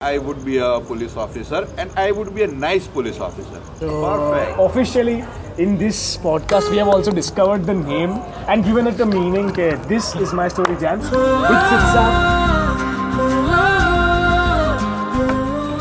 I 0.00 0.16
would 0.16 0.42
be 0.42 0.56
a 0.56 0.80
police 0.80 1.14
officer 1.14 1.68
and 1.76 1.90
I 1.94 2.10
would 2.10 2.34
be 2.34 2.42
a 2.42 2.46
nice 2.46 2.86
police 2.86 3.20
officer. 3.20 3.60
So, 3.78 3.88
Perfect. 4.02 4.58
Officially, 4.58 5.24
in 5.58 5.76
this 5.76 6.16
podcast, 6.16 6.70
we 6.70 6.78
have 6.78 6.88
also 6.88 7.12
discovered 7.12 7.66
the 7.66 7.74
name 7.74 8.12
and 8.48 8.64
given 8.64 8.86
it 8.86 8.98
a 8.98 9.04
meaning. 9.04 9.50
Okay, 9.50 9.74
this 9.88 10.16
is 10.16 10.32
my 10.32 10.48
story, 10.48 10.78
Jams. 10.78 11.10
With 11.10 11.60
Sitsa. 11.68 12.06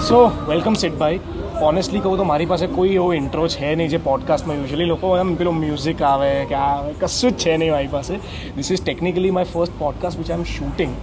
So 0.10 0.22
welcome 0.46 0.76
સિટભાઈ 0.76 1.18
honestly 1.64 2.00
કહું 2.04 2.20
તો 2.20 2.30
મારી 2.30 2.52
પાસે 2.52 2.68
કોઈ 2.78 2.96
એવો 3.00 3.10
intro 3.16 3.50
છે 3.58 3.76
નહીં 3.80 3.90
જે 3.90 4.06
પોડકાસ્ટમાં 4.06 4.62
usually 4.62 4.94
લોકો 4.94 5.18
એમ 5.18 5.36
પેલો 5.42 5.52
મ્યુઝિક 5.58 6.08
આવે 6.14 6.32
કે 6.50 6.56
આ 6.62 6.70
આવે 6.70 6.96
કશું 7.04 7.36
જ 7.36 7.44
છે 7.44 7.60
નહીં 7.62 7.78
મારી 7.78 7.94
પાસે 8.00 8.16
this 8.56 8.72
is 8.78 8.82
technically 8.88 9.38
my 9.38 9.54
first 9.54 9.84
podcast 9.84 10.22
which 10.22 10.32
I 10.32 10.42
am 10.42 10.50
shooting 10.56 10.98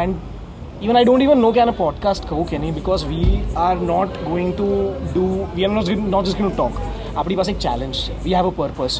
and 0.00 0.36
even 0.82 0.96
I 0.98 1.06
don't 1.06 1.22
even 1.24 1.40
know 1.42 1.48
કે 1.54 1.60
આને 1.62 1.72
પોડકાસ્ટ 1.78 2.26
કહું 2.30 2.44
કે 2.50 2.58
નહીં 2.64 2.74
because 2.74 3.04
we 3.06 3.38
are 3.62 3.76
not 3.86 4.18
going 4.26 4.50
to 4.58 4.66
do 5.06 5.24
we 5.54 5.64
are 5.68 5.72
not 5.76 5.88
not 6.12 6.28
just 6.28 6.38
going 6.42 6.52
talk 6.54 6.76
આપણી 7.16 7.38
પાસે 7.40 7.50
એક 7.54 7.58
challenge 7.64 8.02
છે 8.02 8.18
we 8.26 8.34
have 8.40 8.50
a 8.50 8.52
purpose 8.58 8.98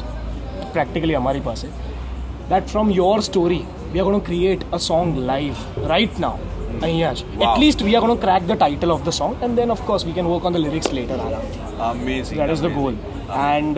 practically 0.73 1.17
અમારી 1.19 1.43
પાસે 1.45 1.63
that 2.49 2.67
from 2.73 2.91
your 2.97 3.23
story 3.29 3.61
we 3.93 4.01
are 4.03 4.07
gon 4.09 4.25
create 4.29 4.65
a 4.77 4.81
song 4.87 5.15
live 5.29 5.63
right 5.93 6.19
now 6.25 6.37
અહીંયા 6.81 7.13
જ. 7.13 7.23
At least 7.45 7.85
we 7.87 7.95
are 7.99 8.03
gon 8.07 8.21
crack 8.25 8.49
the 8.49 8.59
title 8.59 8.95
of 8.97 9.05
the 9.07 9.17
song 9.21 9.33
and 9.47 9.55
then 9.61 9.71
of course 9.77 10.05
we 10.09 10.17
can 10.19 10.27
work 10.33 10.51
on 10.51 10.53
the 10.59 10.65
lyrics 10.65 10.91
later 10.99 11.23
આરામથી. 11.27 11.63
That 12.35 12.53
is 12.57 12.61
the 12.67 12.75
goal. 12.81 12.95
And 13.39 13.77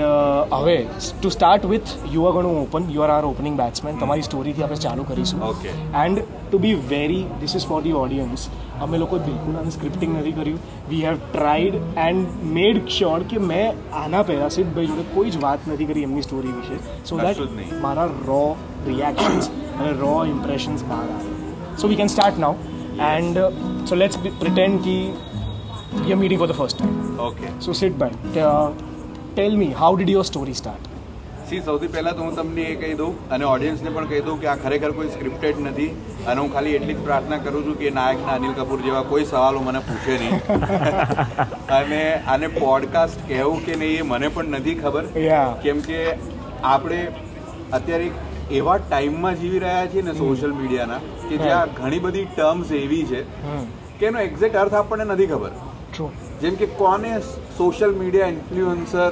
હવે 0.53 0.75
to 1.13 1.29
start 1.29 1.65
with 1.67 1.91
you 2.11 2.25
are 2.25 2.33
gonna 2.35 2.57
open 2.59 2.89
you 2.89 3.03
are 3.03 3.11
are 3.11 3.25
opening 3.25 3.55
batsman 3.57 3.97
તમારી 3.97 4.23
સ્ટોરીથી 4.23 4.63
આપણે 4.63 4.81
ચાલુ 4.83 5.05
કરીશું 5.05 5.43
Okay. 5.47 5.73
And 6.01 6.21
to 6.43 6.59
be 6.59 6.73
very 6.89 7.23
this 7.39 7.55
is 7.55 7.67
for 7.67 7.79
the 7.81 7.95
audience 7.99 8.45
અમે 8.81 8.97
લોકો 8.97 9.19
બિલકુલ 9.21 9.57
આને 9.57 9.71
સ્ક્રિપ્ટિંગ 9.71 10.13
નથી 10.15 10.33
કર્યું 10.33 10.59
we 10.89 11.01
have 11.03 11.17
tried 11.27 11.77
and 12.03 12.27
made 12.51 12.81
sure 12.89 13.19
કે 13.25 13.41
મેં 13.45 13.81
આના 13.95 14.23
પહેલાં 14.23 14.55
સિદ્ધભાઈ 14.57 14.91
જોડે 14.91 15.07
કોઈ 15.15 15.31
જ 15.31 15.41
વાત 15.41 15.67
નથી 15.67 15.87
કરી 15.87 16.03
એમની 16.03 16.23
સ્ટોરી 16.23 16.53
વિશે 16.53 16.77
સો 17.03 17.15
કશું 17.15 17.25
જ 17.25 17.39
દેટ 17.41 17.55
નહીં. 17.55 17.81
મારા 17.81 18.07
રો 18.25 18.41
રિએક્શન્સ 18.87 19.51
અને 19.77 19.91
રો 19.99 20.13
ઇમ્પ્રેશન્સ 20.27 20.85
બહાર 20.85 21.03
આવે 21.09 21.29
so 21.77 21.87
we 21.87 21.97
can 21.97 22.09
start 22.09 22.39
now 22.39 22.55
and 23.09 23.41
so 23.85 23.95
let's 23.95 24.17
pretend 24.39 24.81
key 24.83 25.03
we 25.97 26.11
are 26.11 26.19
meeting 26.19 26.41
for 26.41 26.49
the 26.49 26.57
first 26.57 26.77
time 26.79 26.99
Okay. 27.23 27.49
So 27.59 27.73
Sid 27.75 27.97
ભાઈ 27.99 28.35
tell 29.33 29.53
me 29.57 29.75
how 29.75 29.93
did 29.95 30.09
your 30.11 30.27
story 30.27 30.55
start 30.55 30.87
C 31.49 31.59
સૌથી 31.61 31.89
પહેલાં 31.93 32.17
તો 32.17 32.25
હું 32.25 32.33
તમને 32.35 32.63
એ 32.65 32.73
કહી 32.79 32.95
દઉં 32.95 33.31
અને 33.35 33.43
ઓડિયન્સને 33.49 33.89
પણ 33.89 34.09
કહી 34.09 34.23
દઉં 34.25 34.39
કે 34.39 34.47
આ 34.51 34.55
ખરેખર 34.59 34.89
કોઈ 34.97 35.11
સ્ક્રિપ્ટેડ 35.13 35.61
નથી 35.63 35.87
અને 36.25 36.41
હું 36.41 36.49
ખાલી 36.53 36.73
એટલી 36.77 36.95
જ 36.95 37.05
પ્રાર્થના 37.05 37.39
કરું 37.45 37.65
છું 37.67 37.77
કે 37.81 37.91
નાયકના 37.97 38.35
અનિલ 38.35 38.53
કપૂર 38.57 38.79
જેવા 38.85 39.03
કોઈ 39.09 39.25
સવાલો 39.25 39.63
મને 39.67 39.81
પૂછે 39.81 40.15
નહીં. 40.15 40.35
અને 41.79 42.01
આને 42.27 42.47
પોડકાસ્ટ 42.55 43.25
કહેવું 43.27 43.63
કે 43.65 43.77
નહીં 43.83 43.97
એ 43.97 44.07
મને 44.09 44.31
પણ 44.37 44.57
નથી 44.59 44.77
ખબર. 44.79 45.05
કેમ 45.63 45.83
કે 45.89 46.01
આપણે 46.65 47.01
અત્યારે 47.73 48.09
એવા 48.59 48.79
ટાઈમમાં 48.81 49.39
જીવી 49.43 49.61
રહ્યા 49.65 49.91
છીએ 49.91 50.07
ને 50.07 50.15
સોશિયલ 50.15 50.57
મીડિયાના 50.57 51.01
કે 51.23 51.43
જ્યાં 51.43 51.77
ઘણી 51.77 52.01
બધી 52.01 52.25
ટર્મ્સ 52.31 52.75
એવી 52.79 53.05
છે 53.05 53.23
કે 53.99 54.11
એનો 54.11 54.25
એક્ઝેક્ટ 54.25 54.61
અર્થ 54.63 54.77
આપણને 54.79 55.07
નથી 55.09 55.31
ખબર. 55.33 55.53
જેમ 56.41 56.55
કે 56.55 56.67
કોને 56.77 57.09
સોશિયલ 57.61 57.95
મીડિયા 58.01 58.33
ઇન્ફ્લુઅન્સર 58.35 59.11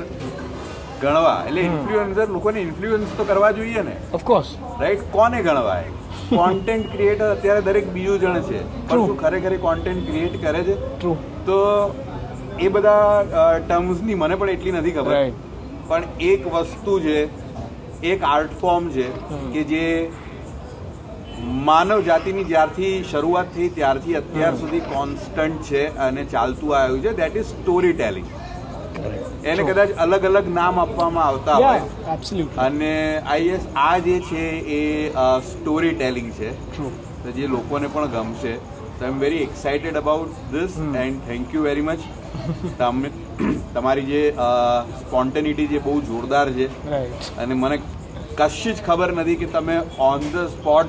ગણવા. 1.01 1.37
એટલે 1.47 1.61
ઇન્ફ્લુઅન્સર 1.69 2.27
લોકોને 2.35 2.59
ઇન્ફ્લુઅન્સ 2.65 3.15
તો 3.17 3.25
કરવા 3.31 3.51
જોઈએ 3.57 3.83
ને. 3.89 3.95
ઓફકોર્સ 4.17 4.51
રાઈટ 4.83 5.03
કોને 5.15 5.39
ગણવાય? 5.47 5.89
કોન્ટેન્ટ 6.29 6.87
ક્રિએટર 6.93 7.27
અત્યારે 7.27 7.61
દરેક 7.67 7.87
બીજું 7.97 8.17
જણ 8.23 8.47
છે. 8.47 8.61
પણ 8.89 9.05
શું 9.09 9.19
ખરેખર 9.21 9.53
કોન્ટેન્ટ 9.67 10.07
ક્રિએટ 10.09 10.35
કરે 10.45 10.61
છે? 10.69 10.75
ટ્રુ 10.95 11.13
તો 11.47 11.59
એ 12.59 12.71
બધા 12.77 13.51
ટર્મ્સની 13.67 14.17
મને 14.21 14.39
પણ 14.39 14.55
એટલી 14.55 14.73
નથી 14.79 14.95
ખબર. 14.97 15.13
પણ 15.91 16.03
એક 16.31 16.49
વસ્તુ 16.55 16.97
છે 17.05 17.17
એક 18.13 18.25
આર્ટ 18.31 18.57
ફોર્મ 18.63 18.89
છે 18.97 19.07
કે 19.53 19.63
જે 19.71 19.85
માનવ 21.69 22.03
જાતિની 22.09 22.45
જ્યારથી 22.51 22.91
શરૂઆત 23.11 23.55
થઈ 23.55 23.69
ત્યારથી 23.79 24.15
અત્યાર 24.21 24.53
સુધી 24.61 24.83
કોન્સ્ટન્ટ 24.93 25.63
છે 25.69 25.85
અને 26.07 26.21
ચાલતું 26.35 26.75
આવ્યું 26.79 27.01
છે. 27.05 27.11
દેટ 27.21 27.39
ઇઝ 27.41 27.49
સ્ટોરી 27.53 27.95
ટેલિંગ 28.01 28.27
એને 29.51 29.63
કદાચ 29.69 29.91
અલગ 30.05 30.25
અલગ 30.29 30.47
નામ 30.55 30.79
આપવામાં 30.83 31.25
આવતા 31.27 31.55
હોય. 31.65 31.83
અને 32.65 32.91
આઈએસ 33.35 33.67
આ 33.83 33.93
જે 34.07 34.15
છે 34.31 34.43
એ 34.79 34.81
સ્ટોરી 35.51 35.93
ટેલિંગ 36.01 36.29
છે. 36.39 36.49
તો 37.23 37.31
જે 37.37 37.47
લોકોને 37.55 37.87
પણ 37.95 38.11
ગમશે. 38.15 38.53
તો 38.97 39.05
I 39.05 39.13
am 39.13 39.19
very 39.25 39.41
excited 39.43 39.99
about 40.03 40.39
this 40.53 40.73
and 41.03 41.21
thank 41.27 41.55
you 41.55 41.61
very 41.67 41.85
much 41.89 42.01
તમે 42.79 43.11
તમારી 43.75 44.07
જે 44.11 44.21
સ્પોન્ટેનિટી 45.01 45.67
જે 45.73 45.79
બહુ 45.87 45.95
જોરદાર 46.09 46.47
છે. 46.57 46.67
અને 47.43 47.53
મને 47.63 47.77
કશી 48.39 48.73
જ 48.73 48.79
ખબર 48.87 49.09
નથી 49.17 49.37
કે 49.43 49.47
તમે 49.57 49.77
ઓન 50.09 50.27
ધ 50.33 50.49
સ્પોટ 50.57 50.87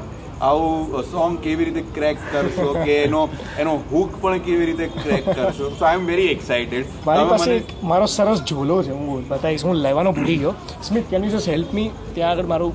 આવું 0.49 1.05
સોંગ 1.13 1.35
કેવી 1.47 1.67
રીતે 1.69 1.83
ક્રેક 1.97 2.19
કરશો 2.33 2.69
કે 2.85 2.95
એનો 3.05 3.23
એનો 3.65 3.73
હુક 3.91 4.15
પણ 4.23 4.39
કેવી 4.47 4.67
રીતે 4.71 4.87
ક્રેક 5.03 5.25
કરશો? 5.31 5.71
સો 5.79 5.85
આઈ 5.89 5.99
એમ 6.01 6.07
વેરી 6.11 6.29
એક્સાઇટેડ 6.35 6.87
મારી 7.07 7.29
પાસે 7.33 7.53
મારો 7.93 8.07
સરસ 8.17 8.41
ઝોલો 8.51 8.77
છે 8.87 8.99
હું 8.99 9.25
બતાવીશ 9.31 9.65
હું 9.69 9.77
લેવાનો 9.87 10.13
ભૂલી 10.19 10.39
ગયો. 10.43 10.55
Smith 10.89 11.09
can 11.11 11.25
you 11.29 11.33
just 11.35 11.53
help 11.55 11.73
me 11.79 11.89
ત્યાં 12.15 12.33
આગળ 12.33 12.49
મારું 12.53 12.73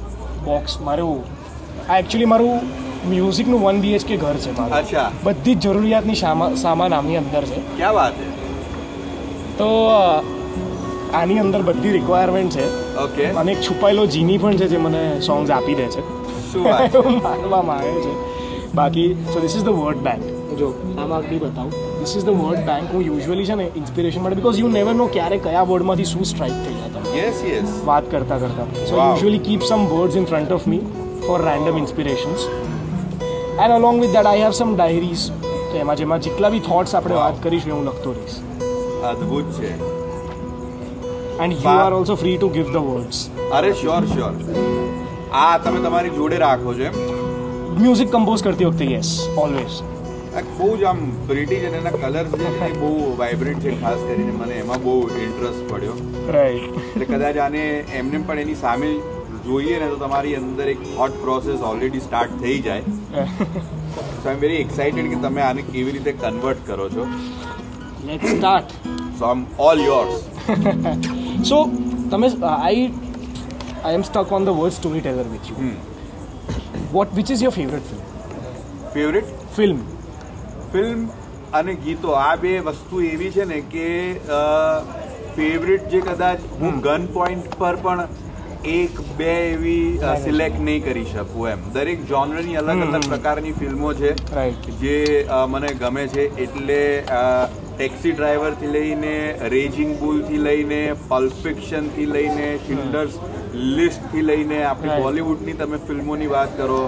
બોક્સ 0.47 0.79
મારું 0.87 1.23
આ 1.89 1.97
એકચ્યુઅલી 2.01 2.31
મારું 2.33 2.55
મ્યુઝિકનું 3.09 3.59
વન 3.65 3.81
બીએચકે 3.85 4.15
ઘર 4.23 4.37
છે 4.43 4.51
મારું. 4.59 4.77
અચ્છા. 4.79 5.09
બધી 5.25 5.55
જ 5.55 5.67
જરૂરિયાતની 5.67 6.19
સામા 6.23 6.49
સામાન 6.65 6.93
આમની 6.99 7.17
અંદર 7.23 7.43
છે. 7.51 7.59
ક્યાં 7.77 7.95
વાત 7.95 8.13
છે? 8.19 8.27
તો 9.59 9.69
આની 11.19 11.39
અંદર 11.45 11.61
બધી 11.69 11.95
રિક્વાયરમેન્ટ 11.97 12.57
છે. 12.57 12.65
ઓકે 13.05 13.25
અને 13.41 13.51
એક 13.55 13.61
છુપાયેલો 13.67 14.05
જીની 14.15 14.37
પણ 14.45 14.57
છે 14.61 14.67
જે 14.75 14.77
મને 14.85 15.03
સોંગ્સ 15.27 15.49
આપી 15.57 15.75
દે 15.81 15.87
છે. 15.95 16.01
શું 16.55 16.71
વાત 16.71 16.97
માનવા 17.27 17.61
માંગે 17.69 17.99
છે. 18.07 18.15
બાકી 18.79 19.05
so 19.33 19.45
this 19.45 19.55
is 19.59 19.67
the 19.69 19.77
word 19.79 20.01
bank 20.07 20.57
જો 20.59 20.67
આમાં 20.73 21.17
આગળ 21.17 21.39
બતાવું. 21.45 21.73
This 21.99 22.13
is 22.17 22.25
the 22.25 22.35
word 22.41 22.61
bank 22.69 22.93
હું 22.93 23.01
યુઝ્યુઅલી 23.05 23.47
છે 23.49 23.55
ને 23.61 23.65
ઇન્સ્પિરેશન 23.81 24.21
માટે 24.25 24.37
બિકોઝ 24.41 24.59
યુ 24.59 24.69
નેવર 24.75 24.93
નો 24.99 25.07
ક્યારે 25.15 25.39
કયા 25.47 25.65
વર્ડમાંથી 25.71 26.11
શું 26.11 26.29
સ્ટ્રાઇક 26.31 26.53
થઈ 26.67 26.75
જાય 26.75 26.91
તમે. 26.93 27.17
યસ 27.17 27.41
યસ 27.49 27.73
વાત 27.89 28.11
કરતા 28.11 28.37
કરતા. 28.43 28.67
So 28.91 29.01
usually 29.01 29.43
keep 29.49 29.67
some 29.71 29.89
words 29.95 30.21
in 30.21 30.29
front 30.31 30.51
of 30.59 30.67
me 30.73 30.83
for 31.27 31.39
random 31.45 31.81
inspirations 31.83 32.47
and 33.63 33.73
along 33.79 34.01
with 34.05 34.15
that 34.17 34.31
I 34.31 34.45
have 34.45 34.55
some 34.59 34.71
diaries 34.75 35.25
તો 35.71 35.83
એમાં 35.83 36.01
જેમાં 36.03 36.25
જેટલા 36.29 36.53
બી 36.55 36.63
થોટ્સ 36.69 36.95
આપણે 36.95 37.15
વાત 37.21 37.43
કરીશું 37.43 37.73
એ 37.73 37.75
હું 37.75 37.85
લખતો 37.91 38.15
રહીશ. 38.17 38.37
અદ્ભુત 39.11 39.51
છે. 39.59 39.71
And 41.43 41.53
you 41.63 41.71
are 41.71 41.93
also 41.99 42.15
free 42.23 42.37
to 42.37 42.49
give 42.49 42.73
the 42.73 42.83
words 42.89 43.19
અરે 43.59 43.71
શ્યોર 43.79 44.03
શ્યોર 44.13 44.33
આ 45.31 45.57
તમે 45.65 45.79
તમારી 45.85 46.13
જોડે 46.19 46.37
રાખો 46.45 46.73
છો 46.79 46.83
એમ? 46.89 46.95
મ્યુઝિક 47.81 48.09
કમ્પોઝ 48.15 48.43
કરતી 48.47 48.67
વખતે 48.69 48.85
યસ 48.93 49.09
ઓલવેઝ 49.43 49.77
બહુ 50.57 50.69
જ 50.79 50.85
આમ 50.91 50.99
બ્રિટિશ 51.27 51.65
અને 51.67 51.77
એના 51.81 51.91
કલર્સ 51.97 52.31
જે 52.41 52.49
છે 52.59 52.69
બહુ 52.79 52.89
વાઇબ્રન્ટ 53.19 53.61
છે 53.65 53.75
ખાસ 53.81 53.99
કરીને 54.07 54.33
મને 54.39 54.55
એમાં 54.63 54.81
બહુ 54.85 54.95
ઇન્ટરેસ્ટ 55.25 55.61
પડ્યો. 55.69 55.95
રાઈટ 56.35 56.79
એટલે 56.79 57.05
કદાચ 57.11 57.37
આને 57.43 57.61
એમને 57.99 58.19
પણ 58.27 58.41
એની 58.43 58.57
સામે 58.63 58.89
જોઈએ 59.45 59.79
ને 59.83 59.87
તો 59.93 59.97
તમારી 60.03 60.35
અંદર 60.41 60.67
એક 60.73 60.83
થોટ 60.97 61.17
પ્રોસેસ 61.23 61.63
ઓલરેડી 61.71 62.03
સ્ટાર્ટ 62.07 62.35
થઈ 62.41 62.59
જાય. 62.67 62.83
સો 64.21 64.29
આઈ 64.29 64.39
વેરી 64.43 64.59
એક્સાઇટેડ 64.65 65.09
કે 65.13 65.21
તમે 65.27 65.41
આને 65.47 65.61
કેવી 65.71 65.95
રીતે 65.97 66.11
કન્વર્ટ 66.23 66.67
કરો 66.67 66.89
છો. 66.95 67.07
લેટ્સ 68.07 68.29
સ્ટાર્ટ 68.37 68.69
સો 69.19 69.25
આમ 69.31 69.45
ઓલ 69.69 69.79
યોર્સ 69.85 70.15
સો 71.49 71.57
તમે 72.11 72.27
I 72.51 72.85
I 73.85 73.95
am 73.95 74.03
stuck 74.03 74.31
on 74.31 74.45
the 74.45 74.55
word 74.59 74.73
storyteller 74.73 75.27
with 75.33 75.45
you. 75.49 75.57
Hmm. 75.57 75.75
What 76.91 77.15
Which 77.17 77.31
is 77.35 77.43
your 77.43 77.53
favourite 77.53 77.87
film 77.91 78.03
favourite 78.93 79.31
film 79.55 79.79
film 80.73 81.01
અને 81.53 81.73
ગીતો 81.85 82.13
આ 82.17 82.35
બે 82.35 82.53
વસ્તુ 82.59 83.01
એવી 83.05 83.31
છે 83.31 83.45
ને 83.45 83.59
કે 83.69 83.87
ફેવરેટ 85.35 85.89
જે 85.89 86.01
કદાચ 86.01 86.45
હું 86.61 86.79
ગન 86.81 87.07
પોઈન્ટ 87.13 87.57
પર 87.57 87.75
પણ 87.77 88.01
એક 88.73 89.01
બે 89.17 89.31
એવી 89.47 89.81
સિલેક્ટ 90.23 90.59
નહીં 90.61 90.83
કરી 90.83 91.05
શકું 91.05 91.49
એમ. 91.49 91.59
દરેક 91.73 92.05
જોનરની 92.05 92.55
અલગ 92.55 92.85
અલગ 92.87 93.07
પ્રકારની 93.09 93.53
ફિલ્મો 93.53 93.93
છે 93.93 94.11
જે 94.79 94.95
મને 95.47 95.69
ગમે 95.75 96.07
છે 96.07 96.23
એટલે 96.37 96.79
ટેક્સી 97.77 98.13
ડ્રાઈવરથી 98.13 98.71
લઈને 98.75 99.13
રેજિંગ 99.53 99.91
બુલથી 100.01 100.41
લઈને 100.47 100.79
પલ્ફિક્શનથી 101.09 102.07
લઈને 102.15 102.47
શિલ્ડર્સ 102.67 103.19
લિસ્ટથી 103.77 104.25
લઈને 104.29 104.57
આપણી 104.63 104.97
બોલિવૂડની 105.03 105.55
તમે 105.61 105.79
ફિલ્મોની 105.89 106.29
વાત 106.33 106.57
કરો 106.59 106.79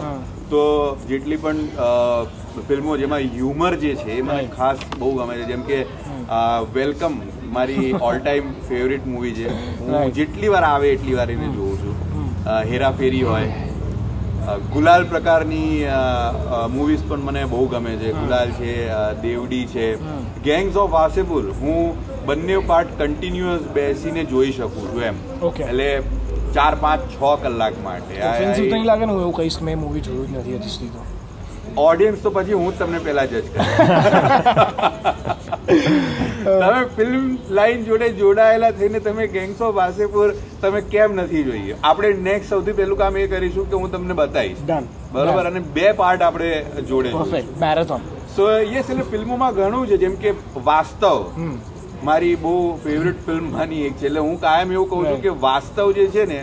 તો 0.52 0.64
જેટલી 1.10 1.40
પણ 1.46 1.62
ફિલ્મો 2.68 2.98
જેમાં 3.02 3.28
હ્યુમર 3.36 3.72
જે 3.84 3.94
છે 4.04 4.18
એ 4.18 4.22
મને 4.22 4.48
ખાસ 4.56 4.86
બહુ 5.00 5.12
ગમે 5.18 5.36
છે. 5.40 5.46
જેમ 5.52 5.64
કે 5.70 5.80
વેલકમ 6.78 7.18
મારી 7.58 7.94
ઓલ 8.10 8.20
ટાઈમ 8.20 8.54
ફેવરેટ 8.70 9.06
મૂવી 9.14 9.34
છે. 9.40 9.56
હું 9.82 10.14
જેટલી 10.20 10.54
વાર 10.56 10.64
આવે 10.70 10.88
એટલી 10.92 11.18
વાર 11.22 11.30
એને 11.38 11.50
જોઉં 11.58 11.78
છું. 11.82 11.96
હેરાફેરી 12.72 13.24
હોય 13.24 13.67
ગુલાલ 14.74 15.04
પ્રકારની 15.08 15.72
મૂવીઝ 16.74 17.02
પણ 17.08 17.24
મને 17.30 17.42
બહુ 17.54 17.64
ગમે 17.72 17.96
છે. 18.04 18.12
ગુલાલ 18.20 18.52
છે 18.60 18.76
દેવડી 19.24 19.66
છે. 19.74 19.88
ગેંગ્સ 20.46 20.78
ઓફ 20.84 20.92
વાસેપુર 20.92 21.50
હું 21.62 21.98
બંને 22.28 22.58
પાર્ટ 22.70 22.94
કન્ટિન્યુઅસ 23.02 23.68
બેસીને 23.76 24.24
જોઈ 24.32 24.54
શકું 24.60 24.88
છું 24.94 25.04
એમ. 25.04 25.20
એટલે 25.44 25.90
ચાર 26.56 26.74
પાંચ 26.86 27.12
છ 27.16 27.44
કલાક 27.44 27.84
માટે. 27.84 28.16
લાગે 28.86 29.06
ને 29.06 29.12
હું 29.12 29.22
એવું 29.22 29.36
કહીશ 29.36 29.60
મેં 29.70 29.80
મૂવી 29.80 30.04
જોયું 30.08 30.34
જ 30.34 30.38
નથી 30.38 30.56
હજી 30.56 30.74
સુધી 30.76 30.94
તો? 30.96 31.06
ઓડિયન્સ 31.78 32.20
તો 32.22 32.30
પછી 32.32 32.58
હું 32.62 32.74
તમને 32.80 33.00
પહેલા 33.00 33.26
જજ 33.26 33.46
કરું 33.50 33.66
તમે 35.68 36.82
ફિલ્મ 36.98 37.24
લાઈન 37.52 37.82
જોડે 37.86 38.08
જોડાયેલા 38.20 38.72
થઈને 38.72 39.00
તમે 39.00 39.28
ગેંગ્સ 39.28 39.62
ઓફ 39.62 39.76
વાસેપુર 39.76 40.28
તમે 40.62 40.82
કેમ 40.94 41.16
નથી 41.16 41.44
જોઈએ? 41.44 41.76
આપણે 41.84 42.12
નેક્સ્ટ 42.28 42.50
સૌથી 42.50 42.74
પહેલું 42.74 42.98
કામ 42.98 43.18
એ 43.18 43.26
કરીશું 43.28 43.66
કે 43.70 43.82
હું 43.82 43.92
તમને 43.92 44.14
બતાવીશ. 44.14 44.62
બરોબર? 45.14 45.46
અને 45.46 45.60
બે 45.78 45.88
પાર્ટ 45.94 46.22
આપણે 46.22 46.52
જોડે 46.92 47.10
મેરેથોન 47.60 48.02
સો 48.36 48.46
યસ 48.74 48.90
એટલે 48.90 49.06
ફિલ્મોમાં 49.12 49.54
ઘણું 49.54 49.88
છે. 49.88 49.98
જેમ 49.98 50.16
કે 50.18 50.34
વાસ્તવ. 50.70 51.18
મારી 52.04 52.36
બહુ 52.36 52.76
ફેવરેટ 52.84 53.26
ફિલ્મમાંની 53.26 53.82
એક 53.82 53.94
છે. 53.94 54.06
એટલે 54.06 54.20
હું 54.20 54.40
કાયમ 54.42 54.72
એવું 54.72 54.90
કહું 54.90 55.06
છું 55.06 55.22
કે 55.22 55.30
વાસ્તવ 55.30 55.92
જે 55.92 56.08
છે 56.08 56.26
ને 56.26 56.40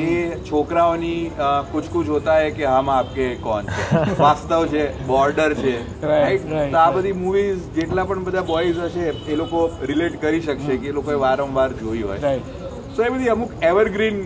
એ 0.00 0.36
છોકરાઓની 0.40 1.30
કુછ 1.72 1.90
કુછ 1.92 2.08
હોતા 2.08 2.38
હે 2.38 2.50
કે 2.50 2.64
હમ 2.64 2.90
આપકે 2.90 3.34
કોણ 3.34 3.64
છે? 3.64 4.20
વાસ્તવ 4.20 4.66
છે 4.66 4.86
બોર્ડર 5.06 5.54
છે. 5.54 5.74
Right, 6.06 6.40
તો 6.70 6.76
આ 6.76 6.90
બધી 6.90 7.12
મૂવીઝ 7.12 7.58
જેટલા 7.74 8.04
પણ 8.04 8.24
બધા 8.24 8.42
બોયઝ 8.42 8.78
હશે 8.78 9.10
એ 9.32 9.36
લોકો 9.36 9.66
રિલેટ 9.82 10.20
કરી 10.22 10.40
શકશે 10.40 10.76
કે 10.76 10.86
એ 10.86 10.92
લોકોએ 10.92 11.14
વારંવાર 11.26 11.68
જોઈ 11.72 12.02
હોય. 12.02 12.18
રાઈટ 12.18 12.96
સો 12.96 13.02
એ 13.02 13.08
બધી 13.08 13.28
અમુક 13.28 13.62
એવરગ્રીન 13.62 14.18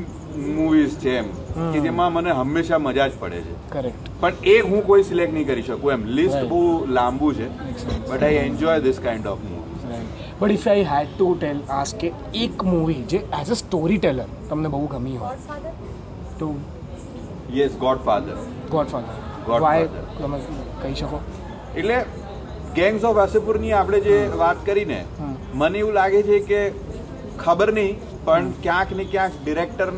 મૂવીઝ 0.55 0.97
છે 0.97 1.19
એમ. 1.19 1.29
કે 1.73 1.79
જેમાં 1.81 2.13
મને 2.13 2.31
હંમેશા 2.31 2.79
મજા 2.79 3.07
જ 3.09 3.13
પડે 3.21 3.41
છે. 3.41 3.55
કરેક્ટ 3.71 4.11
પણ 4.21 4.33
એ 4.47 4.59
હું 4.61 4.87
કોઈ 4.87 5.03
સિલેક્ટ 5.03 5.35
નહીં 5.35 5.47
કરી 5.47 5.63
શકું 5.63 5.93
એમ. 5.93 6.05
લિસ્ટ 6.19 6.45
બહુ 6.49 6.61
લાંબુ 6.89 7.33
છે. 7.33 7.49
But 8.11 8.23
I 8.23 8.35
enjoy 8.35 8.81
this 8.81 9.01
kind 9.05 9.27
of 9.27 9.39
movie 9.39 9.58
but 10.41 10.53
if 10.57 10.67
I 10.73 10.85
had 10.91 11.15
to 11.15 11.29
tell 11.37 11.63
as 11.77 11.95
કે 12.03 12.13
એક 12.43 12.65
મૂવી 12.73 13.05
જે 13.13 13.23
એઝ 13.41 13.55
અ 13.55 13.59
સ્ટોરી 13.63 14.01
ટેલર 14.05 14.29
તમને 14.51 14.69
બહુ 14.75 14.85
ગમી 14.95 15.17
હોય. 15.23 15.37
તો 16.41 16.49
yes 17.55 17.77
Godfather 18.09 18.37
Godfather 18.71 19.15
Godfather. 19.47 19.63
Why 19.63 19.87
તમે 20.19 20.39
કહી 20.83 20.95
શકો? 20.95 21.21
એટલે 21.75 21.99
ગેંગ્સ 22.75 23.05
ઓફ 23.05 23.17
વાસેપુરની 23.17 23.73
આપણે 23.73 24.01
જે 24.09 24.19
વાત 24.43 24.65
કરીને 24.65 24.99
મને 25.55 25.79
એવું 25.79 25.95
લાગે 25.95 26.21
છે 26.29 26.41
કે 26.51 26.61
ખબર 27.39 27.75
નહીં 27.79 27.97
પણ 28.27 28.53
ક્યાંક 28.63 28.93
ને 29.01 29.09
ક્યાંક 29.15 29.41
ડિરેક્ટર 29.45 29.89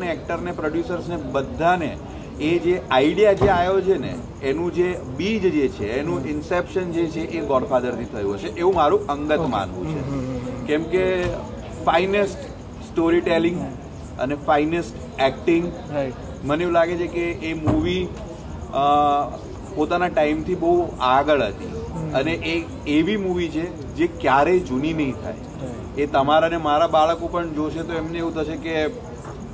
ને 0.47 0.53
પ્રોડ્યુસર્સને 0.61 1.15
ને 1.15 1.31
બધાને 1.35 1.89
એ 2.41 2.51
જે 2.65 2.75
આઈડિયા 2.89 3.39
જે 3.41 3.49
આવ્યો 3.55 3.81
છે 3.87 3.97
ને 3.97 4.13
એનું 4.51 4.71
જે 4.77 4.87
બીજ 5.17 5.43
જે 5.57 5.65
છે 5.77 5.89
એનું 5.99 6.29
ઇન્સેપ્શન 6.35 6.93
જે 6.95 7.07
છે 7.15 7.25
એ 7.39 7.41
ગોડફાધરથી 7.51 8.09
થયું 8.13 8.37
હશે 8.37 8.49
એવું 8.55 8.75
મારું 8.75 9.11
અંગત 9.15 9.43
માનવું 9.55 9.91
છે. 9.91 10.20
કેમ 10.71 10.89
કે 10.91 11.05
ફાઇનેસ્ટ 11.85 12.49
સ્ટોરી 12.89 13.21
ટેલિંગ 13.21 13.61
અને 14.19 14.35
ફાઇનેસ્ટ 14.47 15.21
એક્ટિંગ 15.21 15.69
મને 16.43 16.63
એવું 16.63 16.73
લાગે 16.73 16.95
છે 17.01 17.07
કે 17.15 17.25
એ 17.49 17.53
મૂવી 17.53 18.03
પોતાના 19.75 20.09
ટાઈમથી 20.09 20.59
બહુ 20.63 20.73
આગળ 21.11 21.43
હતી. 21.43 21.71
અને 22.19 22.33
એ 22.51 22.55
એવી 22.93 23.17
મૂવી 23.17 23.49
છે 23.55 23.65
જે 23.95 24.07
ક્યારેય 24.21 24.65
જૂની 24.69 24.93
નહીં 24.93 25.15
થાય. 25.23 25.39
એ 25.97 26.07
તમારા 26.15 26.51
ને 26.53 26.59
મારા 26.67 26.91
બાળકો 26.97 27.31
પણ 27.33 27.53
જોશે 27.55 27.81
તો 27.89 27.97
એમને 28.01 28.17
એવું 28.17 28.33
થશે 28.37 28.57
કે 28.65 28.75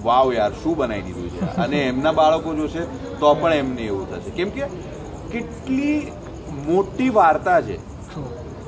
વાવ 0.04 0.34
યાર 0.34 0.52
શું 0.64 0.78
બનાવી 0.78 1.06
દીધું 1.08 1.31
છે? 1.36 1.50
અને 1.64 1.78
એમના 1.84 2.16
બાળકો 2.19 2.56
જોશે 2.60 2.84
તો 3.22 3.34
પણ 3.42 3.54
એમને 3.54 3.81
એવું 3.81 4.06
થશે. 4.12 4.36
કેમ 4.38 4.50
કે 4.50 4.69
કેટલી 5.31 5.98
મોટી 6.68 7.10
વાર્તા 7.19 7.60
છે. 7.62 7.80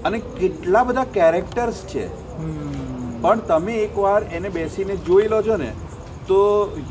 અને 0.05 0.19
કેટલા 0.41 0.83
બધા 0.89 1.07
કેરેક્ટર્સ 1.19 1.85
છે. 1.93 2.07
પણ 3.21 3.39
તમે 3.39 3.73
એકવાર 3.73 4.23
એને 4.23 4.49
બેસીને 4.49 4.95
જોઈ 4.95 5.27
લો 5.27 5.41
છો 5.41 5.57
ને 5.57 5.71
તો 6.27 6.39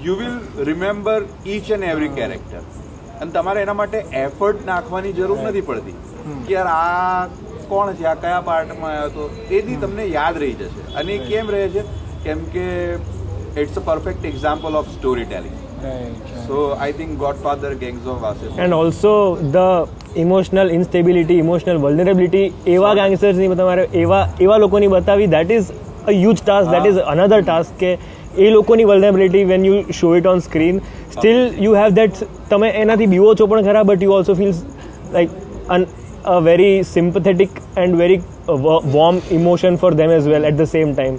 you 0.04 0.16
will 0.16 0.64
remember 0.64 1.20
each 1.46 1.70
and 1.70 1.84
every 1.84 2.08
character 2.08 2.58
અને 3.20 3.30
તમારે 3.30 3.62
એના 3.62 3.72
માટે 3.72 3.98
એફર્ટ 3.98 4.66
નાખવાની 4.66 5.12
જરૂર 5.12 5.38
નથી 5.38 5.60
પડતી. 5.60 5.94
કે 6.46 6.54
યાર 6.54 6.66
આ 6.66 7.26
કોણ 7.68 7.92
છે? 7.92 8.04
આ 8.04 8.14
કયા 8.14 8.40
પાર્ટમાં 8.40 8.90
આવ્યો 8.90 9.06
હતો 9.06 9.30
એથી 9.50 9.76
તમને 9.76 10.06
યાદ 10.06 10.38
રહી 10.38 10.52
જશે. 10.52 10.94
અને 10.94 11.12
એ 11.12 11.18
કેમ 11.18 11.50
રહે 11.50 11.68
છે? 11.68 11.82
કેમ 12.24 12.44
કે 12.44 12.66
it's 13.62 13.76
a 13.76 13.80
perfect 13.80 14.24
example 14.24 14.76
of 14.76 14.88
storytelling 15.24 15.56
right 15.80 16.34
so 16.42 16.62
I 16.76 16.94
think 16.94 17.16
Godfather 17.42 17.72
Gangs 17.80 18.06
of 18.06 18.20
Wasseypur 18.20 18.60
and 18.64 18.76
also 18.76 19.12
the 19.52 20.16
emotional 20.16 20.72
instability 20.72 21.38
emotional 21.38 21.82
vulnerability 21.84 22.74
એવા 22.76 22.94
ગેંગસ્ટર્સની 22.94 23.50
તમારે 23.54 23.84
એવા 24.02 24.22
એવા 24.40 24.58
લોકોની 24.58 24.92
બતાવી 24.94 25.28
that 25.28 25.54
is 25.58 25.72
a 26.06 26.14
huge 26.14 26.42
task 26.42 26.72
that 26.72 26.88
is 26.92 27.02
another 27.06 27.40
task 27.42 27.78
કે 27.78 27.92
એ 28.38 28.50
લોકોની 28.50 28.88
vulnerability 28.92 29.44
when 29.44 29.64
you 29.64 29.78
show 29.92 30.16
it 30.16 30.26
on 30.26 30.44
screen 30.48 30.82
still 31.12 31.40
you 31.60 31.72
have 31.74 31.94
that 31.94 32.24
તમે 32.48 32.74
એનાથી 32.76 33.12
બીવો 33.14 33.30
છો 33.34 33.46
પણ 33.46 33.70
ખરા 33.70 33.84
but 33.84 34.02
you 34.02 34.18
also 34.18 34.34
feels 34.34 34.66
like 35.12 35.38
an 35.68 35.88
a 36.26 36.36
very 36.42 36.74
sympathetic 36.84 37.64
and 37.76 37.98
very 37.98 38.20
warm 38.92 39.20
emotion 39.32 39.76
for 39.76 39.90
them 39.94 40.10
as 40.10 40.28
well 40.28 40.44
at 40.44 40.56
the 40.56 40.70
same 40.70 40.94
time 40.94 41.18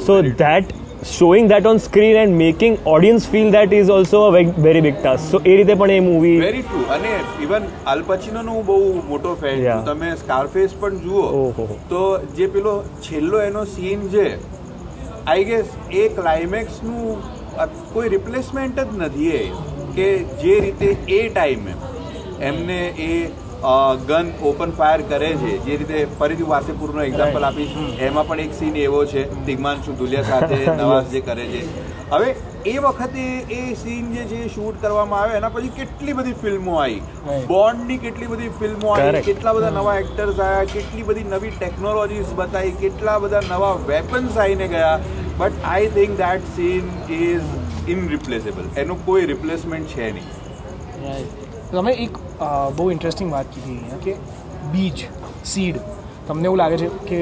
so 0.00 0.22
true 0.22 0.83
So 1.08 1.26
that 1.48 1.66
on 1.70 1.78
screen 1.84 2.18
and 2.18 2.36
making 2.36 2.76
audience 2.92 3.24
feel 3.32 3.48
audience 3.48 3.74
is 3.78 3.90
also 3.96 4.20
a 4.26 4.30
very 4.66 4.82
big 4.86 4.94
task. 5.02 5.26
So 5.32 5.40
એ 5.44 5.56
રીતે 5.60 5.72
પણ 5.82 5.90
એ 5.96 5.98
movie 6.06 6.38
very 6.42 6.62
true 6.68 6.84
અને 6.96 7.12
even 7.46 7.66
Al Pacino 7.94 8.44
હું 8.48 8.64
બહુ 8.70 8.78
મોટો 9.10 9.34
fan 9.42 9.60
છું. 9.60 9.84
તમે 9.90 10.10
સ્કારફેસ 10.22 10.76
પણ 10.80 10.96
જુઓ. 11.04 11.26
તો 11.92 12.02
જે 12.40 12.48
પેલો 12.56 12.74
છેલ્લો 13.08 13.42
એનો 13.48 13.64
સીન 13.74 14.08
છે 14.16 14.26
આઈ 15.26 15.44
ગેસ 15.50 15.78
એ 16.02 16.08
ક્લાઇમેક્સનું 16.18 17.22
કોઈ 17.92 18.08
રિપ્લેસમેન્ટ 18.16 18.82
જ 18.84 19.00
નથી 19.00 19.32
એ 19.42 19.44
કે 19.96 20.10
જે 20.44 20.58
રીતે 20.66 21.12
એ 21.18 21.22
ટાઈમે 21.28 21.72
એમને 22.50 22.80
એ 23.08 23.10
ગન 24.08 24.30
ઓપન 24.42 24.72
ફાયર 24.78 25.02
કરે 25.02 25.28
છે 25.42 25.52
જે 25.58 25.76
રીતે 25.82 26.16
ફરીથી 26.18 26.48
વાસેપુરનો 26.48 27.02
એક્ઝામ્પલ 27.02 27.44
આપીશ. 27.44 27.76
એમાં 27.98 28.26
પણ 28.28 28.40
એક 28.40 28.54
સીન 28.54 28.76
એવો 28.76 29.04
છે 29.06 29.22
તિગ્માનશુ 29.46 29.92
દુલિયા 29.92 30.22
સાથે 30.22 30.56
નવાઝ 30.80 31.08
જે 31.08 31.20
કરે 31.20 31.46
છે. 31.46 31.62
હવે 32.10 32.34
એ 32.66 32.74
વખતે 32.78 33.24
એ 33.50 33.60
સીન 33.74 34.10
જે 34.12 34.24
છે 34.24 34.40
શૂટ 34.48 34.80
કરવામાં 34.80 35.22
આવે 35.22 35.36
એના 35.36 35.48
પછી 35.48 35.68
કેટલી 35.68 36.12
બધી 36.12 36.36
ફિલ્મો 36.42 36.76
આવી? 36.80 37.02
બોન્ડની 37.46 37.98
કેટલી 37.98 38.26
બધી 38.26 38.48
ફિલ્મો 38.58 38.94
આવી. 38.96 39.22
કેટલા 39.22 39.52
બધા 39.52 39.70
નવા 39.70 39.96
એક્ટર્સ 39.98 40.40
આવ્યા? 40.40 40.64
કેટલી 40.74 41.02
બધી 41.02 41.24
નવી 41.24 41.54
ટેકનોલોજીસ 41.58 42.34
બતાવી 42.36 42.74
કેટલા 42.80 43.18
બધા 43.18 43.44
નવા 43.48 43.74
વેપન્સ 43.86 44.36
આવીને 44.36 44.68
ગયા? 44.68 44.98
But 45.38 45.64
I 45.64 45.88
think 45.88 46.18
that 46.18 46.52
scene 46.56 46.92
is 47.20 47.88
irreplaceable 47.88 48.70
એનું 48.76 49.06
કોઈ 49.06 49.26
રિપ્લેસમેન્ટ 49.26 49.96
છે 49.96 50.12
નહીં. 50.12 51.26
તમે 51.70 51.92
એક 52.06 52.23
બહુ 52.76 52.90
ઇન્ટરેસ્ટિંગ 52.90 53.30
વાત 53.30 53.50
કીધી 53.50 53.76
અહીંયા 53.76 54.04
કે 54.04 54.16
બીજ 54.72 55.04
સીડ 55.44 55.80
તમને 56.28 56.46
એવું 56.46 56.58
લાગે 56.58 56.78
છે 56.78 56.88
કે 57.04 57.20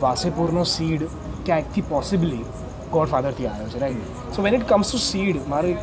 વાસેપુરનો 0.00 0.64
સીડ 0.66 1.08
ક્યાંકથી 1.44 1.84
પોસિબલી 1.84 2.44
ગોડફાધરથી 2.92 3.46
આવ્યો 3.46 3.72
છે 3.72 3.78
right 3.78 4.36
so 4.36 4.42
when 4.42 4.54
it 4.54 4.66
comes 4.66 4.92
to 4.92 5.02
seed 5.02 5.42
મારે 5.48 5.74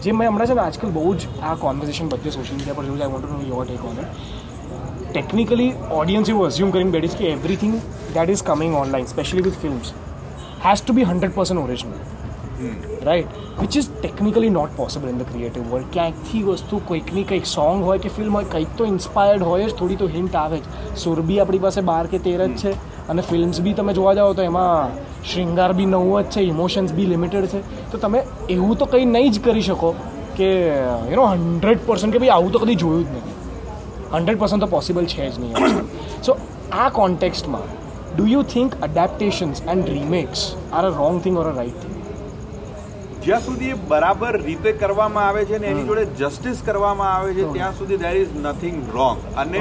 જે 0.00 0.12
મેં 0.12 0.28
હમણાં 0.28 0.48
છે 0.48 0.54
ને 0.54 0.62
આજકાલ 0.62 0.92
બહુ 0.92 1.14
જ 1.16 1.28
આ 1.42 1.56
કોન્વર્ઝેશન 1.56 2.08
બધે 2.08 2.30
સોશિયલ 2.30 2.58
મીડિયા 2.58 2.78
પર 2.78 2.86
જોયું 2.86 2.98
છે 2.98 3.04
I 3.04 3.14
want 3.14 3.26
to 3.26 3.36
know 3.36 3.50
your 3.50 3.66
take 3.66 3.84
on 3.84 4.00
it 4.00 5.10
technically 5.10 5.70
audience 5.92 6.28
એવું 6.28 6.46
અઝ્યુમ 6.46 6.70
કરીને 6.70 6.90
બેઠી 6.90 7.12
છે 7.12 7.22
કે 7.22 7.32
everything 7.32 7.78
that 8.14 8.30
is 8.30 8.44
coming 8.44 8.76
online 8.76 9.08
specially 9.08 9.46
with 9.48 9.60
films 9.60 9.94
has 10.64 10.80
to 10.80 10.92
be 10.92 11.04
hundred 11.04 11.34
percent 11.34 11.64
original 11.64 12.13
right 13.02 13.26
which 13.60 13.76
is 13.76 13.88
technically 14.00 14.50
not 14.50 14.70
possible 14.76 15.08
in 15.08 15.18
the 15.18 15.22
creative 15.22 15.62
world 15.72 15.92
ક્યાંકથી 15.92 16.42
વસ્તુ 16.42 16.80
કોઈકની 16.88 17.22
કંઈક 17.22 17.46
song 17.46 17.84
હોય 17.84 17.98
કે 17.98 18.08
ફિલ્મ 18.08 18.36
હોય, 18.36 18.44
કંઈક 18.44 18.68
તો 18.76 18.84
ઇન્સ્પાયર્ડ 18.84 19.42
હોય 19.42 19.64
જ, 19.64 19.74
થોડી 19.74 19.96
તો 19.96 20.06
હિન્ટ 20.06 20.36
આવે 20.36 20.58
જ. 20.58 20.62
સુર 20.96 21.20
બી 21.20 21.40
આપણી 21.40 21.58
પાસે 21.58 21.80
બાર 21.80 22.06
કે 22.06 22.18
તેર 22.18 22.46
જ 22.46 22.56
છે 22.56 22.72
અને 23.08 23.22
ફિલ્મ્સ 23.22 23.60
બી 23.60 23.72
તમે 23.72 23.92
જોવા 23.92 24.14
જાઓ 24.14 24.32
તો 24.32 24.42
એમાં 24.42 24.90
શ્રૃંગાર 25.24 25.72
બી 25.72 25.86
નવું 25.86 26.22
જ 26.22 26.26
છે 26.28 26.40
ઇમોશન્સ 26.40 26.92
બી 26.92 27.06
લિમિટેડ 27.06 27.46
છે. 27.46 27.60
તો 27.92 27.98
તમે 27.98 28.24
એવું 28.50 28.76
તો 28.76 28.86
કંઈ 28.86 29.04
નહીં 29.04 29.32
જ 29.32 29.44
કરી 29.44 29.62
શકો 29.62 29.94
કે 30.36 30.50
યુ 31.10 31.16
નો 31.16 31.26
હંડ્રેડ 31.26 31.86
પર્સન્ટ 31.86 32.12
કે 32.12 32.18
ભાઈ 32.18 32.28
આવું 32.28 32.52
તો 32.52 32.58
કદી 32.58 32.74
જોયું 32.74 33.04
જ 33.04 33.06
નથી. 33.10 33.34
હંડ્રેડ 34.12 34.38
પર્સન્ટ 34.38 34.60
તો 34.60 34.66
પોસિબલ 34.66 35.04
છે 35.04 35.30
જ 35.30 35.38
નહીં 35.38 35.54
સો 36.22 36.36
આ 36.72 36.88
કોન્ટેક્સ્ટમાં 36.88 37.66
do 38.16 38.26
you 38.26 38.42
think 38.42 38.74
adaptations 38.82 39.62
and 39.62 39.88
remakes 39.88 40.42
are 40.72 40.84
a 40.84 40.88
wrong 40.88 41.22
thing 41.22 41.38
or 41.38 41.46
a 41.46 41.54
right 41.56 41.80
thing 41.82 41.93
જ્યાં 43.26 43.44
સુધી 43.46 43.70
એ 43.74 43.76
બરાબર 43.90 44.32
રીતે 44.46 44.70
કરવામાં 44.82 45.26
આવે 45.28 45.42
છે 45.50 45.58
ને 45.64 45.70
એની 45.72 45.86
જોડે 45.90 46.04
જસ્ટિસ 46.20 46.62
કરવામાં 46.68 47.12
આવે 47.14 47.30
છે 47.38 47.44
ત્યાં 47.54 47.76
સુધી 47.80 48.00
દેર 48.04 48.16
ઇઝ 48.22 48.34
નથિંગ 48.46 48.78
રોંગ 48.96 49.18
અને 49.42 49.60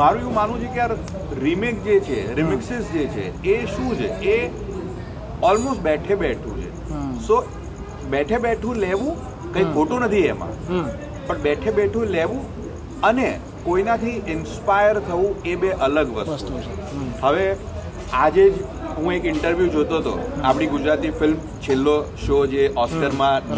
મારું 0.00 0.20
એવું 0.24 0.34
માનવું 0.38 0.60
છે 0.64 0.70
કે 0.74 0.80
યાર 0.82 0.96
રિમેક 1.44 1.82
જે 1.86 1.96
છે 2.08 2.18
રિમિક્સિસ 2.40 2.92
જે 2.94 3.06
છે 3.14 3.26
એ 3.54 3.56
શું 3.74 3.90
છે? 3.96 4.08
એ 4.34 4.50
ઓલમોસ્ટ 5.50 5.82
બેઠે 5.88 6.14
બેઠું 6.24 6.56
છે. 6.62 6.70
સો 7.26 7.40
બેઠે 8.14 8.38
બેઠું 8.46 8.84
લેવું 8.86 9.14
કંઈ 9.52 9.66
ખોટું 9.74 10.06
નથી 10.08 10.26
એમાં. 10.34 10.52
પણ 11.26 11.42
બેઠે 11.48 11.70
બેઠું 11.80 12.16
લેવું 12.16 12.42
અને 13.10 13.28
કોઈનાથી 13.64 14.16
ઇન્સ્પાયર 14.34 14.96
થવું 15.08 15.46
એ 15.52 15.54
બે 15.62 15.70
અલગ 15.86 16.08
વસ્તુ 16.16 16.34
વસ્તુ 16.34 16.52
છે. 16.64 16.72
હવે 17.22 17.46
આજે 18.14 18.42
જ 18.42 18.56
હું 18.96 19.08
એક 19.14 19.24
ઇન્ટરવ્યૂ 19.30 19.70
જોતો 19.76 20.00
હતો. 20.00 20.12
આપણી 20.48 20.68
ગુજરાતી 20.74 21.12
ફિલ્મ 21.20 21.38
છેલ્લો 21.64 21.94
શો 22.24 22.36
જે 22.52 22.66
ઓસ્કરમાં. 22.82 23.48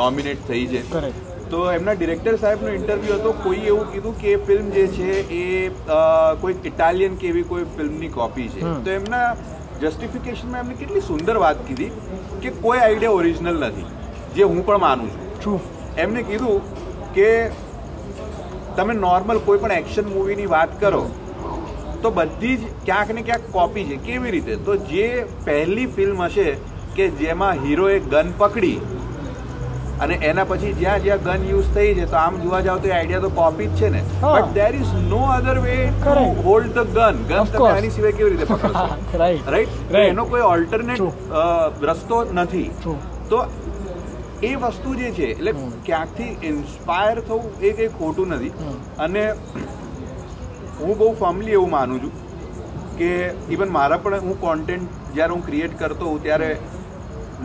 નોમિનેટ 0.00 0.42
થઈ 0.48 0.64
છે. 0.72 0.82
તો 1.52 1.60
એમના 1.76 1.94
ડિરેક્ટર 2.00 2.34
સાહેબનો 2.42 2.74
ઇન્ટરવ્યૂ 2.78 3.18
હતો 3.20 3.32
કોઈ 3.46 3.64
એવું 3.70 3.88
કીધું 3.94 4.14
કે 4.22 4.36
ફિલ્મ 4.50 4.70
જે 4.76 4.84
છે 4.98 5.10
એ 5.38 5.42
કોઈ 6.44 6.56
ઇટાલિયન 6.72 7.18
કે 7.24 7.30
એવી 7.32 7.46
કોઈ 7.52 7.66
ફિલ્મની 7.78 8.12
કોપી 8.18 8.48
છે. 8.54 8.60
તો 8.86 8.94
એમના 8.98 9.26
જસ્ટિફિકેશનમાં 9.82 10.64
એમને 10.64 10.78
કેટલી 10.84 11.04
સુંદર 11.10 11.36
વાત 11.46 11.66
કીધી 11.68 11.90
કે 12.44 12.54
કોઈ 12.62 12.80
આઈડિયા 12.84 13.18
ઓરિજિનલ 13.22 13.66
નથી 13.68 13.88
જે 14.38 14.52
હું 14.54 14.62
પણ 14.70 14.86
માનું 14.86 15.10
છું. 15.44 15.58
એમને 16.06 16.28
કીધું 16.30 16.58
કે 17.18 17.28
તમે 18.78 18.94
નોર્મલ 19.02 19.38
કોઈ 19.48 19.60
પણ 19.66 19.82
એક્શન 19.82 20.06
મૂવીની 20.14 20.50
વાત 20.56 20.80
કરો 20.80 21.04
તો 22.04 22.10
બધી 22.18 22.56
જ 22.56 22.72
ક્યાંક 22.86 23.14
ને 23.18 23.22
ક્યાંક 23.28 23.50
કોપી 23.52 23.84
છે. 23.88 23.96
કેવી 24.06 24.34
રીતે? 24.36 24.52
તો 24.66 24.76
જે 24.90 25.06
પહેલી 25.46 25.86
ફિલ્મ 25.96 26.22
હશે 26.24 26.48
કે 26.96 27.08
જેમાં 27.20 27.64
હીરોએ 27.64 27.96
ગન 28.12 28.28
પકડી 28.38 28.76
અને 30.04 30.14
એના 30.28 30.44
પછી 30.46 30.70
જ્યાં 30.78 31.02
જ્યાં 31.02 31.24
ગન 31.26 31.42
યુઝ 31.48 31.66
થઈ 31.74 31.90
છે 31.98 32.06
તો 32.12 32.16
આમ 32.20 32.38
જોવા 32.42 32.60
જાવ 32.68 32.78
તો 32.84 32.92
આઈડિયા 32.92 33.24
તો 33.24 33.30
કોપી 33.36 33.68
જ 33.68 33.80
છે 33.80 33.90
ને. 33.90 34.00
But 34.22 34.54
there 34.56 34.72
is 34.78 34.94
no 35.10 35.20
other 35.32 35.56
way 35.66 35.74
to 35.98 36.24
hold 36.46 36.72
the 36.78 36.96
gun 36.96 37.20
gun 37.28 37.52
તમે 37.52 37.68
આની 37.70 37.92
સિવાય 37.96 38.16
કેવી 38.20 38.32
રીતે 38.32 38.46
પકડશો? 38.46 38.86
રાઈટ 39.22 39.52
રાઈટ 39.54 40.00
એનો 40.04 40.24
કોઈ 40.32 40.46
ઓલ્ટરનેટ 40.48 41.02
રસ્તો 41.84 42.18
નથી. 42.32 42.66
તો 43.30 43.38
એ 44.42 44.52
વસ્તુ 44.58 44.94
જે 44.96 45.10
છે 45.12 45.26
એટલે 45.28 45.52
ક્યાંકથી 45.86 46.32
ઇન્સ્પાયર 46.48 47.20
થવું 47.22 47.44
એ 47.62 47.72
કંઈ 47.72 47.90
ખોટું 47.98 48.34
નથી. 48.36 48.52
અને 48.98 49.22
હું 50.78 50.94
બહુ 50.98 51.10
ફર્મલી 51.14 51.56
એવું 51.58 51.70
માનું 51.70 52.00
છું 52.00 52.12
કે 52.98 53.10
ઇવન 53.50 53.74
મારા 53.78 54.00
પણ 54.04 54.24
હું 54.28 54.40
કોન્ટેન્ટ 54.40 55.02
જ્યારે 55.14 55.34
હું 55.34 55.44
ક્રિએટ 55.46 55.76
કરતો 55.78 56.08
હોઉં 56.12 56.22
ત્યારે 56.22 56.50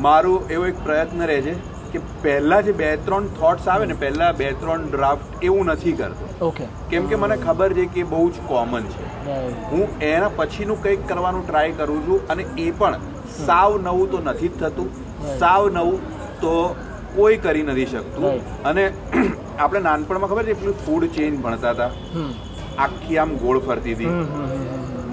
મારો 0.07 0.33
એવો 0.50 0.65
એક 0.65 0.81
પ્રયત્ન 0.83 1.25
રહે 1.31 1.38
છે 1.41 1.53
કે 1.93 2.01
પહેલાં 2.24 2.65
જે 2.65 2.74
બે 2.81 2.89
ત્રણ 3.05 3.29
થોટ્સ 3.39 3.67
આવે 3.67 3.86
ને 3.91 3.98
પહેલાં 4.03 4.36
બે 4.41 4.50
ત્રણ 4.63 4.89
ડ્રાફ્ટ 4.89 5.43
એવું 5.43 5.71
નથી 5.74 5.93
કરતો. 5.93 6.27
ઓકે 6.41 6.65
કેમ 6.89 7.07
કે 7.07 7.21
મને 7.24 7.38
ખબર 7.38 7.69
છે 7.79 7.86
કે 7.95 8.03
બહુ 8.12 8.25
જ 8.31 8.45
કોમન 8.48 8.91
છે. 8.91 9.07
હું 9.71 10.03
એના 10.09 10.33
પછીનું 10.38 10.83
કંઈક 10.83 11.07
કરવાનું 11.07 11.48
ટ્રાય 11.48 11.77
કરું 11.79 12.03
છું 12.05 12.36
અને 12.36 12.43
એ 12.57 12.67
પણ 12.74 13.07
સાવ 13.39 13.79
નવું 13.81 14.12
તો 14.12 14.21
નથી 14.27 14.50
જ 14.50 14.62
થતું. 14.63 14.89
સાવ 15.39 15.69
નવું 15.69 16.00
તો 16.41 16.53
કોઈ 17.15 17.38
કરી 17.38 17.63
નથી 17.63 17.86
શકતું. 17.86 18.24
અને 18.65 18.83
આપણે 19.63 19.79
નાનપણમાં 19.88 20.29
ખબર 20.29 20.45
છે 20.45 20.59
પેલું 20.62 20.77
ફૂડ 20.86 21.09
ચેન્જ 21.17 21.41
ભણતા 21.41 21.74
હતા? 21.74 21.91
આખી 22.88 23.17
આમ 23.24 23.31
ગોળ 23.43 23.62
ફરતી 23.69 23.95
હતી. 23.95 24.13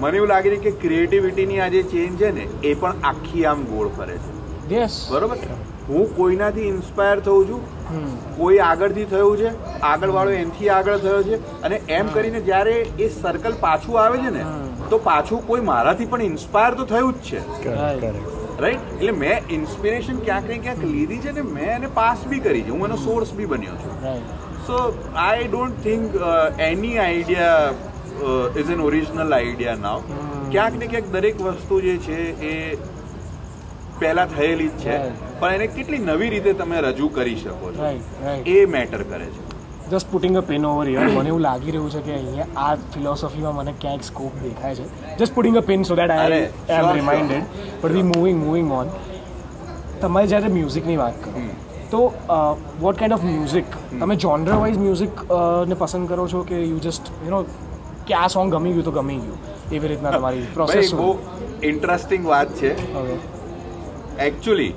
મને 0.01 0.17
એવું 0.17 0.29
લાગે 0.33 0.49
છે 0.53 0.59
કે 0.65 0.71
ક્રિએટિવિટીની 0.81 1.61
આ 1.65 1.71
જે 1.75 1.81
ચેન્જ 1.93 2.19
છે 2.23 2.29
ને 2.35 2.45
એ 2.63 2.75
પણ 2.83 3.07
આખી 3.11 3.47
આમ 3.51 3.63
ગોળ 3.71 3.89
ફરે 3.97 4.19
છે. 4.25 4.35
બરોબર? 5.11 5.37
હું 5.89 6.15
કોઈનાથી 6.15 6.69
ઇન્સ્પાયર 6.69 7.19
થઉં 7.25 7.43
છું? 7.49 7.61
કોઈ 8.37 8.57
આગળથી 8.69 9.05
થયું 9.11 9.37
છે? 9.41 9.51
આગળવાળો 9.89 10.31
એનથી 10.39 10.71
આગળ 10.77 10.97
થયો 11.03 11.21
છે? 11.27 11.37
અને 11.63 11.75
એમ 11.97 12.09
કરીને 12.15 12.39
જ્યારે 12.47 12.73
એ 13.05 13.07
સર્કલ 13.21 13.53
પાછું 13.61 13.99
આવે 14.01 14.17
છે 14.25 14.33
ને 14.37 14.43
તો 14.89 14.99
પાછું 15.05 15.45
કોઈ 15.51 15.63
મારાથી 15.69 16.09
પણ 16.11 16.25
ઇન્સ્પાયર 16.31 16.73
તો 16.81 16.85
થયું 16.91 17.13
જ 17.13 17.29
છે. 17.29 17.39
રાઈટ 18.63 18.91
એટલે 18.93 19.13
મેં 19.21 19.55
ઇન્સ્પિરેશન 19.57 20.19
ક્યાંક 20.27 20.51
ને 20.51 20.57
ક્યાંક 20.65 20.83
લીધી 20.91 21.21
છે 21.25 21.31
ને 21.37 21.45
મેં 21.53 21.71
એને 21.77 21.89
પાસ 22.01 22.27
બી 22.33 22.43
કરી 22.47 22.63
છે. 22.67 22.71
હું 22.75 22.85
એનો 22.89 22.97
સોર્સ 23.05 23.33
બી 23.39 23.49
બન્યો 23.53 23.77
છું. 23.83 23.93
So 24.67 24.77
I 25.23 25.47
don't 25.47 25.81
think 25.83 26.15
any 26.67 26.95
idea 26.99 27.71
is 28.59 28.71
an 28.75 28.81
original 28.89 29.33
idea 29.39 29.81
now 29.81 30.01
Hmm. 30.09 30.53
ક્યાંક 30.53 30.75
ને 30.81 30.87
ક્યાંક 30.93 31.07
દરેક 31.13 31.41
વસ્તુ 31.45 31.77
જે 31.85 31.93
છે 32.05 32.17
એ 32.49 32.53
પહેલા 33.99 34.25
થયેલી 34.33 34.69
જ 34.69 34.83
છે 34.83 34.95
પણ 35.41 35.53
એને 35.57 35.67
કેટલી 35.75 35.99
નવી 36.05 36.29
રીતે 36.33 36.49
તમે 36.61 36.77
રજૂ 36.85 37.09
કરી 37.17 37.37
શકો 37.41 37.67
છો. 37.75 37.91
એ 38.53 38.65
મેટર 38.75 39.03
કરે 39.11 39.27
છે 39.27 39.41
just 39.91 40.09
putting 40.13 40.35
a 40.37 40.43
pen 40.49 40.65
over 40.71 40.87
year 40.93 41.05
મને 41.09 41.29
એવું 41.33 41.43
લાગી 41.47 41.71
રહ્યું 41.75 41.91
છે 41.91 42.01
કે 42.07 42.13
અહીંયા 42.15 42.65
આ 42.65 42.77
ફિલોસોફીમાં 42.95 43.55
મને 43.59 43.73
ક્યાંક 43.83 44.03
સ્કોપ 44.09 44.33
દેખાય 44.45 44.75
છે 44.75 44.85
just 45.19 45.33
putting 45.37 45.57
a 45.61 45.65
pen 45.69 45.85
so 45.91 45.95
that 46.01 46.11
I 46.15 46.41
am. 46.69 46.89
Reminded 46.99 47.45
but 47.81 47.93
we 47.93 48.03
moving 48.11 48.39
moving 48.45 48.71
on 48.79 48.87
તમે 50.01 50.25
જ્યારે 50.33 50.49
મ્યુઝિકની 50.57 50.97
વાત 51.03 51.15
કરો. 51.23 51.33
તો 51.91 52.01
વોટ 52.81 52.99
કાઇન્ડ 52.99 53.15
ઓફ 53.17 53.23
મ્યુઝિક 53.29 53.77
તમે 54.01 54.15
જોનર 54.25 54.57
વાઇઝ 54.63 54.77
મ્યુઝિક 54.83 55.23
ને 55.71 55.75
પસંદ 55.81 56.09
કરો 56.11 56.27
છો 56.33 56.43
કે 56.51 56.59
યુ 56.63 56.79
જસ્ટ 56.85 57.05
યુ 57.23 57.31
નો 57.35 57.39
કે 58.09 58.13
આ 58.23 58.27
સોંગ 58.35 58.53
ગમી 58.55 58.73
ગયું 58.75 58.85
તો 58.89 58.93
ગમી 58.99 59.21
ગયું? 59.23 59.39
એવી 59.75 59.89
રીતના 59.93 60.11
તમારી 60.17 60.45
પ્રોસેસ 60.59 60.93
બહુ 60.99 61.09
ઇન્ટરેસ્ટિંગ 61.71 62.29
વાત 62.33 62.53
છે. 62.59 62.71
એકચ્યુઅલી 64.27 64.71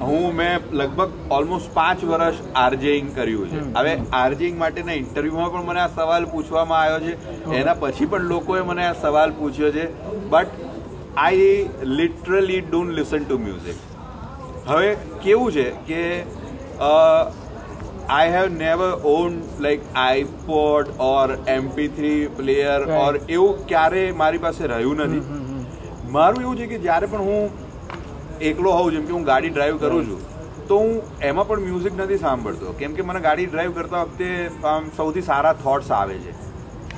હું 0.00 0.22
મેં 0.36 0.70
લગભગ 0.80 1.32
ઓલમોસ્ટ 1.38 1.74
પાંચ 1.74 2.04
વર્ષ 2.12 2.38
આરજેઇંગ 2.62 3.10
કર્યું 3.16 3.50
છે. 3.50 3.60
હવે 3.78 3.92
આરજેઇંગ 4.20 4.56
માટેના 4.62 4.96
ઇન્ટરવ્યુમાં 5.02 5.52
પણ 5.54 5.68
મને 5.70 5.82
આ 5.82 5.90
સવાલ 5.98 6.26
પૂછવામાં 6.32 6.80
આવ્યો 6.82 7.00
છે. 7.06 7.14
એના 7.60 7.76
પછી 7.82 8.10
પણ 8.14 8.32
લોકોએ 8.32 8.62
મને 8.70 8.86
આ 8.86 8.96
સવાલ 9.02 9.36
પૂછ્યો 9.40 9.70
છે. 9.76 9.86
But 10.32 10.50
I 11.26 11.54
literally 11.98 12.60
don't 12.70 12.98
listen 12.98 13.22
to 13.24 13.38
music 13.46 13.78
હવે 14.70 14.90
કેવું 15.22 15.54
છે 15.54 15.66
કે 15.86 16.02
I 18.16 18.32
have 18.34 18.48
never 18.56 18.90
on 19.12 19.38
like 19.66 19.86
iPod 20.02 20.92
or 21.06 21.28
MP 21.54 21.88
three 21.96 22.18
player 22.40 22.78
or 22.98 23.12
એવું 23.36 23.64
ક્યારે 23.72 24.02
મારી 24.20 24.42
પાસે 24.44 24.60
રહ્યું 24.72 25.02
નથી. 25.06 25.22
મારું 26.16 26.44
એવું 26.44 26.60
છે 26.60 26.68
કે 26.74 26.78
જ્યારે 26.84 27.06
પણ 27.14 27.24
હું 27.30 27.42
એકલો 28.50 28.76
હોઉં 28.78 28.98
જેમ 28.98 29.08
કે 29.08 29.16
હું 29.16 29.24
ગાડી 29.30 29.52
ડ્રાઈવ 29.56 29.80
કરું 29.84 30.04
છું 30.10 30.20
તો 30.68 30.78
હું 30.84 30.92
એમાં 31.30 31.48
પણ 31.48 31.66
મ્યુઝિક 31.66 31.94
નથી 31.98 32.20
સાંભળતો. 32.26 32.76
કેમ 32.80 32.92
કે 33.00 33.08
મને 33.08 33.20
ગાડી 33.26 33.48
ડ્રાઈવ 33.50 33.72
કરતા 33.80 34.04
વખતે 34.06 34.28
આમ 34.74 34.88
સૌથી 35.00 35.26
સારા 35.30 35.54
થોટ્સ 35.64 35.90
આવે 35.98 36.16
છે. 36.26 36.32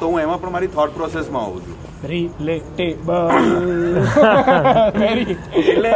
તો 0.02 0.10
હું 0.12 0.18
એમાં 0.26 0.40
પણ 0.44 0.54
મારી 0.58 0.72
થોટ 0.76 0.94
પ્રોસેસમાં 1.00 1.44
હોઉં 1.48 1.60
છું. 1.66 1.74
એટલે 5.72 5.90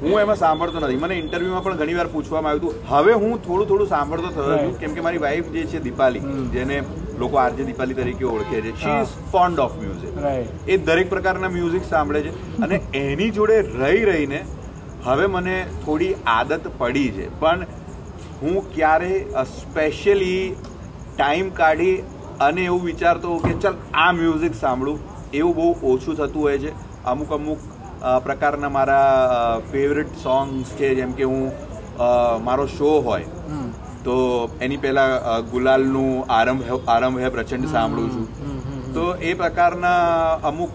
હું 0.00 0.16
એમાં 0.22 0.38
સાંભળતો 0.40 0.78
નથી. 0.80 1.00
મને 1.02 1.14
ઇન્ટરવ્યુમાં 1.22 1.64
પણ 1.66 1.76
ઘણી 1.82 1.98
વાર 1.98 2.08
પૂછવામાં 2.14 2.52
આવ્યું 2.52 2.72
હતું 2.78 2.88
હવે 2.94 3.12
હું 3.24 3.34
થોડું 3.44 3.66
થોડું 3.70 3.88
સાંભળતો 3.92 4.30
થયો 4.38 4.56
છું. 4.62 4.72
કેમ 4.80 4.96
કે 4.96 5.04
મારી 5.06 5.22
વાઈફ 5.26 5.50
જે 5.56 5.62
છે 5.74 5.82
દીપાલી 5.84 6.22
જેને 6.56 6.74
લોકો 7.20 7.36
આરજે 7.42 7.62
દીપાલી 7.68 7.98
તરીકે 8.00 8.24
ઓળખે 8.32 8.56
છે 8.64 8.72
she. 8.80 8.96
Is 9.02 9.12
fond 9.34 9.62
of 9.66 9.76
music 9.82 10.12
એ 10.74 10.80
દરેક 10.88 11.08
પ્રકારના 11.12 11.52
મ્યુઝિક 11.58 11.84
સાંભળે 11.90 12.20
છે 12.26 12.32
અને 12.66 12.76
એની 13.02 13.30
જોડે 13.38 13.56
રહી 13.82 14.02
રહીને 14.10 14.40
હવે 15.06 15.26
મને 15.36 15.56
થોડી 15.84 16.12
આદત 16.34 16.64
પડી 16.80 17.10
છે. 17.18 17.26
પણ 17.40 17.60
હું 18.42 18.56
ક્યારે 18.74 19.12
સ્પેશિયલી 19.54 20.42
ટાઈમ 21.16 21.48
કાઢી 21.60 21.96
અને 22.44 22.62
એવું 22.68 22.82
વિચારતો 22.90 23.36
કે 23.44 23.52
ચાલ 23.64 23.76
આ 24.04 24.10
મ્યુઝિક 24.20 24.54
સાંભળું. 24.60 24.98
એવું 25.40 25.54
બહુ 25.58 25.66
ઓછું 25.92 26.14
થતું 26.20 26.42
હોય 26.46 26.58
છે. 26.64 26.72
અમુક 27.12 27.30
અમુક 27.38 27.60
પ્રકારના 28.24 28.72
મારા 28.76 29.60
ફેવરેટ 29.72 30.16
સોંગ્સ 30.22 30.72
છે 30.78 30.88
જેમ 30.98 31.12
કે 31.18 31.28
હું 31.30 31.44
મારો 32.46 32.64
શો 32.78 32.90
હોય 33.08 33.28
તો 34.06 34.14
એની 34.66 34.80
પહેલાં 34.84 35.12
ગુલાલનું 35.50 36.32
આરંભ 36.38 36.90
આરંભ 36.94 37.18
હે 37.24 37.28
પ્રચંડ 37.36 37.68
સાંભળું 37.74 38.10
છું. 38.14 38.26
તો 38.94 39.04
એ 39.28 39.34
પ્રકારના 39.42 40.00
અમુક 40.50 40.72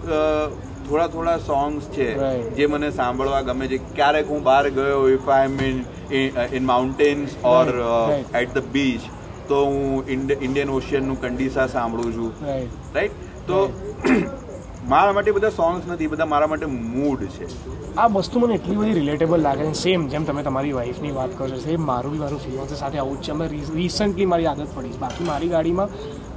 થોડા 0.88 1.08
થોડા 1.14 1.38
સોંગ્સ 1.48 1.84
છે 1.96 2.08
જે 2.58 2.68
મને 2.74 2.90
સાંભળવા 3.00 3.42
ગમે 3.48 3.66
છે. 3.72 3.78
ક્યારેક 3.98 4.30
હું 4.34 4.42
બહાર 4.46 4.64
ગયો 4.78 5.02
if 5.16 5.28
I 5.36 5.50
am 5.50 5.58
in 5.70 5.78
in 6.58 6.64
mountains 6.72 7.36
or. 7.54 7.68
At 8.42 8.54
the 8.58 8.70
beach 8.76 9.02
તો 9.48 9.66
હું 9.66 10.10
ઇન્ડિયન 10.42 10.70
ઓશિયનનું 10.70 11.22
કંડીસા 11.22 11.68
સાંભળું 11.68 12.14
છું. 12.14 12.34
રાઈટ 12.96 13.12
તો 13.48 13.64
મારા 14.90 15.14
માટે 15.14 15.32
બધા 15.32 15.50
સોંગ્સ 15.50 15.88
નથી 15.88 16.08
બધા 16.08 16.26
મારા 16.26 16.48
માટે 16.48 16.66
મૂડ 16.66 17.24
છે. 17.24 17.48
આ 17.96 18.08
વસ્તુ 18.08 18.40
મને 18.40 18.56
એટલી 18.56 18.76
બધી 18.76 18.94
રિલેટેબલ 18.94 19.42
લાગે 19.42 19.66
છે. 19.66 19.74
સેમ 19.74 20.08
જેમ 20.08 20.24
તમે 20.24 20.44
તમારી 20.44 20.72
વાઈફની 20.72 21.12
વાત 21.12 21.38
કરો 21.38 21.50
છો 21.50 21.60
સેમ 21.60 21.86
મારું 21.86 22.12
બી 22.12 22.20
મારું 22.20 22.40
ફિયોન્સે 22.40 22.76
સાથે 22.76 22.98
આવું 22.98 23.22
જ 23.22 23.24
છે. 23.24 23.32
અમે 23.32 23.48
રિસન્ટલી 23.76 24.26
મારી 24.26 24.46
આદત 24.46 24.68
પડી 24.76 24.90
છે. 24.90 25.00
બાકી 25.00 25.24
મારી 25.24 25.48
ગાડીમાં 25.48 25.88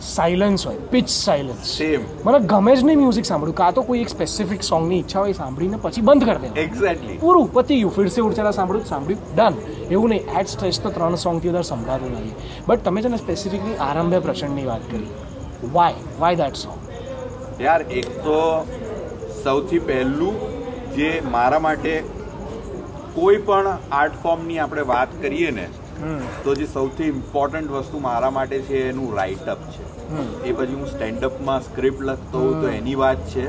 સાયલન્સ 0.09 0.63
હોય 0.67 0.83
પિચ 0.93 1.09
સાયલન્સ 1.15 1.71
સેમ 1.79 2.05
મને 2.27 2.39
ગમે 2.53 2.73
જ 2.77 2.85
નહીં 2.89 3.01
મ્યુઝિક 3.01 3.27
સાંભળું 3.29 3.57
કાં 3.61 3.75
તો 3.79 3.83
કોઈ 3.89 4.03
એક 4.05 4.11
સ્પેસિફિક 4.13 4.63
સોંગની 4.69 5.01
ઈચ્છા 5.01 5.23
હોય 5.25 5.37
સાંભળીને 5.41 5.81
પછી 5.85 6.05
બંધ 6.09 6.25
કરી 6.29 6.53
દે 6.55 6.63
એક્ઝેક્ટલી 6.65 7.19
પૂરું 7.25 7.49
પતી 7.57 7.79
ગયું. 7.81 7.95
ફિરસે 7.99 8.21
ઉડચેલા 8.27 8.55
સાંભળ્યું 8.59 8.89
સાંભળ્યું. 8.93 9.23
ડન 9.37 9.55
એવું 9.95 10.11
નહીં. 10.11 10.31
એટ 10.41 10.53
સ્ટ્રેસ 10.55 10.79
તો 10.85 10.93
ત્રણ 10.97 11.17
સોંગથી 11.25 11.51
વધારે 11.51 11.69
સંભળાતું 11.71 12.15
નથી. 12.21 12.35
બટ 12.69 12.85
તમે 12.87 13.03
છે 13.03 13.11
ને 13.15 13.19
સ્પેસિફિકલી 13.25 13.77
આરંભે 13.89 14.23
પ્રચંડની 14.29 14.69
વાત 14.71 14.87
કરી. 14.93 15.11
વાય 15.75 16.17
વાય 16.23 16.41
દેટ 16.43 16.57
સોંગ 16.63 16.79
યાર 17.67 17.83
એક 18.01 18.09
તો 18.25 18.39
સૌથી 19.43 19.83
પહેલું 19.91 20.35
જે 20.97 21.11
મારા 21.35 21.61
માટે 21.67 21.93
કોઈ 23.15 23.39
પણ 23.51 23.93
આર્ટ 24.01 24.19
ફોર્મની 24.23 24.59
આપણે 24.65 24.85
વાત 24.95 25.15
કરીએ 25.23 25.51
ને 25.61 25.69
તો 26.45 26.55
જે 26.59 26.67
સૌથી 26.75 27.09
ઇમ્પોર્ટન્ટ 27.15 27.73
વસ્તુ 27.77 27.99
મારા 28.05 28.31
માટે 28.37 28.59
છે 28.69 28.79
એનું 28.91 29.09
રાઇટઅપ 29.17 29.65
છે. 29.73 29.83
એ 30.45 30.53
પછી 30.53 30.79
હું 30.79 30.87
સ્ટેન્ડઅપમાં 30.93 31.67
સ્ક્રિપ્ટ 31.67 32.07
લખતો 32.11 32.45
હોઉં 32.45 32.63
તો 32.63 32.69
એની 32.77 32.97
વાત 33.03 33.27
છે. 33.35 33.45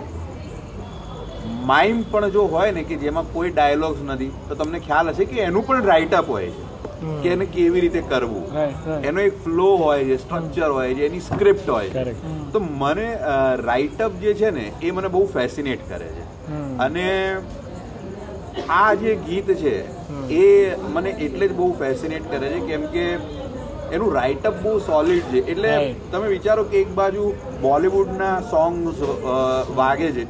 માઇમ 1.70 2.01
પણ 2.12 2.34
જો 2.34 2.44
હોય 2.51 2.74
ને 2.75 2.84
કે 2.89 2.98
જેમાં 3.06 3.32
કોઈ 3.34 3.53
ડાયલોગ્સ 3.53 4.01
નથી 4.08 4.32
તો 4.50 4.58
તમને 4.60 4.80
ખ્યાલ 4.89 5.13
હશે 5.13 5.25
કે 5.32 5.39
એનું 5.46 5.65
પણ 5.68 5.89
રાઇટઅપ 5.91 6.30
હોય 6.34 6.51
છે 6.51 7.15
કે 7.24 7.32
એને 7.36 7.46
કેવી 7.56 7.82
રીતે 7.86 8.01
કરવું. 8.10 8.46
એનો 9.10 9.20
એક 9.22 9.39
ફ્લો 9.46 9.70
હોય 9.84 10.03
છે 10.10 10.18
સ્ટ્રક્ચર 10.18 10.70
હોય 10.77 10.98
છે 11.00 11.03
એની 11.08 11.24
સ્ક્રિપ્ટ 11.30 11.70
હોય 11.70 11.89
છે. 11.89 12.15
તો 12.53 12.60
મને 12.84 13.08
રાઇટઅપ 13.65 14.20
જે 14.25 14.34
છે 14.41 14.50
ને 14.60 14.65
એ 14.82 14.94
મને 15.00 15.10
બહુ 15.15 15.24
ફેસિનેટ 15.36 15.89
કરે 15.89 16.10
છે. 16.18 16.24
અને 16.86 17.08
આ 18.77 18.94
જે 19.01 19.12
ગીત 19.27 19.50
છે 19.62 19.75
એ 20.39 20.46
મને 20.94 21.12
એટલે 21.27 21.48
જ 21.48 21.53
બહુ 21.62 21.68
ફેસિનેટ 21.80 22.24
કરે 22.32 22.48
છે 22.53 22.60
કેમ 22.68 22.84
કે 22.96 23.06
એનું 23.98 24.13
રાઇટઅપ 24.17 24.55
બહુ 24.65 24.74
સોલિડ 24.89 25.25
છે. 25.31 25.41
એટલે 25.53 25.74
તમે 26.12 26.27
વિચારો 26.36 26.63
કે 26.71 26.81
એક 26.83 26.93
બાજુ 27.01 27.25
બોલિવૂડના 27.65 28.36
સોંગ 28.51 28.79
વાગે 29.79 30.07
છે 30.17 30.25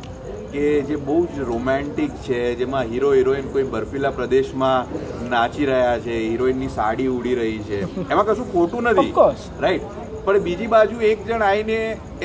કે 0.54 0.68
જે 0.88 0.96
બહુ 1.08 1.18
જ 1.34 1.48
રોમેન્ટિક 1.50 2.16
છે 2.28 2.40
જેમાં 2.62 2.90
હીરો 2.94 3.12
હિરોઈન 3.18 3.46
કોઈ 3.56 3.68
બર્ફીલા 3.74 4.14
પ્રદેશમાં 4.20 4.96
નાચી 5.34 5.68
રહ્યા 5.72 6.00
છે 6.06 6.16
હિરોઈનની 6.22 6.72
સાડી 6.78 7.10
ઉડી 7.18 7.36
રહી 7.42 7.60
છે. 7.68 7.80
એમાં 8.10 8.26
કશું 8.30 8.50
ખોટું 8.56 8.90
નથી. 8.92 9.14
રાઈટ 9.66 9.86
પણ 10.26 10.44
બીજી 10.48 10.72
બાજુ 10.74 10.98
એક 11.12 11.22
જણ 11.28 11.46
આવીને 11.46 11.78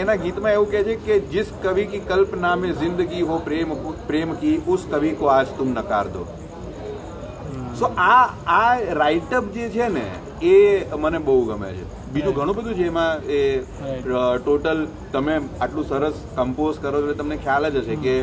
એના 0.02 0.16
ગીતમાં 0.24 0.56
એવું 0.56 0.72
કહે 0.72 0.82
છે 0.88 0.96
કે 1.04 1.20
જિસ 1.34 1.52
કવિ 1.62 1.84
કી 1.92 2.02
કલ્પ 2.10 2.34
નામે 2.46 2.66
જિંદગી 2.80 3.22
હો 3.30 3.38
પ્રેમ 3.46 3.70
પ્રેમ 4.10 4.34
કી 4.42 4.56
ઉસ 4.74 4.82
કવિ 4.90 5.12
કો 5.22 5.30
આજ 5.36 5.54
તુમ 5.60 5.70
નકાર 5.78 6.02
દો. 6.16 6.26
સો 7.78 7.90
આ 7.98 8.22
આ 8.54 8.94
રાઇટઅપ 9.00 9.52
જે 9.54 9.68
છે 9.70 9.88
ને 9.90 10.06
એ 10.44 10.56
મને 10.98 11.18
બહુ 11.20 11.36
ગમે 11.48 11.70
છે. 11.70 11.84
બીજું 12.12 12.34
ઘણું 12.34 12.56
બધું 12.56 12.74
છે 12.74 12.86
એમાં 12.86 13.30
એ 13.30 13.40
ટોટલ 14.38 14.82
તમે 15.12 15.36
આટલું 15.36 15.86
સરસ 15.90 16.16
કમ્પોઝ 16.36 16.80
કરો 16.80 16.98
એટલે 17.00 17.16
તમને 17.20 17.38
ખ્યાલ 17.38 17.70
જ 17.70 17.82
હશે 17.82 17.96
કે 18.04 18.16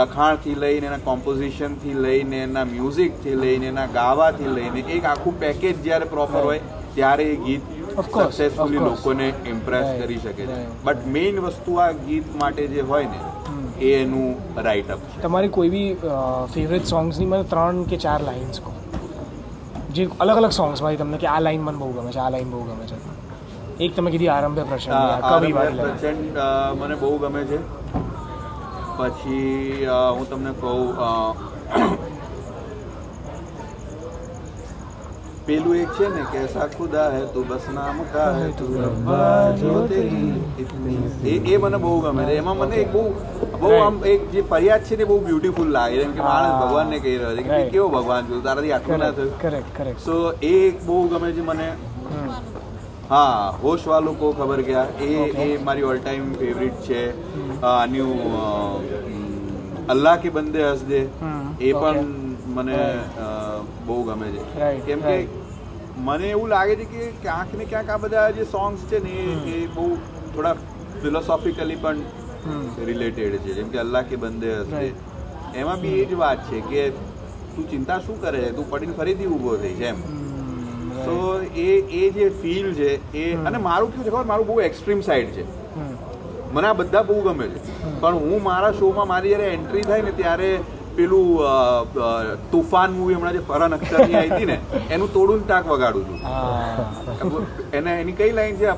લખાણથી 0.00 0.56
લઈને 0.60 0.86
એના 0.90 1.02
કોમ્પોઝિશનથી 1.06 1.96
લઈને 2.04 2.38
એના 2.42 2.64
મ્યુઝિકથી 2.66 3.36
લઈને 3.40 3.66
એના 3.70 3.88
ગાવાથી 3.96 4.54
લઈને 4.58 4.80
એક 4.96 5.04
આખું 5.06 5.38
પેકેજ 5.42 5.82
જ્યારે 5.86 6.10
પ્રોપર 6.14 6.44
હોય 6.44 6.60
ત્યારે 6.94 7.26
એ 7.32 7.36
ગીત 7.46 7.62
સક્સેસફુલી 8.06 8.84
લોકોને 8.86 9.26
ઇમ્પ્રેસ 9.52 9.86
કરી 9.98 10.20
શકે 10.20 10.32
છે. 10.42 10.56
બટ 10.84 11.06
મેઇન 11.16 11.40
વસ્તુ 11.46 11.78
આ 11.84 11.92
ગીત 12.06 12.34
માટે 12.40 12.62
જે 12.74 12.86
હોય 12.92 13.08
ને 13.12 13.18
એ 13.80 13.94
એનું 14.02 14.36
રાઇટઅપ 14.62 14.98
છે. 14.98 15.22
તમારી 15.22 15.48
કોઈ 15.48 15.68
બી 15.68 15.94
ફેવરેટ 16.54 16.84
સોંગ્સની 16.84 17.26
મને 17.26 17.42
ત્રણ 17.42 17.82
કે 17.82 17.96
ચાર 17.96 18.20
લાઇન્સ 18.22 18.60
કહો. 18.60 18.72
જે 19.92 20.08
અલગ 20.20 20.36
અલગ 20.36 20.50
સોંગ્સમાંથી 20.50 20.96
તમને 20.96 21.16
કે 21.16 21.26
આ 21.26 21.40
લાઈન 21.40 21.62
મને 21.62 21.78
બહુ 21.78 21.92
ગમે 21.92 22.12
છે 22.12 22.18
આ 22.18 22.30
લાઈન 22.30 22.50
બહુ 22.50 22.60
ગમે 22.62 22.86
છે. 22.86 22.96
એક 23.84 23.96
તમે 23.96 24.10
કીધી 24.10 24.28
આરંભે 24.28 24.62
પ્રસંગ 24.62 24.94
કવિ 25.20 25.52
પ્રચંડ 25.52 26.38
મને 26.80 26.94
બહુ 26.94 27.18
ગમે 27.18 27.44
છે. 27.44 27.58
પછી 28.96 29.86
હું 29.86 30.30
તમને 30.30 30.50
કહું 30.60 30.98
અ, 30.98 31.34
પેલું 35.46 35.76
એક 35.76 35.90
છે 35.96 36.06
ને 36.08 36.22
કે 36.32 36.38
એસા 36.46 36.66
ખુદા 36.74 37.06
હે 37.14 37.22
તું 37.34 37.44
બસ 37.48 37.64
નામ 37.76 37.96
કા 38.12 38.26
હે 38.36 38.48
તું 38.58 38.70
રબ્બા 38.82 39.56
જો 39.60 39.72
તેરી 39.88 40.34
એ 41.52 41.58
મને 41.58 41.78
બહુ 41.84 41.94
ગમે 42.04 42.22
છે 42.28 42.34
એમાં 42.42 42.56
મને 42.60 42.76
એક 42.82 42.90
બહુ 42.92 43.02
બહુ 43.62 43.72
આમ 43.78 43.96
એક 44.12 44.20
જે 44.32 44.42
ફરિયાદ 44.50 44.82
છે 44.88 44.96
ને 44.96 45.04
બહુ 45.04 45.16
બ્યુટીફુલ 45.26 45.70
લાગે 45.76 45.96
છે. 45.96 46.06
કે 46.16 46.22
માણસ 46.22 46.54
ભગવાનને 46.62 46.96
કહી 47.02 47.16
રહ્યો 47.18 47.34
છે 47.36 47.42
કે 47.48 47.70
કેવો 47.72 47.88
ભગવાન 47.96 48.22
છું? 48.28 48.42
તારાથી 48.46 48.72
આટલું 48.76 48.98
ના 49.04 49.12
થયું. 49.12 49.32
કરેક્ટ 49.42 49.70
કરેક્ટ 49.76 50.00
સો 50.06 50.16
એ 50.42 50.54
એક 50.68 50.76
બહુ 50.86 50.96
ગમે 51.10 51.28
છે 51.36 51.42
મને. 51.50 51.68
હા 53.10 53.52
હોશ 53.62 53.86
વાલો 53.92 54.12
કો 54.20 54.32
ખબર 54.32 54.60
ગયા 54.62 54.88
એ 55.00 55.12
એ 55.44 55.48
મારી 55.68 55.86
ઓલ 55.90 55.98
ટાઈમ 56.00 56.32
ફેવરિટ 56.40 56.76
છે. 56.86 57.02
ન્યુ 57.92 58.10
અલ્લાહ 59.92 60.16
કે 60.22 60.30
બંદે 60.30 60.60
હસ 60.64 60.82
દે 60.90 61.00
એ 61.60 61.72
પણ 61.74 62.08
મને 62.52 62.76
બહુ 63.86 64.02
ગમે 64.04 64.28
છે. 64.28 64.42
કેમ 64.80 65.00
કે 65.00 65.16
મને 66.00 66.26
એવું 66.28 66.48
લાગે 66.48 66.74
છે 66.76 66.84
કે 66.86 67.06
ક્યાંક 67.22 67.54
ને 67.54 67.64
ક્યાંક 67.64 67.90
આ 67.90 67.96
બધા 67.98 68.30
જે 68.30 68.44
સોંગ્સ 68.46 68.80
છે 68.86 68.98
ને 69.04 69.10
એ- 69.10 69.54
એ 69.54 69.66
બહુ 69.66 69.86
થોડા 70.34 70.54
ફિલોસોફિકલી 71.02 71.76
પણ 71.76 71.98
રિલેટેડ 72.84 73.38
છે. 73.38 73.54
જેમ 73.54 73.68
કે 73.68 73.78
અલ્લાહ 73.78 74.02
કે 74.02 74.16
બંદે 74.16 74.52
હશે. 74.54 74.92
એમાં 75.54 75.80
બી 75.80 75.94
એ 75.94 76.04
જ 76.04 76.14
વાત 76.14 76.38
છે 76.50 76.60
કે 76.62 76.90
તું 77.56 77.70
ચિંતા 77.70 77.98
શું 77.98 78.20
કરે 78.20 78.38
છે? 78.38 78.50
તું 78.50 78.70
પડીને 78.70 78.92
ફરીથી 78.92 79.26
ઊભો 79.26 79.56
થઈ 79.56 79.74
છે 79.74 79.86
એમ 79.86 79.98
સો 81.04 81.16
એ 81.56 81.68
એ 81.98 82.10
જે 82.10 82.28
ફીલ 82.42 82.74
છે 82.74 82.90
એ 83.14 83.34
અને 83.44 83.58
મારું 83.58 83.90
કેવું 83.90 84.04
છે 84.04 84.10
ખબર? 84.10 84.24
મારું 84.24 84.46
બહુ 84.46 84.60
એક્સ્ટ્રીમ 84.60 85.00
સાઈડ 85.00 85.30
છે. 85.30 85.44
મને 86.52 86.66
આ 86.68 86.72
બધા 86.72 87.02
બહુ 87.02 87.20
ગમે 87.22 87.46
છે. 87.46 87.60
પણ 88.00 88.14
હું 88.16 88.42
મારા 88.42 88.72
શોમાં 88.72 89.08
મારી 89.08 89.28
જ્યારે 89.28 89.48
એન્ટ્રી 89.48 89.82
થાય 89.82 90.02
ને 90.02 90.10
ત્યારે 90.12 90.50
પેલું 90.96 91.28
તોફાન 92.52 92.90
મૂવી 92.98 93.16
હમણાં 93.18 93.36
જે 93.38 93.42
ફરહાન 93.50 93.76
અખ્તરની 93.78 94.16
આવી 94.20 94.32
હતી 94.32 94.48
ને 94.52 94.56
એનું 94.96 95.12
તોડું 95.18 95.44
તાક 95.52 95.64
વગાડું 95.72 96.04
છું. 96.08 97.46
એને 97.78 97.90
એની 98.00 98.16
કઈ 98.20 98.32
લાઈન 98.40 98.58
છે 98.62 98.74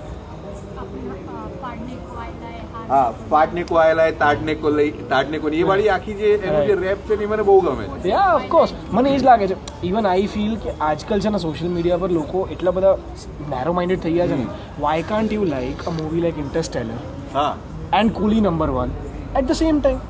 હા 2.88 3.04
પાટને 3.30 3.62
કો 3.68 3.76
આયેલા 3.82 4.06
તાટને 4.22 4.54
કો 4.62 4.70
લઈ 4.78 4.90
તાટને 5.12 5.38
કો 5.44 5.52
એ 5.60 5.62
વાળી 5.70 5.90
આખી 5.92 6.16
જે 6.18 6.32
એનું 6.48 6.66
જે 6.70 6.74
રેપ 6.80 7.06
છે 7.10 7.16
ને 7.20 7.26
મને 7.30 7.44
બહુ 7.48 7.54
ગમે 7.66 7.84
છે. 7.92 8.08
યા 8.10 8.32
ઓફકોર્સ 8.38 8.74
મને 8.92 9.08
એ 9.12 9.18
જ 9.18 9.24
લાગે 9.28 9.44
છે. 9.52 9.56
ઇવન 9.90 10.06
આઈ 10.10 10.26
ફીલ 10.34 10.54
કે 10.64 10.74
આજકાલ 10.88 11.20
છે 11.26 11.30
ને 11.36 11.40
સોશિયલ 11.44 11.70
મીડિયા 11.76 12.02
પર 12.04 12.10
લોકો 12.18 12.42
એટલા 12.56 12.74
બધા 12.78 12.96
નેરો 13.54 13.72
માઇન્ડેડ 13.78 14.02
થઈ 14.04 14.14
ગયા 14.16 14.28
છે 14.32 14.36
ને. 14.42 14.46
Why 14.84 15.02
can't 15.12 15.32
you 15.36 15.44
like 15.52 15.86
a 15.88 15.94
movie 16.00 16.22
like 16.24 16.38
Interstellar 16.44 16.98
હા. 17.36 17.52
And 18.00 18.12
Coolie 18.18 18.42
number 18.42 18.70
one 18.76 18.90
at 19.38 19.46
the 19.48 19.56
same 19.62 19.80
time 19.80 20.00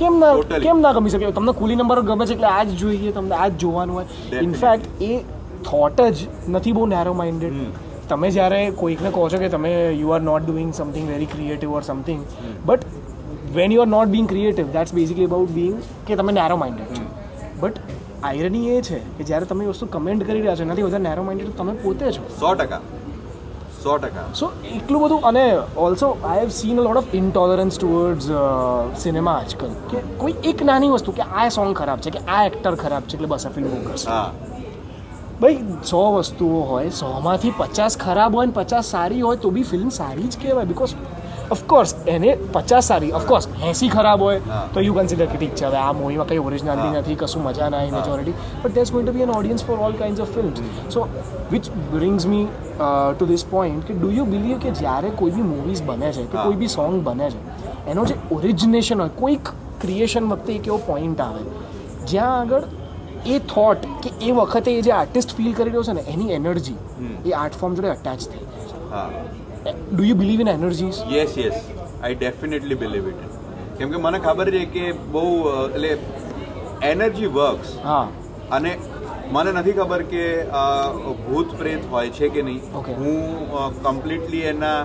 કેમ 0.00 0.18
ના 0.22 0.58
કેમ 0.64 0.80
ના 0.86 0.92
ગમી 0.96 1.10
શકે? 1.10 1.30
તમને 1.38 1.52
કુલી 1.58 1.76
નંબર 1.76 2.00
ગમે 2.08 2.26
છે 2.26 2.34
એટલે 2.34 2.48
આ 2.48 2.64
જ 2.64 2.80
જોઈએ 2.80 3.12
તમને 3.12 3.36
આ 3.36 3.48
જ 3.48 3.58
જોવાનું 3.58 3.96
હોય. 3.96 4.06
ઇનફેક્ટ 4.40 5.02
એ 5.02 5.12
થોટ 5.64 6.00
જ 6.00 6.26
નથી 6.48 6.72
બહુ 6.72 6.86
નેરો 6.86 7.12
માઇન્ડેડ 7.14 7.62
તમે 8.08 8.30
જ્યારે 8.30 8.60
કોઈકને 8.76 9.10
કહો 9.10 9.28
છો 9.28 9.38
કે 9.38 9.48
તમે 9.48 9.72
you 9.92 10.08
are 10.08 10.20
not 10.20 10.46
doing 10.46 10.70
something 10.74 11.08
very 11.08 11.26
creative 11.26 11.72
or 11.72 11.82
something 11.82 12.22
but 12.66 12.84
when 13.54 13.72
you 13.72 13.80
are 13.80 13.86
not 13.86 14.08
being 14.08 14.28
creative 14.28 14.72
that's 14.72 14.94
basically 14.94 15.24
about 15.24 15.50
being 15.50 15.76
કે 16.06 16.16
તમે 16.16 16.32
નેરો 16.32 16.56
માઇન્ડેડ 16.56 16.96
છો. 16.98 17.04
બટ 17.60 17.78
આયરની 18.22 18.64
એ 18.68 18.80
છે 18.82 18.98
કે 19.18 19.24
જ્યારે 19.24 19.46
તમે 19.46 19.66
વસ્તુ 19.66 19.86
કમેન્ટ 19.86 20.26
કરી 20.26 20.40
રહ્યા 20.40 20.56
છો 20.56 20.62
એનાથી 20.62 20.82
વધારે 20.82 21.02
નેરો 21.02 21.22
માઇન્ડેડ 21.22 21.54
તમે 21.58 21.76
પોતે 21.82 22.06
છો. 22.12 22.26
સો 22.40 22.54
ટકા. 22.54 22.80
સો 23.82 23.96
ટકા. 23.98 24.26
સો 24.34 24.46
એટલું 24.72 25.02
બધું 25.04 25.22
અને 25.24 25.44
also 25.78 26.08
I 26.22 26.40
have 26.40 26.50
seen 26.58 26.78
a 26.78 26.82
lot 26.82 26.96
of 26.96 27.14
intolerance 27.14 27.78
towards 27.78 28.26
cinema 29.02 29.36
આજકાલ. 29.36 29.72
કે 29.90 29.98
કોઈ 30.18 30.36
એક 30.44 30.64
નાની 30.64 30.92
વસ્તુ 30.94 31.12
કે 31.12 31.24
આ 31.34 31.48
સોંગ 31.50 31.74
ખરાબ 31.74 32.00
છે 32.00 32.10
કે 32.10 32.20
આ 32.28 32.40
એક્ટર 32.46 32.74
ખરાબ 32.76 33.04
છે 33.04 33.14
એટલે 33.16 33.28
બસ 33.28 33.46
આ 33.46 33.50
ફિલ્મ 33.50 33.70
કરશે 33.86 34.08
હા. 34.08 34.30
ભાઈ 35.40 35.60
સો 35.84 36.02
વસ્તુઓ 36.14 36.60
હોય 36.64 36.90
સોમાંથી 36.92 37.54
પચાસ 37.58 37.96
ખરાબ 37.98 38.34
હોય 38.34 38.46
ને 38.46 38.52
પચાસ 38.52 38.90
સારી 38.90 39.20
હોય 39.20 39.38
તો 39.38 39.50
બી 39.50 39.64
ફિલ્મ 39.64 39.90
સારી 39.92 40.28
જ 40.28 40.42
કહેવાય 40.42 40.66
બિકોઝ 40.66 40.94
ઓફકોર્સ 41.50 41.94
એને 42.06 42.30
પચાસ 42.54 42.88
સારી 42.90 43.12
ઓફકોર્સ 43.12 43.48
એસી 43.70 43.88
ખરાબ 43.88 44.22
હોય. 44.22 44.40
તો 44.74 44.80
યુ 44.80 44.94
કન્સિડર 44.94 45.26
કે 45.26 45.36
ઠીક 45.38 45.54
છે. 45.54 45.66
હવે 45.66 45.78
આ 45.78 45.92
મૂવીમાં 45.92 46.28
કંઈ 46.28 46.38
ઓરિજિનાલિટી 46.38 47.00
નથી 47.00 47.16
કશું 47.16 47.42
મજા 47.42 47.70
ના 47.70 47.80
આવી 47.80 47.94
majority 47.96 48.34
but 48.62 48.74
that's 48.74 48.92
going 48.92 49.06
to 49.08 49.16
be 49.18 49.22
an 49.22 49.34
audience 49.36 49.64
for 49.64 49.78
all 49.80 49.96
kind 50.02 50.20
of 50.20 50.34
films 50.34 50.60
so 50.88 51.06
which 51.52 51.70
brings 51.92 52.26
me 52.26 52.46
to 52.78 53.26
this 53.26 53.46
point 53.46 53.86
કે 53.86 53.94
ડુ 53.94 54.10
યુ 54.10 54.26
બિલીવ 54.26 54.58
કે 54.58 54.74
જ્યારે 54.82 55.14
કોઈ 55.22 55.36
બી 55.38 55.48
મૂવીઝ 55.52 55.82
બને 55.82 56.12
છે 56.12 56.26
કે 56.26 56.36
કોઈ 56.42 56.56
બી 56.56 56.68
સોંગ 56.68 57.00
બને 57.02 57.30
છે 57.30 57.38
એનો 57.86 58.04
જે 58.04 58.18
ઓરિજિનેશન 58.30 59.00
હોય 59.00 59.16
કોઈક 59.16 59.54
ક્રિએશન 59.80 60.30
વખતે 60.32 60.54
એક 60.54 60.66
એવો 60.66 60.78
પોઈન્ટ 60.86 61.20
આવે 61.20 61.42
જ્યાં 62.06 62.38
આગળ 62.40 62.64
એ 63.26 63.38
થોટ 63.46 63.86
કે 64.02 64.12
એ 64.20 64.32
વખતે 64.32 64.78
એ 64.78 64.82
જે 64.82 64.92
આર્ટિસ્ટ 64.92 65.36
ફીલ 65.36 65.54
કરી 65.54 65.70
રહ્યો 65.70 65.82
છે 65.82 65.92
ને 65.92 66.06
એની 66.08 66.32
એનર્જી 66.32 66.78
એ 67.26 67.32
આર્ટ 67.32 67.54
ફોર્મ 67.54 67.74
જોડે 67.74 67.90
અટેચ 67.90 68.26
થઈ 68.28 68.44
જાય 68.44 68.70
જાય 68.92 69.49
do 69.64 70.02
you 70.04 70.16
believe 70.16 70.40
in 70.40 70.50
energies 70.50 70.98
yes 71.10 71.36
yes 71.38 71.58
I 72.00 72.14
definitely 72.16 72.76
believe 72.76 73.08
it 73.08 73.20
કેમ 73.78 73.90
કે 73.90 73.98
મને 73.98 74.18
ખબર 74.20 74.48
છે 74.52 74.62
કે 74.68 74.84
બહુ 75.12 75.24
એટલે 75.58 75.92
એનર્જી 76.90 77.30
વર્ક્સ 77.30 77.70
હા. 77.84 78.06
અને 78.50 78.70
મને 79.32 79.50
નથી 79.52 79.74
ખબર 79.74 80.02
કે 80.06 80.24
ભૂત 81.24 81.54
પ્રેત 81.58 81.82
હોય 81.90 82.10
છે 82.12 82.28
કે 82.30 82.42
નહીં. 82.42 82.62
હું 82.96 83.18
કમ્પ્લીટલી 83.82 84.42
એના 84.46 84.78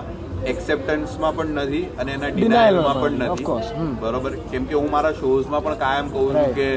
એક્સેપ્ટન્સમાં 0.46 1.34
પણ 1.36 1.58
નથી 1.60 1.84
અને 1.98 2.10
એના 2.10 2.28
Denial 2.28 2.36
ડિનાયલમાં 2.38 2.96
પણ 2.98 3.18
પણ, 3.18 3.32
નથી. 3.32 3.98
બરોબર? 4.02 4.32
કેમ 4.50 4.66
કે 4.66 4.74
હું 4.76 4.90
મારા 4.90 5.14
શોઝમાં 5.14 5.62
પણ 5.62 5.78
કાયમ 5.78 6.06
કહું 6.10 6.28
છું 6.34 6.54
કે 6.54 6.68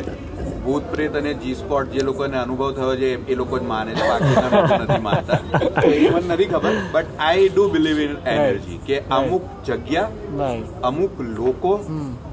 ભૂત 0.63 0.84
પ્રેત 0.93 1.15
અને 1.19 1.32
જી 1.43 1.56
સ્પોટ 1.56 1.93
જે 1.93 2.06
લોકોને 2.10 2.38
અનુભવ 2.43 2.72
થયો 2.78 2.93
છે 3.02 3.10
એ 3.34 3.36
લોકો 3.41 3.60
જ 3.60 3.67
માને 3.72 3.91
છે. 3.93 4.08
બાકીના 4.10 4.52
લોકો 4.56 4.80
નથી 4.84 5.02
માનતા. 5.08 5.39
એ 5.84 6.10
મને 6.13 6.22
નથી 6.30 6.50
ખબર 6.54 6.80
but 6.93 7.08
I 7.28 7.50
do 7.50 7.67
believe 7.76 8.00
in 8.06 8.15
energy 8.34 8.80
કે 8.88 9.02
અમુક 9.19 9.43
જગ્યા 9.67 10.50
અમુક 10.91 11.22
લોકો 11.38 11.74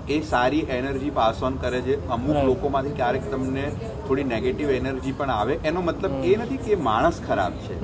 એ 0.08 0.18
સારી 0.30 0.64
એનર્જી 0.78 1.12
પાસ 1.18 1.42
ઓન 1.42 1.54
કરે 1.62 1.80
છે. 1.86 1.94
અમુક 2.16 2.38
લોકોમાંથી 2.48 2.96
ક્યારેક 2.98 3.24
તમને 3.30 3.64
થોડી 4.06 4.26
નેગેટિવ 4.32 4.70
એનર્જી 4.78 5.14
પણ 5.20 5.30
આવે. 5.30 5.54
એનો 5.64 5.80
મતલબ 5.82 6.12
એ 6.24 6.36
નથી 6.42 6.60
કે 6.66 6.80
માણસ 6.88 7.22
ખરાબ 7.28 7.54
છે. 7.64 7.74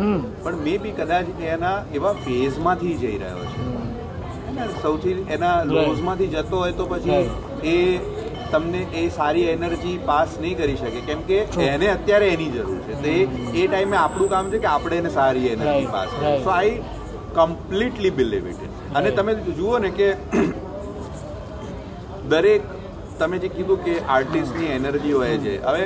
પણ 0.42 0.56
મે 0.66 0.74
બી 0.84 0.94
કદાચ 0.98 1.26
એના 1.54 1.76
એવા 2.00 2.14
ફેઝમાંથી 2.26 2.94
જઈ 3.02 3.16
રહ્યો 3.22 3.44
છે. 3.52 3.70
સૌથી 4.82 5.16
એના 5.30 5.56
લોઝમાંથી 5.66 6.30
જતો 6.34 6.56
હોય 6.62 6.72
તો 6.78 6.86
પછી 6.86 7.20
એ 7.64 7.76
તમને 8.54 8.80
એ 9.02 9.04
સારી 9.16 9.44
એનર્જી 9.54 9.94
પાસ 10.08 10.34
નહીં 10.42 10.56
કરી 10.60 10.78
શકે. 10.80 11.00
કેમ 11.08 11.20
કે 11.30 11.38
એને 11.68 11.86
અત્યારે 11.94 12.28
એની 12.34 12.50
જરૂર 12.56 12.78
છે. 12.88 12.98
તો 13.04 13.08
એ 13.60 13.66
ટાઈમે 13.66 13.96
આપણું 14.00 14.30
કામ 14.34 14.50
છે 14.54 14.62
કે 14.66 14.70
આપણે 14.72 15.00
એને 15.02 15.10
સારી 15.18 15.48
energy 15.54 15.90
pass 15.96 16.10
so 16.44 16.54
I 16.56 16.74
completely 17.38 18.14
believe 18.20 18.48
it 18.52 18.62
અને 19.00 19.10
તમે 19.18 19.36
જુઓ 19.60 19.78
ને 19.86 19.90
કે 19.98 20.08
દરેક 22.32 22.72
તમે 23.20 23.36
જે 23.44 23.48
કીધું 23.54 23.84
કે 23.86 23.94
આર્ટિસ્ટની 24.16 24.72
એનર્જી 24.78 25.14
હોય 25.20 25.38
છે. 25.44 25.54
હવે 25.68 25.84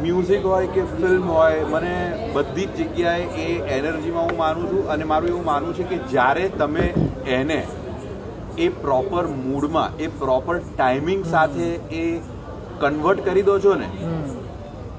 મ્યુઝિક 0.00 0.44
હોય 0.50 0.68
કે 0.74 0.82
ફિલ્મ 0.92 1.28
હોય 1.32 1.60
મને 1.72 1.94
બધી 2.34 2.66
જ 2.76 2.78
જગ્યાએ 2.80 3.44
એ 3.44 3.76
એનર્જીમાં 3.76 4.26
હું 4.30 4.38
માનું 4.40 4.66
છું 4.72 4.90
અને 4.94 5.04
મારું 5.12 5.28
એવું 5.32 5.46
માનવું 5.46 5.76
છે 5.78 5.86
કે 5.92 5.98
જ્યારે 6.10 6.44
તમે 6.62 6.86
એને 7.38 7.58
એ 8.64 8.68
પ્રોપર 8.84 9.24
મૂડમાં 9.34 10.00
એ 10.06 10.08
પ્રોપર 10.22 10.56
ટાઈમિંગ 10.70 11.22
સાથે 11.34 11.68
એ 12.00 12.04
કન્વર્ટ 12.80 13.20
કરી 13.28 13.44
દો 13.50 13.58
છો 13.66 13.74
ને 13.82 13.88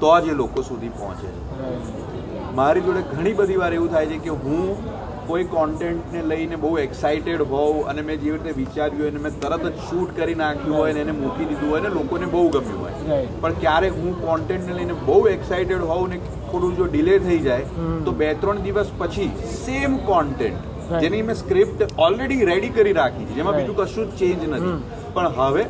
તો 0.04 0.14
જ 0.26 0.36
એ 0.36 0.38
લોકો 0.44 0.64
સુધી 0.70 0.94
પહોંચે. 1.00 1.26
છે 1.26 2.54
મારી 2.62 2.86
જોડે 2.88 3.02
ઘણી 3.12 3.36
બધી 3.42 3.60
વાર 3.64 3.74
એવું 3.80 3.90
થાય 3.96 4.10
છે 4.14 4.20
કે 4.28 4.38
હું 4.46 4.94
કોઈ 5.28 5.46
કોન્ટેન્ટને 5.54 6.22
લઈને 6.32 6.56
બહુ 6.64 6.70
એક્સાઇટેડ 6.84 7.42
હોઉં 7.54 7.80
અને 7.94 8.02
મેં 8.10 8.22
જેવી 8.22 8.38
રીતે 8.38 8.60
વિચાર્યું 8.60 9.02
હોય 9.04 9.12
અને 9.14 9.20
મેં 9.26 9.34
તરત 9.46 9.66
જ 9.66 9.88
શૂટ 9.90 10.14
કરી 10.20 10.38
નાખ્યું 10.42 10.78
હોય 10.80 10.94
ને 10.98 11.02
એને 11.06 11.14
મૂકી 11.18 11.48
દીધું 11.50 11.74
હોય 11.74 11.82
ને 11.86 11.92
લોકોને 11.98 12.26
બહુ 12.36 12.44
ગમ્યું 12.56 12.80
હોય. 12.84 13.20
પણ 13.42 13.60
ક્યારેક 13.66 14.00
હું 14.04 14.16
કોન્ટેન્ટને 14.22 14.78
લઈને 14.80 14.96
બહુ 15.10 15.18
એક્સાઇટેડ 15.34 15.84
હોઉં 15.92 16.16
ને 16.16 16.22
થોડું 16.52 16.78
જો 16.80 16.88
ડિલે 16.94 17.14
થઈ 17.28 17.40
જાય 17.50 17.90
તો 18.08 18.14
બે 18.24 18.30
ત્રણ 18.46 18.64
દિવસ 18.68 18.94
પછી 19.04 19.30
સેમ 19.58 20.00
કોન્ટેન્ટ. 20.12 20.74
જેની 21.04 21.24
મેં 21.28 21.38
સ્ક્રિપ્ટ 21.42 21.80
ઓલરેડી 22.08 22.48
રેડી 22.50 22.74
કરી 22.78 22.96
રાખી. 23.00 23.26
છે 23.30 23.34
જેમાં 23.40 23.56
બીજું 23.60 23.76
કશું 23.80 24.06
જ 24.10 24.20
ચેન્જ 24.20 24.42
નથી. 24.50 24.76
પણ 25.16 25.28
હવે 25.38 25.64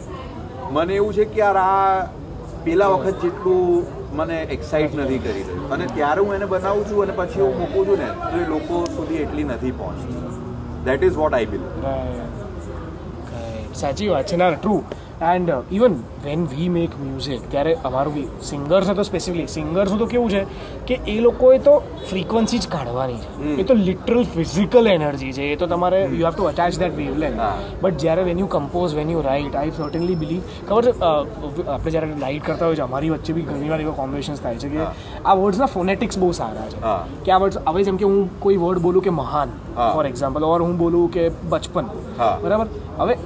મને 0.76 0.94
એવું 1.00 1.14
છે 1.18 1.26
કે 1.34 1.38
યાર 1.42 1.58
આ 1.64 1.92
પેલા 2.66 2.90
વખત 2.94 3.18
જેટલું 3.24 3.68
મને 4.20 4.38
એક્સાઇટ 4.56 4.94
નથી 5.00 5.20
કરી 5.26 5.44
રહ્યું. 5.48 5.66
અને 5.74 5.86
ત્યારે 5.96 6.22
હું 6.26 6.32
એને 6.38 6.48
બનાવું 6.54 6.84
છું 6.90 7.00
અને 7.06 7.14
પછી 7.20 7.44
હું 7.46 7.56
મૂકું 7.62 7.84
છું 7.88 7.98
ને 8.04 8.10
તો 8.32 8.36
એ 8.44 8.46
લોકો 8.54 8.76
સુધી 8.96 9.22
એટલી 9.26 9.48
નથી 9.50 9.74
પહોંચતી. 9.82 10.22
That 10.86 11.02
is 11.10 11.18
what 11.22 11.34
I 11.40 11.50
believe 11.54 11.72
સાચી 13.82 14.10
વાત 14.14 14.26
છે. 14.30 14.36
ના 14.42 14.52
true 14.56 14.76
and 15.22 15.50
even 15.72 15.94
when 16.24 16.46
we 16.46 16.70
make 16.70 16.90
music 17.04 17.42
ત્યારે 17.52 17.78
અમારું 17.84 18.14
બી 18.14 18.28
સિંગર્સ 18.42 18.90
તો 18.90 19.04
સ્પેસિફિકલી 19.04 19.48
સિંગર્સનું 19.48 20.00
તો 20.00 20.06
કેવું 20.06 20.30
છે 20.30 20.46
કે 20.86 21.00
એ 21.08 21.20
લોકોએ 21.20 21.58
તો 21.60 21.84
ફ્રીક્વન્સી 22.10 22.60
જ 22.60 22.68
કાઢવાની 22.68 23.18
છે. 23.18 23.62
એ 23.62 23.64
તો 23.64 23.74
લિટરલ 23.74 24.24
ફિઝિકલ 24.24 24.88
એનર્જી 24.88 25.32
છે. 25.32 25.44
એ 25.54 25.56
તો 25.56 25.68
તમારે 25.68 26.02
you 26.06 26.26
have 26.26 26.30
to 26.30 26.44
attach 26.44 26.80
that 26.80 26.98
wavelength 27.18 27.42
but 27.82 27.98
જ્યારે 27.98 28.24
when 28.24 28.40
you 28.40 28.48
compose 28.48 28.96
when 28.96 29.10
you 29.10 29.22
write 29.22 29.56
I 29.56 29.72
certainly 29.72 30.16
believe 30.16 30.42
ખબર 30.70 30.84
છે? 30.86 30.94
આપણે 31.02 31.92
જ્યારે 31.92 32.12
રાઇટ 32.22 32.44
કરતા 32.44 32.66
હોય 32.66 32.76
છે 32.76 32.82
અમારી 32.82 33.10
વચ્ચે 33.10 33.34
બી 33.34 33.42
ઘણી 33.42 33.70
વાર 33.70 33.82
એવા 33.82 33.92
કોમ્બિનેશન્સ 33.92 34.42
થાય 34.42 34.56
છે 34.56 34.70
કે 34.70 34.80
આ 35.26 35.34
વર્ડ્સના 35.34 35.66
ફોનેટિક્સ 35.66 36.18
બહુ 36.18 36.32
સારા 36.32 36.70
છે. 36.70 36.80
કે 37.26 37.32
આ 37.32 37.38
વર્ડ્સ 37.38 37.58
હવે 37.58 37.84
જેમ 37.84 37.98
કે 37.98 38.06
હું 38.06 38.40
કોઈ 38.40 38.58
વર્ડ 38.58 38.80
બોલું 38.80 39.04
કે 39.04 39.10
મહાન 39.10 39.50
ફોર 39.76 40.06
એક્ઝામ્પલ 40.06 40.44
ઓર 40.44 40.62
હું 40.62 40.78
બોલું 40.78 41.12
કે 41.12 41.30
બચપન. 41.30 41.86
બરાબર? 42.44 42.68
હવે 43.00 43.18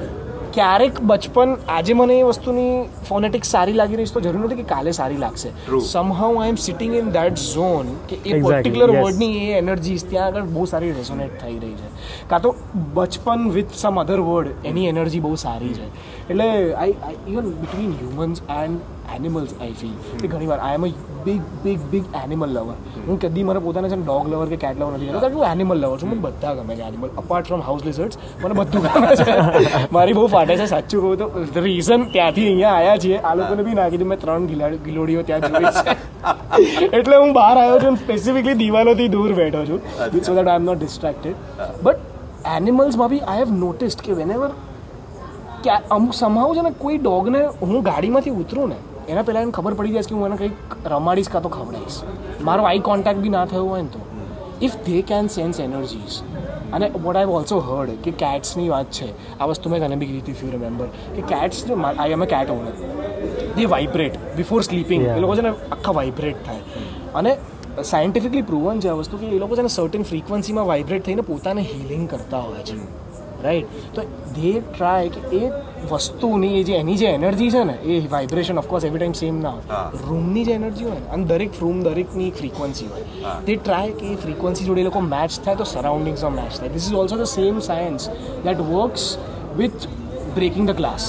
ક્યારેક 0.54 1.02
બચપન 1.02 1.56
આજે 1.70 1.94
મને 1.94 2.20
એ 2.20 2.24
વસ્તુની 2.24 2.84
ફોનેટિક્સ 3.10 3.50
સારી 3.50 3.74
લાગી 3.74 3.96
રહી 3.96 4.06
છે 4.06 4.14
તો 4.14 4.22
જરૂર 4.22 4.46
નથી 4.46 4.56
કે 4.56 4.64
કાલે 4.64 4.92
સારી 4.92 5.18
લાગશે. 5.18 5.50
Some 5.50 5.80
somehow 5.80 6.42
I 6.42 6.50
am 6.50 6.56
sitting 6.56 6.96
in 6.96 7.12
that 7.12 7.36
zone 7.36 7.92
કે 8.10 8.16
એ 8.26 8.42
પર્ટિક્યુલર 8.42 9.02
વર્ડની 9.02 9.50
એ 9.50 9.58
એનર્જીસ 9.58 10.06
ત્યાં 10.10 10.28
આગળ 10.28 10.42
બહુ 10.42 10.66
સારી 10.66 10.92
રેઝોનેટ 10.92 11.42
થઈ 11.42 11.60
રહી 11.60 11.74
છે. 11.74 11.92
કાં 12.30 12.42
તો 12.42 12.56
બચપન 12.94 13.50
વિથ 13.50 13.76
સમ 13.76 14.02
અધર 14.02 14.20
વર્ડ 14.20 14.48
એની 14.66 14.88
એનર્જી 14.88 15.20
બહુ 15.20 15.36
સારી 15.36 15.74
છે. 15.74 15.88
એટલે 16.30 16.74
I 16.74 16.92
I 16.92 17.20
even 17.28 17.52
between 17.52 17.92
humans 17.92 18.42
and 18.50 18.80
animals 19.16 19.52
I 19.56 19.74
feel 19.82 19.96
કે 20.22 20.28
ઘણી 20.34 20.50
વાર 20.52 20.60
I 20.68 20.78
am 20.80 20.86
a 20.88 20.90
big 21.26 21.42
big 21.64 21.80
big 21.92 22.06
animal 22.20 22.52
lover 22.58 22.78
હું 23.08 23.20
કદી 23.24 23.46
મારા 23.50 23.64
પોતાને 23.66 23.88
છે 23.94 23.98
ડોગ 24.02 24.30
લવર 24.32 24.48
કે 24.54 24.60
કેટ 24.64 24.80
લવર 24.82 24.92
નથી 24.98 25.10
કહેતો 25.10 25.22
કારણ 25.24 25.36
કે 25.36 25.40
હું 25.40 25.48
એનિમલ 25.56 25.78
લવર 25.84 25.98
છું. 26.04 26.10
મને 26.14 26.22
બધા 26.26 26.54
ગમે 26.60 26.78
છે 26.80 26.86
animal 26.90 27.10
apart 27.24 27.52
from 27.52 27.66
house 27.68 27.84
lizards 27.88 28.16
મને 28.44 28.54
બધું 28.62 28.82
ગમે 28.86 29.10
છે. 29.20 29.34
મારી 29.98 30.18
બહુ 30.20 30.26
ફાટે 30.36 30.54
છે 30.62 30.68
સાચું 30.74 31.00
કહું 31.04 31.18
તો. 31.22 31.28
રીઝન 31.68 32.08
ત્યાંથી 32.16 32.48
અહીંયા 32.48 32.78
આવ્યા 32.78 33.02
છીએ 33.06 33.22
આ 33.32 33.36
લોકોને 33.42 33.64
બી 33.70 33.78
નાખી 33.82 34.02
દીધું 34.04 34.14
મેં 34.14 34.24
ત્રણ 34.24 34.48
ગિલા 34.54 34.72
ગિલોડીઓ 34.88 35.22
ત્યાં 35.32 35.44
જોઈ 35.48 35.74
છે. 35.78 35.98
એટલે 37.00 37.16
હું 37.18 37.32
બહાર 37.40 37.56
આવ્યો 37.58 37.80
છું 37.86 38.02
સ્પેસિફિકલી 38.06 38.58
દિવાલોથી 38.64 39.10
દૂર 39.18 39.30
બેઠો 39.42 39.64
છું. 39.70 39.80
So 40.28 40.36
that 40.40 40.48
I 40.48 40.60
am 40.64 40.68
not 40.72 40.84
distracted 40.84 41.36
but 41.84 42.00
એનિમલ્સમાં 42.58 43.10
બી 43.16 43.24
આઈ 43.32 43.42
હેવ 43.44 43.56
નોટિસ્ડ 43.64 44.00
કે 44.06 44.20
વેન 44.20 44.32
એવર 44.38 44.52
અમુક 45.96 46.14
સમાવ 46.20 46.54
છે 46.58 46.62
ને 46.66 46.72
કોઈ 46.80 46.98
ડોગને 47.02 47.42
હું 47.62 47.84
ગાડીમાંથી 47.88 48.32
ઉતરું 48.44 48.72
ને 48.72 48.78
એના 49.10 49.22
પહેલાં 49.22 49.44
એને 49.44 49.52
ખબર 49.52 49.74
પડી 49.74 49.92
જાય 49.92 50.10
કે 50.10 50.16
હું 50.16 50.26
એને 50.26 50.38
કંઈક 50.38 50.88
રમાડીશ 50.88 51.30
કાં 51.30 51.44
તો 51.44 51.50
ખવડાવીશ. 51.50 52.00
મારો 52.42 52.64
આઈ 52.64 52.80
કોન્ટેક્ટ 52.80 53.20
બી 53.20 53.30
ના 53.30 53.46
થયો 53.46 53.66
હોય 53.66 53.82
ને 53.82 53.88
તો. 53.88 54.00
If 54.62 54.76
they 54.86 55.02
can 55.02 55.28
sense 55.28 55.60
energies 55.60 56.22
અને 56.74 56.90
વોટ 57.04 57.18
આઈ 57.18 57.26
ઓલ્સો 57.26 57.60
હર્ડ 57.60 57.90
કે 58.04 58.12
કેટ્સની 58.12 58.70
વાત 58.70 58.92
છે 58.92 59.08
આ 59.40 59.46
વસ્તુ 59.46 59.70
મેં 59.70 59.86
તને 59.86 59.96
બી 59.96 60.06
કીધી 60.06 60.32
ઇફ 60.32 60.44
રિમેમ્બર 60.52 60.88
કે 61.16 61.22
cats 61.22 61.64
I 61.72 62.12
am 62.12 62.22
a 62.22 62.26
cat 62.26 62.50
owner 62.50 62.72
they 63.58 63.66
vibrate 63.66 64.20
before 64.38 64.62
sleeping 64.62 65.08
એ 65.08 65.20
લોકો 65.20 65.36
છે 65.36 65.42
ને 65.42 65.50
આખા 65.50 65.92
વાઇબ્રેટ 65.92 66.46
થાય. 66.46 66.62
અને 67.16 67.38
સાયન્ટિફિકલી 67.84 68.42
પ્રૂવન 68.42 68.80
છે 68.80 68.90
આ 68.90 68.94
વસ્તુ 68.94 69.18
કે 69.18 69.26
એ 69.26 69.40
લોકો 69.40 69.56
છે 69.56 69.62
ને 69.62 69.68
સર્ટન 69.68 70.04
ફ્રીક્વન્સીમાં 70.04 70.68
વાઇબ્રેટ 70.68 71.04
થઈને 71.04 71.22
પોતાને 71.22 71.62
હિલિંગ 71.62 72.10
કરતા 72.10 72.40
હોય 72.40 72.64
છે. 72.64 72.76
રાઈટ 73.44 73.96
તો 73.96 74.06
ધે 74.36 74.54
ટ્રાય 74.60 75.10
કે 75.10 75.22
એ 75.38 75.52
વસ્તુની 75.92 76.52
એ 76.60 76.64
જે 76.64 76.74
એની 76.74 76.98
જે 77.02 77.08
એનર્જી 77.08 77.50
છે 77.50 77.64
ને 77.64 77.74
એ 77.74 78.00
vibration 78.08 78.58
of course 78.58 78.86
every 78.86 79.00
time 79.00 79.14
same 79.14 79.40
ના 79.42 79.50
હોય. 79.50 79.64
રૂમની 80.10 80.46
જે 80.50 80.58
એનર્જી 80.60 80.90
હોય 80.90 81.00
ને 81.00 81.14
અને 81.16 81.24
દરેક 81.24 81.62
રૂમ 81.62 81.80
દરેકની 81.84 82.32
ફ્રીક્વન્સી 82.32 82.88
હોય. 82.88 83.06
તે 83.48 83.56
ટ્રાય 83.56 83.92
કે 84.02 84.12
એ 84.14 84.16
ફ્રીક્વન્સી 84.16 84.66
જોડે 84.66 84.82
એ 84.82 84.84
લોકો 84.84 85.02
મેચ 85.08 85.40
થાય 85.46 85.56
તો 85.56 85.64
સરાઉન્ડિંગ્સમાં 85.64 86.36
મેચ 86.36 86.60
થાય. 86.60 86.70
This 86.70 86.92
is 86.92 87.00
also 87.06 87.18
the 87.18 87.34
same 87.38 87.60
science 87.60 88.10
that 88.44 88.60
works 88.74 89.08
with 89.58 89.88
breaking 90.38 90.70
the 90.70 90.78
glass. 90.80 91.06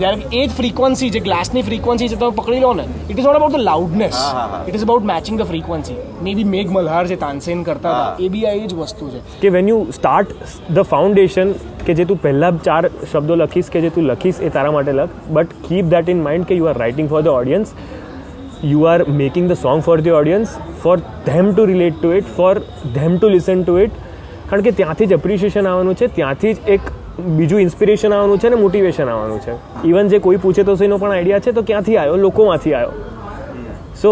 જ્યારે 0.00 0.24
એ 0.32 0.40
જ 0.40 0.48
ફ્રીક્વન્સી 0.58 1.10
જે 1.16 1.22
ગ્લાસની 1.28 1.64
ફ્રીક્વન્સી 1.68 2.10
છે 2.12 2.18
તમે 2.22 2.36
પકડી 2.40 2.62
લો 2.64 2.72
ને 2.80 2.86
it 2.88 3.16
is 3.18 3.26
not 3.28 3.38
about 3.40 3.56
the 3.56 3.64
loudness. 3.70 4.20
It 4.66 4.78
is 4.80 4.86
about 4.88 5.08
matching 5.12 5.40
the 5.42 5.50
frequency 5.52 5.98
maybe 6.40 6.46
Megh 6.54 6.72
Malhar 6.76 7.02
જે 7.12 7.18
તાનસેન 7.24 7.64
કરતા 7.68 7.94
હતા 7.94 8.26
એ 8.26 8.30
બી 8.36 8.46
આ 8.46 8.54
એ 8.60 8.64
જ 8.64 8.80
વસ્તુ 8.80 9.10
છે 9.12 9.20
કે 9.44 9.52
when 9.56 9.72
you 9.72 9.80
start 9.98 10.34
the 10.70 10.82
foundation 10.94 11.54
કે 11.84 11.98
જે 12.00 12.08
તું 12.12 12.22
પહેલાં 12.24 12.64
ચાર 12.66 12.80
શબ્દો 12.86 13.38
લખીશ 13.42 13.70
કે 13.76 13.84
જે 13.84 13.92
તું 13.98 14.10
લખીશ 14.12 14.42
એ 14.48 14.50
તારા 14.56 14.74
માટે 14.78 14.92
લખ 14.94 15.30
but 15.38 15.62
keep 15.68 15.94
that 15.94 16.10
in 16.14 16.24
mind 16.26 16.50
કે 16.50 16.60
you 16.60 16.72
are 16.72 16.76
writing 16.82 17.14
for 17.14 17.22
the 17.28 17.32
audience 17.34 17.76
you 18.64 18.82
are 18.86 18.98
making 19.20 19.48
the 19.52 19.62
song 19.62 19.86
for 19.86 19.96
the 20.00 20.18
audience 20.20 20.58
for 20.82 20.96
them 21.30 21.52
to 21.52 21.70
relate 21.72 21.98
to 22.00 22.12
it 22.18 22.34
for 22.36 22.52
them 22.98 23.18
to 23.18 23.32
listen 23.36 23.64
to 23.64 23.80
it 23.84 23.98
કારણ 24.50 24.64
કે 24.66 24.72
ત્યાંથી 24.80 25.10
જ 25.10 25.18
appreciation 25.20 25.68
આવવાનું 25.72 26.00
છે 26.02 26.08
ત્યાંથી 26.18 26.54
જ 26.54 26.76
એક 26.76 26.90
બીજું 27.18 27.60
ઇન્સ્પિરેશન 27.60 28.12
આવવાનું 28.14 28.40
છે 28.40 28.48
ને 28.52 28.56
મોટિવેશન 28.62 29.08
આવવાનું 29.10 29.40
છે. 29.44 29.52
ઇવન 29.90 30.08
જે 30.08 30.18
કોઈ 30.24 30.40
પૂછે 30.42 30.62
તો 30.64 30.72
એનો 30.86 30.98
પણ 31.02 31.12
આઈડિયા 31.12 31.44
છે 31.46 31.52
તો 31.58 31.62
ક્યાંથી 31.70 31.96
આવ્યો? 31.96 32.16
લોકોમાંથી 32.24 32.74
આવ્યો. 32.74 32.92
So 34.02 34.10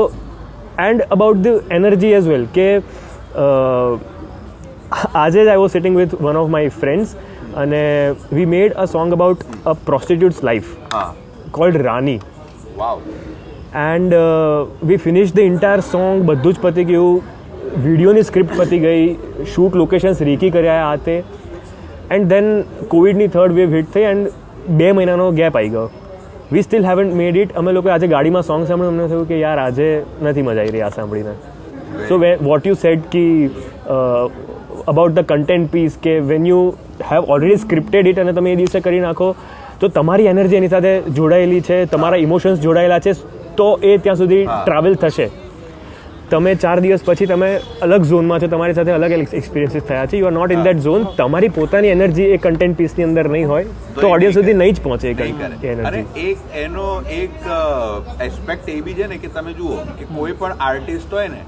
and 0.86 1.02
about 1.16 1.42
the 1.46 1.76
energy 1.78 2.12
as 2.18 2.28
well 2.32 2.46
કે 2.54 2.68
આજે 5.14 5.40
જ 5.44 5.48
I 5.48 5.60
was 5.64 5.72
sitting 5.76 5.96
with 6.02 6.14
one 6.20 6.36
of 6.44 6.50
my 6.56 6.72
friends 6.80 7.14
અને 7.64 7.82
we 8.32 8.48
made 8.54 8.80
a 8.84 8.86
song 8.94 9.12
about 9.18 9.44
a 9.66 9.76
prostitute's 9.90 10.42
life 10.48 10.72
called 11.58 11.76
Rani 11.88 12.18
and 13.84 14.18
we 14.90 15.00
finish 15.06 15.30
the 15.36 15.46
entire 15.52 15.80
song 15.92 16.26
બધું 16.32 16.52
જ 16.54 16.66
પતી 16.66 16.88
ગયું. 16.90 17.22
વિડીયોની 17.84 18.22
script 18.22 18.56
પતી 18.58 18.78
ગઈ. 18.78 19.06
શૂટ 19.54 19.72
લોકેશન્સ 19.80 20.18
રીકી 20.28 20.50
કર્યા 20.56 20.82
આ 20.90 20.98
તે. 21.06 21.16
એન્ડ 22.14 22.32
દેન 22.34 22.48
કોવિડની 22.94 23.28
થર્ડ 23.34 23.56
વેવ 23.60 23.76
હિટ 23.78 23.92
થઈ 23.96 24.06
એન્ડ 24.12 24.24
બે 24.80 24.88
મહિનાનો 24.98 25.26
ગેપ 25.40 25.58
આવી 25.60 25.72
ગયો. 25.74 25.86
We 26.52 26.64
still 26.66 26.86
haven't 26.90 27.18
made 27.20 27.36
it 27.42 27.56
અમે 27.62 27.70
લોકો 27.76 27.92
આજે 27.96 28.06
ગાડીમાં 28.14 28.46
સોંગ 28.50 28.64
સાંભળ્યું 28.70 28.96
અમને 28.96 29.10
થયું 29.12 29.26
કે 29.32 29.42
યાર 29.42 29.58
આજે 29.66 29.88
નથી 30.22 30.46
મજા 30.48 30.62
આવી 30.64 30.74
રહી 30.76 30.86
આ 30.88 30.94
સાંભળીને. 30.96 31.34
So 32.08 32.18
way 32.24 32.30
what 32.48 32.70
you 32.70 32.76
said 32.84 33.10
key 33.12 33.34
about 34.92 35.14
the 35.18 35.26
content 35.32 35.70
piece 35.74 36.00
કે 36.06 36.14
when 36.30 36.48
you 36.52 36.62
have 37.10 37.30
already 37.36 37.60
scripted 37.66 38.10
it 38.12 38.22
અને 38.24 38.32
તમે 38.38 38.54
એ 38.54 38.58
દિવસે 38.62 38.78
કરી 38.88 39.04
નાખો 39.06 39.28
તો 39.80 39.84
તો 39.84 39.88
તમારી 39.96 40.28
એનર્જી 40.32 40.58
એની 40.60 40.72
સાથે 40.72 40.92
જોડાયેલી 41.16 41.62
છે 41.68 41.78
તમારા 41.94 42.20
ઇમોશન્સ 42.26 42.60
જોડાયેલા 42.60 43.00
છે 43.06 43.12
તો 43.58 43.66
એ 43.90 43.90
ત્યાં 44.04 44.20
સુધી 44.20 44.44
ટ્રાવેલ 44.44 44.94
થશે. 45.02 45.26
તમે 46.30 46.52
ચાર 46.62 46.74
દિવસ 46.84 47.02
પછી 47.06 47.26
તમે 47.30 47.48
અલગ 47.86 48.04
ઝોનમાં 48.10 48.40
છો 48.42 48.48
તમારી 48.52 48.76
સાથે 48.78 48.92
અલગ 48.96 49.14
અલગ 49.16 49.34
એક્સપિરિયન્સીસ 49.40 49.84
થયા 49.90 50.06
છે. 50.12 50.20
You 50.20 50.28
are 50.28 50.34
not 50.36 50.54
in 50.56 50.62
that 50.66 50.78
zone 50.86 51.02
તમારી 51.18 51.50
પોતાની 51.58 51.92
એનર્જી 51.96 52.28
એ 52.36 52.38
કન્ટેન્ટ 52.44 52.78
પીસની 52.78 53.06
અંદર 53.08 53.24
નહીં 53.34 53.50
હોય 53.52 53.66
તો 53.98 54.12
ઓડિયન્સ 54.14 54.38
સુધી 54.38 54.54
નહીં 54.60 54.78
જ 54.78 54.84
પહોંચે 54.86 55.06
એનર્જી 55.10 56.24
એક 56.30 56.38
એનો 56.62 56.86
એક 57.18 57.50
એસ્પેક્ટ 58.28 58.72
એ 58.76 58.78
બી 58.88 58.96
છે 59.00 59.10
ને 59.12 59.20
કે 59.26 59.32
તમે 59.36 59.52
જુઓ 59.60 59.76
કે 60.00 60.08
કોઈ 60.14 60.38
પણ 60.40 60.64
આર્ટિસ્ટ 60.68 61.14
હોય 61.18 61.28
ને 61.34 61.42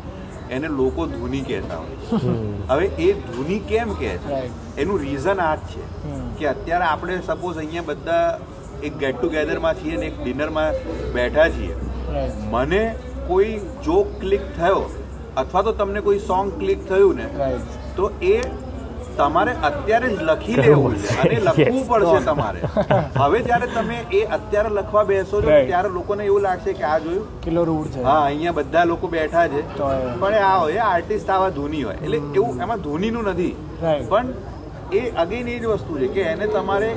એને 0.58 0.68
લોકો 0.80 1.08
ધૂની 1.14 1.42
કહેતા 1.48 1.80
હોય. 1.82 1.96
હવે 2.70 2.86
એ 3.06 3.08
ધૂની 3.30 3.60
કેમ 3.72 3.96
કહે 4.02 4.12
છે? 4.26 4.42
એનું 4.84 5.00
રીઝન 5.06 5.40
આ 5.46 5.56
જ 5.56 5.72
છે 5.72 5.82
કે 6.38 6.48
અત્યારે 6.52 6.86
આપણે 6.92 7.18
સપોઝ 7.30 7.58
અહીંયા 7.64 7.88
બધા 7.90 8.38
એક 8.86 9.02
ગેટ 9.02 9.16
ટુગેધરમાં 9.20 9.82
છીએ 9.82 9.96
ને 10.02 10.06
એક 10.12 10.16
ડિનરમાં 10.22 10.70
બેઠા 11.14 11.48
છીએ. 11.56 11.74
મને 12.52 12.82
કોઈ 13.32 13.56
જોક 13.88 14.14
ક્લિક 14.20 14.44
થયો 14.60 14.84
અથવા 15.42 15.64
તો 15.66 15.72
તમને 15.80 16.06
કોઈ 16.06 16.22
સોંગ 16.28 16.54
ક્લિક 16.60 16.86
થયું 16.92 17.16
ને 17.22 17.50
તો 17.96 18.12
એ 18.30 18.36
તમારે 19.18 19.52
અત્યારે 19.66 20.08
જ 20.14 20.24
લખી 20.28 20.56
લેવું 20.64 20.94
છે 21.02 21.14
અને 21.24 21.36
લખવું 21.44 21.84
પડશે 21.90 22.18
તમારે. 22.24 22.60
હવે 23.20 23.38
જ્યારે 23.46 23.68
તમે 23.76 24.00
એ 24.18 24.20
અત્યારે 24.36 24.70
લખવા 24.78 25.04
બેસો 25.10 25.40
છો 25.44 25.54
ત્યારે 25.70 25.90
લોકોને 25.94 26.24
એવું 26.24 26.42
લાગશે 26.46 26.74
કે 26.80 26.84
આ 26.88 26.98
જોયું. 27.04 27.30
કેટલો 27.44 27.62
રૂડ 27.70 27.88
છે. 27.94 28.02
હા 28.08 28.18
અહીંયા 28.24 28.56
બધા 28.58 28.84
લોકો 28.90 29.10
બેઠા 29.14 29.46
છે. 29.54 29.62
પણ 29.78 30.34
આ 30.48 30.58
હોય 30.64 30.82
આર્ટિસ્ટ 30.88 31.32
આવા 31.36 31.54
ધૂની 31.58 31.82
હોય. 31.82 31.96
એટલે 32.02 32.20
એવું 32.40 32.60
એમાં 32.66 32.84
ધૂનીનું 32.88 33.30
નથી. 33.32 33.54
પણ 34.10 34.26
એ 35.00 35.02
અગેન 35.24 35.48
એ 35.54 35.56
જ 35.62 35.72
વસ્તુ 35.72 35.98
છે 36.02 36.08
કે 36.18 36.26
એને 36.34 36.46
તમારે 36.58 36.90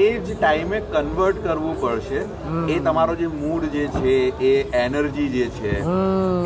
એ 0.00 0.04
જ 0.26 0.34
ટાઈમે 0.34 0.76
કન્વર્ટ 0.92 1.40
કરવું 1.46 1.76
પડશે. 1.82 2.20
એ 2.74 2.78
તમારો 2.88 3.14
જે 3.20 3.28
મૂડ 3.34 3.66
જે 3.74 3.84
છે 3.96 4.14
એ 4.50 4.52
એનર્જી 4.82 5.28
જે 5.36 5.46
છે 5.58 5.72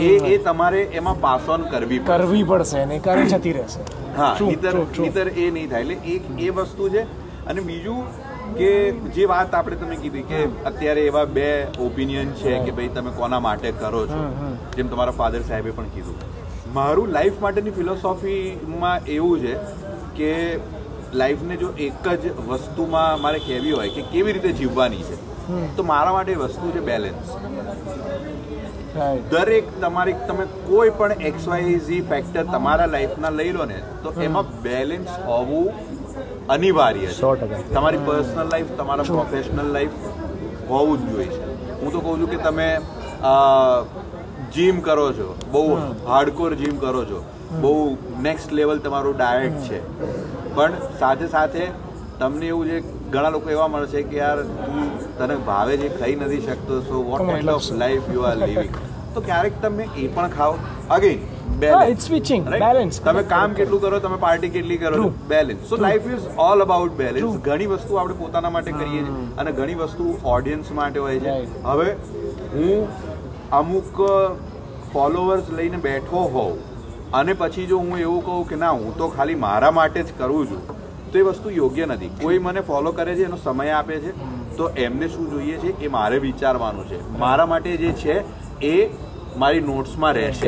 એ 0.09 0.13
એ 0.33 0.39
તમારે 0.47 0.81
એમાં 1.01 1.21
પાસ 1.27 1.49
ઓન 1.57 1.67
કરવી 1.75 2.01
કરવી 2.13 2.45
પડશે 2.53 2.81
અને 2.85 2.97
કારણ 3.09 3.29
જતી 3.35 3.55
રહેશે. 3.59 3.81
હા 4.17 4.33
નીતર. 4.41 4.75
નહીતર 4.99 5.27
એ 5.45 5.51
નહીં 5.51 5.69
થાય. 5.71 5.85
એટલે 5.85 6.15
એક 6.15 6.23
એ 6.49 6.55
વસ્તુ 6.61 6.91
છે. 6.97 7.05
અને 7.47 7.61
બીજું 7.69 8.05
કે 8.59 8.71
જે 9.17 9.27
વાત 9.33 9.55
આપણે 9.59 9.77
તમે 9.83 9.97
કીધી 10.05 10.25
કે 10.31 10.41
અત્યારે 10.71 11.05
એવા 11.11 11.27
બે 11.37 11.49
ઓપિનિયન 11.87 12.33
છે 12.41 12.57
કે 12.67 12.75
ભાઈ 12.81 12.95
તમે 12.97 13.13
કોના 13.21 13.43
માટે 13.49 13.69
કરો 13.85 14.07
છો? 14.15 14.23
જેમ 14.77 14.89
તમારા 14.95 15.17
ફાધર 15.21 15.43
સાહેબે 15.51 15.71
પણ 15.77 15.93
કીધું. 15.97 16.17
મારું 16.79 17.13
લાઈફ 17.17 17.39
માટેની 17.45 17.77
ફિલોસોફીમાં 17.77 19.13
એવું 19.17 19.45
છે 19.45 19.55
કે 20.19 20.33
લાઈફને 21.21 21.57
જો 21.63 21.69
એક 21.87 22.07
જ 22.23 22.35
વસ્તુમાં 22.49 23.25
મારે 23.25 23.41
કહેવી 23.47 23.75
હોય 23.79 23.91
કે 23.97 24.05
કેવી 24.13 24.35
રીતે 24.39 24.53
જીવવાની 24.61 25.05
છે 25.09 25.17
તો 25.77 25.87
મારા 25.91 26.15
માટે 26.17 26.35
વસ્તુ 26.43 26.71
છે 26.77 26.83
બેલેન્સ 26.89 27.29
દરેક 29.33 29.67
તમારી 29.83 30.17
તમે 30.29 30.45
કોઈ 30.69 30.93
પણ 31.01 31.27
એક્સ 31.31 31.49
વાય 31.53 31.75
ઝી 31.89 32.03
ફેક્ટર 32.13 32.45
તમારા 32.55 32.89
લાઈફના 32.95 33.33
લઈ 33.41 33.53
લો 33.57 33.65
ને 33.73 33.79
તો 34.05 34.15
એમાં 34.29 34.47
બેલેન્સ 34.67 35.11
હોવું 35.27 35.67
અનિવાર્ય 36.55 37.11
છે. 37.11 37.63
તમારી 37.75 38.03
પર્સનલ 38.07 38.49
લાઈફ 38.55 38.73
તમારા 38.81 39.07
પ્રોફેશનલ 39.11 39.69
લાઈફ 39.77 39.97
હોવું 40.71 40.97
જ 41.03 41.13
જોઈએ 41.13 41.29
છે. 41.35 41.41
હું 41.81 41.93
તો 41.95 42.01
કહું 42.07 42.15
છું 42.21 42.31
કે 42.35 42.39
તમે 42.47 42.69
જીમ 44.57 44.77
કરો 44.89 45.07
છો 45.19 45.29
બહુ 45.55 45.65
હાર્ડકોર 46.09 46.51
જીમ 46.63 46.77
કરો 46.85 47.03
છો 47.11 47.21
બહુ 47.65 47.75
નેક્સ્ટ 48.27 48.51
લેવલ 48.61 48.83
તમારું 48.87 49.15
ડાયટ 49.21 49.57
છે. 49.69 49.79
પણ 50.59 50.99
સાથે 51.05 51.27
સાથે 51.37 51.63
તમને 52.21 52.51
એવું 52.51 52.69
જે 52.73 52.83
ઘણા 53.15 53.33
લોકો 53.37 53.55
એવા 53.55 53.71
મળશે 53.77 54.03
કે 54.11 54.21
યાર 54.21 54.37
તું 54.67 54.91
તને 55.21 55.39
ભાવે 55.49 55.73
જે 55.85 55.89
ખાઈ 55.95 56.19
નથી 56.21 56.43
શકતો 56.45 56.83
so 56.91 57.01
what 57.09 57.25
kind 57.31 57.55
of 57.55 57.71
life 57.83 58.13
you 58.17 58.29
are 58.29 58.37
living 58.43 58.77
તો 59.17 59.23
ક્યારેક 59.31 59.59
તમે 59.65 59.85
એ 59.85 60.07
પણ 60.15 60.33
ખાઓ. 60.37 60.55
અગેન 60.97 61.19
બેલેન્સ 61.63 62.07
સ્વિચિંગ 62.09 62.43
બેલેન્સ 62.63 63.01
તમે 63.05 63.23
કામ 63.33 63.57
કેટલું 63.59 63.83
કરો 63.85 64.01
તમે 64.07 64.19
પાર્ટી 64.25 64.51
કેટલી 64.57 64.79
કરો. 64.83 65.09
Balance 65.33 65.69
so 65.73 65.81
life 65.85 66.09
is 66.15 66.27
all 66.47 66.65
about 66.67 66.97
balance 67.03 67.39
ઘણી 67.49 67.69
વસ્તુ 67.75 68.01
આપણે 68.03 68.17
પોતાના 68.23 68.53
માટે 68.57 68.71
કરીએ 68.79 69.03
છીએ 69.09 69.27
અને 69.45 69.53
ઘણી 69.61 69.79
વસ્તુ 69.83 70.09
ઓડિયન્સ 70.37 70.73
માટે 70.81 70.99
હોય 71.05 71.21
છે. 71.27 71.37
હવે 71.69 71.89
હું 72.55 72.81
અમુક 73.61 74.03
ફોલોવર્સ 74.95 75.53
લઈને 75.61 75.79
બેઠો 75.87 76.25
હોઉં. 76.37 76.57
અને 77.17 77.33
પછી 77.41 77.67
જો 77.67 77.77
હું 77.83 77.99
એવું 77.99 78.23
કહું 78.25 78.49
કે 78.49 78.57
ના 78.63 78.71
હું 78.79 78.97
તો 78.99 79.09
ખાલી 79.17 79.39
મારા 79.43 79.75
માટે 79.79 80.01
જ 80.03 80.17
કરું 80.19 80.49
છું 80.51 80.61
તો 81.11 81.19
એ 81.19 81.23
વસ્તુ 81.29 81.53
યોગ્ય 81.59 81.87
નથી. 81.87 82.11
કોઈ 82.23 82.41
મને 82.47 82.61
ફોલો 82.71 82.93
કરે 82.97 83.13
છે 83.19 83.25
એનો 83.29 83.39
સમય 83.45 83.77
આપે 83.81 83.95
છે 84.05 84.13
તો 84.57 84.65
એમને 84.87 85.07
શું 85.15 85.31
જોઈએ 85.31 85.57
છે? 85.63 85.71
એ 85.85 85.89
મારે 85.97 86.19
વિચારવાનું 86.27 86.85
છે. 86.91 86.99
મારા 87.19 87.47
માટે 87.53 87.71
જે 87.85 87.93
છે 88.03 88.17
એ 88.73 88.75
મારી 89.45 89.65
નોટ્સમાં 89.71 90.15
રહેશે. 90.19 90.47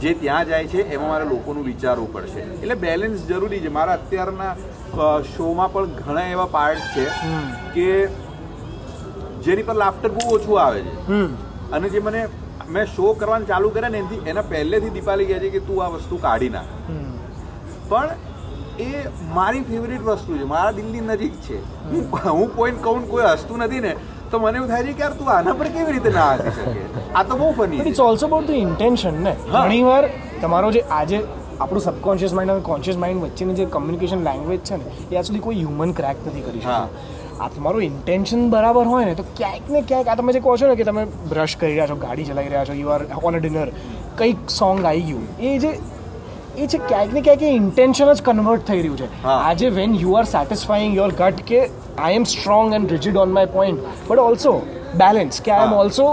જે 0.00 0.10
ત્યાં 0.22 0.48
જાય 0.48 0.66
છે 0.72 0.80
એમાં 0.94 1.10
મારે 1.10 1.26
લોકોનું 1.32 1.64
વિચારવું 1.64 2.08
પડશે. 2.14 2.40
એટલે 2.62 2.74
બેલેન્સ 2.86 3.20
જરૂરી 3.28 3.60
છે. 3.66 3.70
મારા 3.76 3.98
અત્યારના 4.00 4.52
શોમાં 5.36 5.72
પણ 5.72 5.94
ઘણા 6.00 6.26
એવા 6.34 6.48
પાર્ટ 6.56 6.82
છે 6.96 7.06
કે 7.76 7.86
જેની 9.46 9.66
પર 9.70 9.76
લાફ્ટર 9.82 10.10
બહુ 10.18 10.24
ઓછું 10.36 10.60
આવે 10.66 10.80
છે. 10.82 10.94
અને 11.72 11.88
જે 11.94 12.00
મને 12.08 12.22
મેં 12.76 12.86
શો 12.94 13.12
કરવાનું 13.20 13.48
ચાલુ 13.50 13.70
કર્યા 13.76 13.92
ને 13.94 14.00
એનાથી 14.02 14.32
એના 14.32 14.46
પહેલેથી 14.52 14.92
દીપાલી 14.96 15.28
કહે 15.30 15.38
છે 15.44 15.50
કે 15.54 15.60
તું 15.68 15.84
આ 15.84 15.90
વસ્તુ 15.94 16.18
કાઢી 16.26 16.52
નાખ. 16.56 16.70
પણ 17.90 18.10
એ 18.86 18.90
મારી 19.38 19.64
ફેવરિટ 19.70 20.02
વસ્તુ 20.08 20.38
છે 20.42 20.46
મારા 20.52 20.76
દિલની 20.78 21.04
નજીક 21.08 21.34
છે. 21.48 21.58
હું 21.90 22.04
હું 22.28 22.48
કોઈને 22.60 22.78
કહું 22.86 23.02
કોઈ 23.12 23.26
હસતું 23.32 23.66
નથી 23.66 23.82
ને 23.86 23.92
તો 24.30 24.40
મને 24.44 24.56
એવું 24.58 24.70
થાય 24.72 24.84
છે 24.86 24.94
કે 25.00 25.02
યાર 25.04 25.16
તું 25.18 25.28
આના 25.34 25.56
પર 25.60 25.68
કેવી 25.74 25.94
રીતે 25.96 26.10
ના 26.16 26.30
હસી 26.34 26.52
શકે? 26.56 26.82
આ 27.16 27.24
તો 27.24 27.40
બહુ 27.42 27.50
funny 27.58 27.80
it's 27.90 28.00
also 28.06 28.30
about 28.30 28.48
the 28.52 28.62
intention 28.66 29.20
ને. 29.26 29.34
ઘણીવાર 29.52 30.04
તમારો 30.42 30.68
જે 30.76 30.82
આજે 31.00 31.18
આપણું 31.62 31.82
સબકોન્શિયસ 31.84 32.32
માઇન્ડ 32.38 32.52
અને 32.54 32.62
કોન્શિયસ 32.66 32.98
માઇન્ડ 33.04 33.24
વચ્ચેની 33.24 33.56
જે 33.60 33.64
કમ્યુનિકેશન 33.76 34.20
લેંગ્વેજ 34.26 34.60
છે 34.70 34.76
ને 34.82 34.86
એ 35.12 35.16
આજ 35.16 35.24
સુધી 35.28 35.44
કોઈ 35.46 35.58
હ્યુમન 35.62 35.94
ક્રેક 36.00 36.18
નથી 36.26 36.44
કરી. 36.48 36.62
શકતું 36.66 37.17
આ 37.40 37.48
તમારું 37.48 37.82
ઇન્ટેન્શન 37.82 38.50
બરાબર 38.50 38.86
હોય 38.86 39.04
ને 39.04 39.14
તો 39.14 39.24
ક્યાંક 39.36 39.70
ને 39.70 39.80
ક્યાંક 39.82 40.08
આ 40.08 40.14
તમે 40.14 40.32
જે 40.32 40.40
કહો 40.40 40.56
છો 40.56 40.66
ને 40.66 40.76
કે 40.76 40.84
તમે 40.84 41.04
બ્રશ 41.04 41.56
કરી 41.56 41.70
રહ્યા 41.70 41.86
છો 41.86 41.96
ગાડી 41.96 42.24
ચલાવી 42.24 42.48
રહ્યા 42.48 42.64
છો 42.64 42.72
you 42.72 42.88
are 42.88 43.02
on 43.22 43.36
a 43.36 43.38
dinner 43.38 43.68
કંઈક 44.16 44.50
સોંગ 44.50 44.84
આવી 44.84 45.00
ગયું. 45.00 45.26
એ 45.40 45.58
જે 45.58 45.68
એ 46.58 46.66
છે 46.66 46.78
ક્યાંક 46.78 47.12
ને 47.12 47.20
ક્યાંક 47.20 47.42
એ 47.42 47.52
ઇન્ટેન્શન 47.56 48.12
જ 48.12 48.22
કન્વર્ટ 48.22 48.66
થઈ 48.66 48.80
રહ્યું 48.82 48.96
છે. 48.96 49.08
આજે 49.24 49.68
when 49.68 49.94
you 49.94 50.12
are 50.12 50.24
satisfying 50.24 50.96
your 50.96 51.12
gut 51.12 51.46
કે 51.46 51.60
I 51.98 52.14
am 52.14 52.24
strong 52.24 52.74
and 52.74 52.90
rigid 52.90 53.16
on 53.16 53.30
my 53.32 53.46
point 53.46 53.80
but 54.08 54.18
also 54.18 54.54
balance 54.94 55.40
કે 55.40 55.50
I 55.50 55.66
am 55.66 55.72
also 55.72 56.08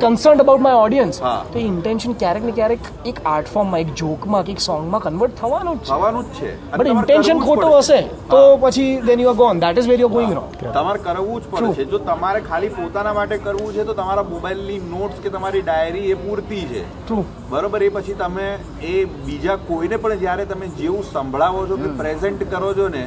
concern 0.00 0.42
about 0.44 0.64
my 0.66 0.80
audience. 0.82 1.18
તો 1.52 1.58
ઇન્ટેન્શન 1.60 2.14
ક્યારેક 2.22 2.44
ને 2.48 2.52
ક્યારેક 2.58 2.88
એક 3.10 3.20
આર્ટ 3.32 3.50
ફોર્મમાં 3.54 3.84
એક 3.84 3.90
જોકમાં 4.00 4.46
કે 4.46 4.54
એક 4.54 4.62
સોંગમાં 4.66 5.04
કન્વર્ટ 5.06 5.36
થવાનું 5.40 5.76
જ 5.76 5.82
છે. 5.82 5.88
થવાનું 5.90 6.24
જ 6.30 6.40
છે. 6.40 6.50
બટ 6.76 6.94
ઇન્ટેન્શન 6.94 7.42
ખોટું 7.46 7.76
હશે 7.78 8.00
તો 8.32 8.40
પછી 8.64 8.88
then 9.06 9.24
you 9.24 9.30
are 9.32 9.38
gone 9.42 9.62
that 9.64 9.82
is 9.82 9.90
where 9.92 9.98
you 10.00 10.10
going 10.16 10.34
wrong 10.38 10.48
તમારે 10.78 11.02
કરવું 11.06 11.42
જ 11.42 11.52
પડશે 11.52 11.88
જો 11.92 12.02
તમારે 12.10 12.40
ખાલી 12.48 12.72
પોતાના 12.78 13.14
માટે 13.20 13.36
કરવું 13.46 13.72
છે 13.76 13.86
તો 13.90 13.98
તમારા 14.00 14.26
મોબાઈલની 14.32 14.80
નોટ્સ 14.90 15.22
કે 15.26 15.34
તમારી 15.36 15.64
ડાયરી 15.68 16.06
એ 16.16 16.18
પૂરતી 16.24 16.64
છે. 16.72 16.82
ટ્રુ 17.06 17.24
બરોબર? 17.50 17.82
એ 17.82 17.88
પછી 17.96 18.18
તમે 18.24 18.48
એ 18.92 18.94
બીજા 19.26 19.58
કોઈને 19.70 19.96
પણ 19.96 20.22
જ્યારે 20.24 20.44
તમે 20.52 20.66
જેવું 20.80 21.08
સંભળાવો 21.12 21.66
છો 21.70 21.76
કે 21.84 21.94
પ્રેઝન્ટ 22.02 22.46
કરો 22.54 22.74
છો 22.74 22.88
ને 22.96 23.02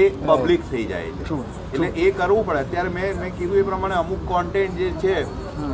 એ 0.00 0.02
પબ્લિક 0.26 0.66
થઈ 0.72 0.84
જાય 0.90 1.14
છે. 1.28 1.38
એટલે 1.72 1.88
એ 2.04 2.10
કરવું 2.18 2.44
પડે. 2.48 2.60
અત્યારે 2.64 2.90
મેં 2.98 3.22
મેં 3.22 3.32
કીધું 3.38 3.62
એ 3.62 3.64
પ્રમાણે 3.70 3.96
અમુક 4.00 4.20
કોન્ટેન્ટ 4.32 4.78
જે 4.82 4.90
છે 5.02 5.16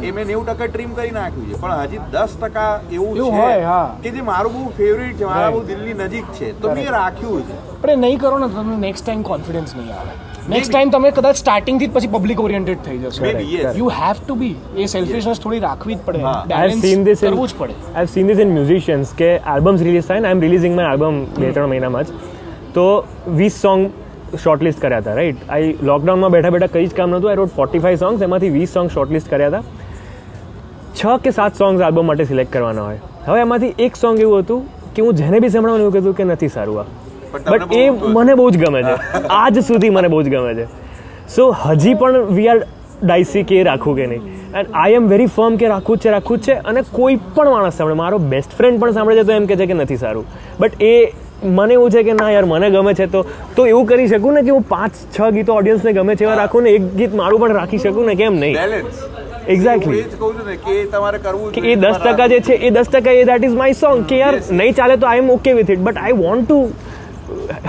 એ 0.06 0.12
મેં 0.16 0.26
નેવું 0.30 0.46
ટકા 0.48 0.70
ટ્રીમ 0.70 0.94
કરી 1.00 1.12
નાખ્યું 1.18 1.50
છે. 1.50 1.60
પણ 1.64 1.82
હજી 1.82 2.00
દસ 2.14 2.38
ટકા 2.44 2.70
એવું 2.92 3.20
એવું 3.20 3.36
હોય, 3.40 3.66
હા. 3.72 3.84
છે 4.06 4.10
કે 4.10 4.16
જે 4.16 4.24
મારું 4.30 4.56
બહુ 4.56 4.70
ફેવરિટ 4.78 5.18
છે 5.20 5.28
મારા 5.32 5.52
બહુ 5.58 5.66
દિલ્હી 5.72 5.98
નજીક 6.00 6.32
છે. 6.38 6.54
તો 6.64 6.72
મેં 6.78 6.88
રાખ્યું 6.96 7.44
છે. 7.50 7.60
પણ 7.84 7.94
એ 7.98 8.00
નહીં 8.06 8.24
કરો 8.24 8.40
ને 8.46 8.48
તમને 8.56 8.80
નેક્સ્ટ 8.86 9.08
ટાઈમ 9.08 9.22
કોન્ફિડન્સ 9.30 9.76
નહીં 9.76 9.92
આવે. 9.98 10.16
નેક્સ્ટ 10.54 10.72
ટાઈમ 10.72 10.90
તમે 10.92 11.12
કદાચ 11.16 11.40
સ્ટાર્ટિંગથી 11.42 11.88
જ 11.90 11.94
પછી 11.94 12.10
પબ્લિક 12.16 12.40
ઓરિએન્ટેડ 12.46 12.82
થઈ 12.88 12.98
જશો. 13.04 13.22
You 13.78 13.88
have 14.00 14.24
to 14.24 14.36
be 14.42 14.56
a 14.82 14.88
selfishness 14.96 15.42
થોડી 15.44 15.62
રાખવી 15.68 15.96
જ 15.96 16.00
પડે. 16.06 16.20
બેલેન્સ 16.54 17.20
કરવું 17.20 17.48
જ 17.52 17.60
પડે. 17.62 17.74
I 17.94 18.00
have 18.00 18.12
seen 18.16 18.32
this 18.32 18.44
in 18.46 18.50
musicians 18.58 19.14
કે 19.22 19.30
આલ્બમ્સ 19.54 19.86
રિલીઝ 19.88 20.10
થાય 20.10 20.26
ને 20.26 20.30
I 20.32 20.38
am 20.38 20.44
releasing 20.46 20.74
my 20.80 20.92
album 20.94 21.22
બે 21.40 21.52
ત્રણ 21.52 21.70
મહિનામાં 21.74 22.04
જ. 22.04 22.10
તો 22.76 22.86
વીસ 23.40 23.54
સોંગ 23.66 23.84
શોર્ટલિસ્ટ 24.44 24.80
કર્યા 24.80 24.98
હતા 24.98 25.14
રાઈટ 25.14 25.36
આઈ 25.50 25.74
લોકડાઉનમાં 25.82 26.30
બેઠા 26.30 26.50
બેઠા 26.50 26.66
કંઈ 26.66 26.86
જ 26.86 26.94
કામ 26.94 27.10
નહોતું. 27.10 27.30
I 27.30 27.36
wrote 27.36 27.52
forty 27.56 27.78
five 27.78 27.96
songs 27.96 28.22
એમાંથી 28.22 28.48
વીસ 28.48 28.70
સોંગ 28.72 28.90
શોર્ટલિસ્ટ 28.90 29.30
કર્યા 29.30 29.48
હતા. 29.48 29.62
છ 30.96 31.20
કે 31.24 31.30
સાત 31.30 31.54
સોંગ્સ 31.54 31.82
આલ્બમ 31.82 32.06
માટે 32.06 32.24
સિલેક્ટ 32.24 32.52
કરવાના 32.52 32.82
હોય. 32.82 32.98
હવે 33.26 33.40
એમાંથી 33.40 33.74
એક 33.78 33.96
સોંગ 33.96 34.20
એવું 34.20 34.38
હતું 34.38 34.64
કે 34.94 35.02
હું 35.02 35.14
જેને 35.14 35.40
બી 35.40 35.48
સંભળાવું 35.48 35.80
એવું 35.80 35.92
કહેતું 35.92 36.16
કે 36.16 36.24
નથી 36.24 36.48
સારું 36.48 36.80
આ. 36.80 36.84
બટ 37.48 37.72
એ 37.72 37.90
મને 37.90 38.34
બહુ 38.34 38.50
જ 38.50 38.58
ગમે 38.64 38.82
છે. 38.82 38.96
આજ 39.28 39.58
સુધી 39.58 39.90
મને 39.90 40.08
બહુ 40.08 40.22
જ 40.22 40.28
ગમે 40.28 40.54
છે. 40.54 40.66
સો 41.28 41.50
હજી 41.50 41.94
પણ 41.94 42.34
વી 42.40 42.48
આર 42.48 42.58
ડાયસી 43.02 43.42
કે 43.42 43.62
રાખવું 43.62 43.96
કે 43.96 44.06
નહીં. 44.06 44.22
And 44.56 44.68
I 44.74 44.92
am 44.92 45.08
very 45.08 45.26
firm 45.26 45.56
કે 45.56 45.68
રાખવું 45.68 45.96
જ 45.96 46.00
છે 46.00 46.10
રાખવું 46.10 46.38
જ 46.38 46.40
છે. 46.40 46.54
અને 46.54 46.82
કોઈ 46.92 47.16
પણ 47.34 47.50
માણસ 47.50 47.74
સાંભળે. 47.74 47.96
મારો 47.96 48.18
બેસ્ટ 48.18 48.50
ફ્રેન્ડ 48.58 48.80
પણ 48.80 48.90
સાંભળે 48.90 49.16
છે 49.16 49.26
તો 49.26 49.32
એમ 49.32 49.46
કહે 49.46 49.56
છે 49.56 49.66
કે 49.66 49.74
નથી 49.74 49.96
સારું. 49.96 50.24
બટ 50.60 50.82
એ 50.82 51.12
મને 51.42 51.72
એવું 51.72 51.90
છે 51.90 52.02
કે 52.02 52.14
ના 52.14 52.30
યાર 52.30 52.44
મને 52.46 52.70
ગમે 52.70 52.94
છે 52.94 53.06
તો. 53.08 53.24
તો 53.56 53.66
એવું 53.66 53.86
કરી 53.86 54.08
શકું 54.08 54.34
ને 54.34 54.42
કે 54.42 54.50
હું 54.50 54.62
પાંચ 54.64 54.92
છ 55.12 55.30
ગીતો 55.32 55.54
ઓડિયન્સને 55.54 55.92
ગમે 55.94 56.16
છે 56.16 56.24
એવા 56.24 56.36
રાખું 56.36 56.64
ને 56.64 56.70
એક 56.72 56.88
ગીત 56.94 57.14
મારું 57.14 57.40
પણ 57.40 57.54
રાખી 57.54 57.78
શકું 57.80 58.06
ને 58.06 58.14
કેમ 58.16 58.34
નહીં? 58.36 58.56
એક્ઝેક્ટલી 59.48 60.02
કે 60.58 60.74
એ 60.74 60.84
તમારે 60.88 61.18
કરવું 61.20 61.54
એ 61.64 61.76
દસ 61.76 61.98
ટકા 62.00 62.28
જે 62.28 62.40
છે 62.42 62.54
એ 62.62 62.70
દસ 62.72 62.88
ટકા 62.88 63.14
એ 63.14 63.24
દેટ 63.24 63.44
ઇઝ 63.44 63.56
માય 63.56 63.74
સોંગ 63.76 64.04
કે 64.06 64.18
યાર 64.18 64.34
નહીં 64.52 64.74
ચાલે 64.74 64.96
તો 64.96 65.06
I 65.06 65.18
am 65.18 65.30
okay 65.30 65.50
with 65.54 65.70
it 65.70 65.82
but 65.82 65.98
I 66.00 66.16
want 66.18 66.44
to 66.46 66.58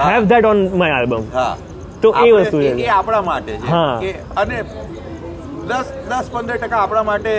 have 0.03 0.27
that 0.27 0.45
on 0.45 0.63
my 0.75 0.95
album 0.95 1.23
હા. 1.33 1.55
તો 2.01 2.13
એ 2.19 2.31
વસ્તુ 2.33 2.57
છે. 2.59 2.87
આપણા 2.89 3.21
માટે 3.23 3.51
છે. 3.53 3.67
હા. 3.67 3.99
અને 4.35 4.57
દસ 5.69 5.87
દસ 6.09 6.29
પંદર 6.33 6.57
ટકા 6.57 6.81
આપણા 6.81 7.03
માટે 7.03 7.33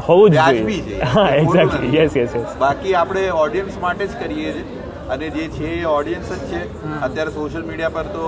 હોવું 0.00 0.30
જ 0.30 0.38
જોઈએ. 0.48 0.82
છે. 0.88 0.98
હા 1.12 1.28
એક્ઝેક્ટલી 1.36 1.96
યસ 1.96 2.16
યસ 2.16 2.34
યસ 2.34 2.58
બાકી 2.60 2.94
આપણે 2.96 3.24
ઓડિયન્સ 3.38 3.80
માટે 3.80 4.06
જ 4.06 4.22
કરીએ 4.22 4.52
છીએ. 4.54 4.79
અને 5.14 5.26
જે 5.36 5.44
છે 5.56 5.70
એ 5.76 5.86
ઓડિયન્સ 5.92 6.30
જ 6.32 6.50
છે. 6.50 6.60
અત્યારે 7.06 7.32
સોશિયલ 7.38 7.64
મીડિયા 7.70 7.94
પર 7.96 8.06
તો 8.16 8.26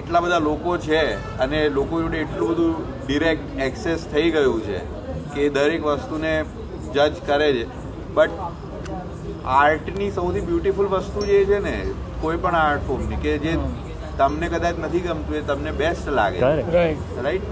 એટલા 0.00 0.22
બધા 0.26 0.42
લોકો 0.44 0.76
છે 0.86 1.00
અને 1.46 1.58
લોકો 1.78 2.02
જોડે 2.04 2.18
એટલું 2.20 2.52
બધું 2.52 2.74
ડિરેક્ટ 3.06 3.58
એક્સેસ 3.66 4.06
થઈ 4.12 4.28
ગયું 4.36 4.60
છે 4.68 4.78
કે 5.34 5.48
દરેક 5.56 5.82
વસ્તુને 5.88 6.32
જજ 6.94 7.14
કરે 7.26 7.48
છે. 7.56 7.64
બટ 8.14 8.32
આર્ટની 9.56 10.10
સૌથી 10.12 10.44
બ્યુટીફુલ 10.46 10.88
વસ્તુ 10.94 11.26
જે 11.32 11.40
છે 11.50 11.58
ને 11.66 11.74
કોઈ 12.22 12.38
પણ 12.44 12.60
આર્ટ 12.60 12.86
ફોર્મની 12.86 13.18
કે 13.24 13.34
જે 13.44 13.52
તમને 14.20 14.46
કદાચ 14.54 14.76
નથી 14.84 15.02
ગમતું 15.06 15.36
એ 15.40 15.42
તમને 15.50 15.72
બેસ્ટ 15.80 16.06
લાગે. 16.18 16.38
રાઈટ 16.76 17.18
રાઈટ 17.24 17.46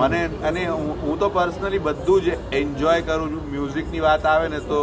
મને 0.00 0.20
અને 0.48 0.62
હું 0.66 0.90
હું 1.04 1.18
તો 1.22 1.30
પર્સનલી 1.38 1.82
બધું 1.86 2.20
જ 2.26 2.36
એન્જોય 2.60 3.06
કરું 3.08 3.30
છું. 3.32 3.44
મ્યુઝિકની 3.52 4.02
વાત 4.06 4.28
આવે 4.32 4.48
ને 4.54 4.60
તો 4.72 4.80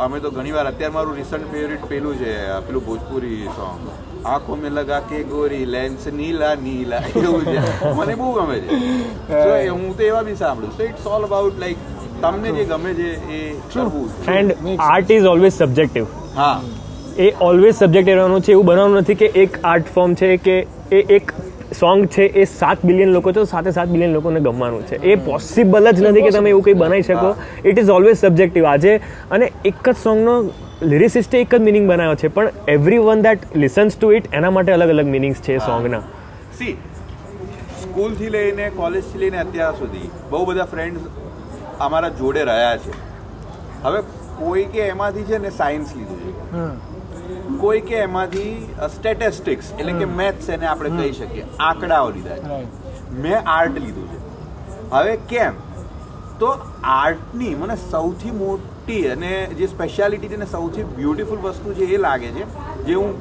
અમે 0.00 0.18
તો 0.20 0.30
ઘણીવાર 0.30 0.64
અત્યારે 0.66 0.94
મારું 0.94 1.16
રિસન્ટ 1.16 1.46
ફેવરિટ 1.52 1.84
પેલું 1.88 2.20
છે 2.20 2.34
પેલું 2.68 2.84
ભોજપુરી 2.86 3.40
સોંગ 3.56 3.88
આંખો 4.26 4.56
મેં 4.56 4.74
લગા 4.74 5.00
કે 5.10 5.22
ગોરી 5.30 5.62
લેન્સ 5.74 6.06
નીલા 6.14 6.52
નીલા 6.62 7.02
એવું 7.14 7.44
છે. 7.44 7.58
મને 7.94 8.14
બહુ 8.16 8.30
ગમે 8.34 8.56
છે. 8.60 8.78
હું. 9.70 9.88
તો 9.94 10.02
એવા 10.04 10.22
બી 10.24 10.38
સાંભળું 10.42 10.76
so 10.76 10.82
it's 10.84 11.06
all 11.14 11.24
about 11.24 11.58
like 11.58 11.78
તમને 12.22 12.54
જે 12.58 12.64
ગમે 12.66 12.94
છે 12.94 13.10
એ 13.32 13.42
કરવું 13.72 14.36
and 14.36 14.56
art 14.88 15.14
is 15.18 15.28
always 15.34 15.54
subjective 15.54 16.06
હા. 16.36 16.54
એ 17.18 17.30
ઓલવેઝ 17.40 17.76
સબ્જેક્ટ 17.76 18.08
રહેવાનું 18.08 18.42
છે. 18.42 18.52
એવું 18.52 18.66
બનાવવાનું 18.66 19.02
નથી 19.02 19.18
કે 19.22 19.30
એક 19.44 19.60
આર્ટ 19.64 19.94
ફોર્મ 19.94 20.14
છે 20.16 20.32
કે 20.48 20.56
એ 20.92 21.04
એક 21.18 21.34
સોંગ 21.80 22.06
છે 22.14 22.24
એ 22.42 22.44
સાત 22.52 22.86
બિલિયન 22.90 23.12
લોકો 23.16 23.32
છે 23.32 23.42
સાથે 23.42 23.52
સાતે 23.52 23.70
સાત 23.76 23.88
બિલિયન 23.94 24.12
લોકોને 24.16 24.40
ગમવાનું 24.46 24.82
છે. 24.88 24.96
એ 25.12 25.14
પોસિબલ 25.28 25.90
જ 25.92 26.02
નથી 26.08 26.24
કે 26.26 26.32
તમે 26.36 26.50
એવું 26.50 26.64
કંઈ 26.64 26.78
બનાવી 26.82 27.06
શકો. 27.08 27.30
ઇટ 27.68 27.78
ઇઝ 27.82 27.90
ઓલવેઝ 27.96 28.18
સબ્જેક્ટિવ 28.24 28.66
આજે 28.72 28.92
અને 29.30 29.46
એક 29.70 29.82
જ 29.88 29.96
સોંગનો 30.02 30.34
લિરિસિસ્ટે 30.92 31.36
એક 31.40 31.54
જ 31.54 31.60
મિનિંગ 31.68 31.88
બનાવ્યો 31.90 32.20
છે 32.22 32.28
પણ 32.36 32.70
every 32.74 33.00
one 33.08 33.24
that 33.26 33.56
listens 33.64 33.98
to 33.98 34.12
it 34.18 34.28
એના 34.40 34.52
માટે 34.58 34.72
અલગ 34.76 34.94
અલગ 34.96 35.08
મિનિંગ્સ 35.16 35.42
છે 35.48 35.58
સોંગના. 35.66 36.02
સી 36.58 36.76
સ્કૂલથી 37.82 38.30
લઈને 38.36 38.70
કોલેજથી 38.76 39.20
લઈને 39.24 39.38
અત્યાર 39.44 39.74
સુધી 39.80 40.08
બહુ 40.30 40.44
બધા 40.52 40.68
ફ્રેન્ડ્સ 40.72 41.02
અમારા 41.88 42.12
જોડે 42.20 42.42
રહ્યા 42.52 42.78
છે. 42.84 42.92
હવે 43.84 44.00
કોઈ 44.40 44.64
કે 44.74 44.86
એમાંથી 44.94 45.26
છે 45.30 45.38
ને 45.44 45.50
સાયન્સ 45.58 45.92
લીધું 45.98 46.18
છે. 46.24 46.32
કોઈ 47.60 47.80
કે 47.80 47.96
એમાંથી 48.02 48.52
સ્ટેટિસ્ટિક્સ 48.94 49.72
એટલે 49.78 49.92
કે 49.92 50.08
મેથ્સ 50.12 50.48
એને 50.50 50.66
આપણે 50.66 50.90
કહી 50.90 51.12
શકીએ. 51.12 51.44
આંકડાઓ 51.60 52.10
લીધા 52.10 52.38
છે. 52.38 52.60
મેં 53.24 53.50
આર્ટ 53.56 53.78
લીધું 53.78 54.08
છે. 54.12 54.20
હવે 54.92 55.16
કેમ? 55.28 55.60
તો 56.38 56.50
આર્ટની 56.84 57.54
મને 57.54 57.76
સૌથી 57.90 58.30
મોટી 58.30 59.02
અને 59.08 59.32
જે 59.58 59.66
સ્પેશિયાલિટી 59.66 60.28
છે 60.28 60.36
ને 60.36 60.46
સૌથી 60.46 60.84
બ્યુટિફુલ 60.96 61.38
વસ્તુ 61.38 61.74
છે 61.74 61.88
એ 61.94 61.96
લાગે 61.98 62.28
છે 62.28 62.44
જે 62.84 62.94
હું 62.94 63.14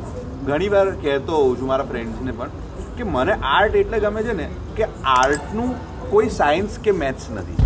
ઘણીવાર 0.46 0.86
કહેતો 1.02 1.38
હોઉં 1.38 1.60
છું 1.60 1.68
મારા 1.68 1.84
ફ્રેન્ડ્સને 1.84 2.32
પણ 2.32 2.50
કે 2.98 3.04
મને 3.04 3.34
આર્ટ 3.54 3.76
એટલે 3.76 4.00
ગમે 4.00 4.24
છે 4.24 4.34
ને 4.34 4.50
કે 4.76 4.88
આર્ટનું 5.16 5.74
કોઈ 6.12 6.30
સાયન્સ 6.30 6.78
કે 6.84 6.92
મેથ્સ 6.92 7.32
નથી. 7.32 7.58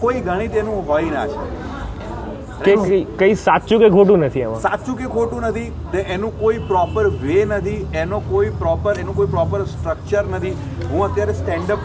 કોઈ 0.00 0.20
ગણિત 0.20 0.54
એનું 0.56 0.86
હોય 0.88 1.10
ના 1.10 1.26
છે 1.26 1.40
કે 2.64 2.74
કઈ- 3.18 3.38
સાચું 3.38 3.78
કે 3.80 3.88
ખોટું 3.90 4.18
નથી 4.18 4.40
એમાં? 4.40 4.60
સાચું 4.60 4.98
કે 4.98 5.06
ખોટું 5.06 5.42
નથી 5.42 5.98
એનું 6.16 6.38
કોઈ 6.40 6.58
પ્રોપર 6.68 7.08
વે 7.22 7.38
નથી 7.44 7.86
એનો 7.94 8.20
કોઈ 8.30 8.50
પ્રોપર 8.58 8.94
એનું 8.98 9.16
કોઈ 9.16 9.26
પ્રોપર 9.26 9.64
સ્ટ્રક્ચર 9.64 10.24
નથી. 10.26 10.54
હું 10.92 11.04
અત્યારે 11.04 11.32
સ્ટેન્ડઅપ 11.32 11.78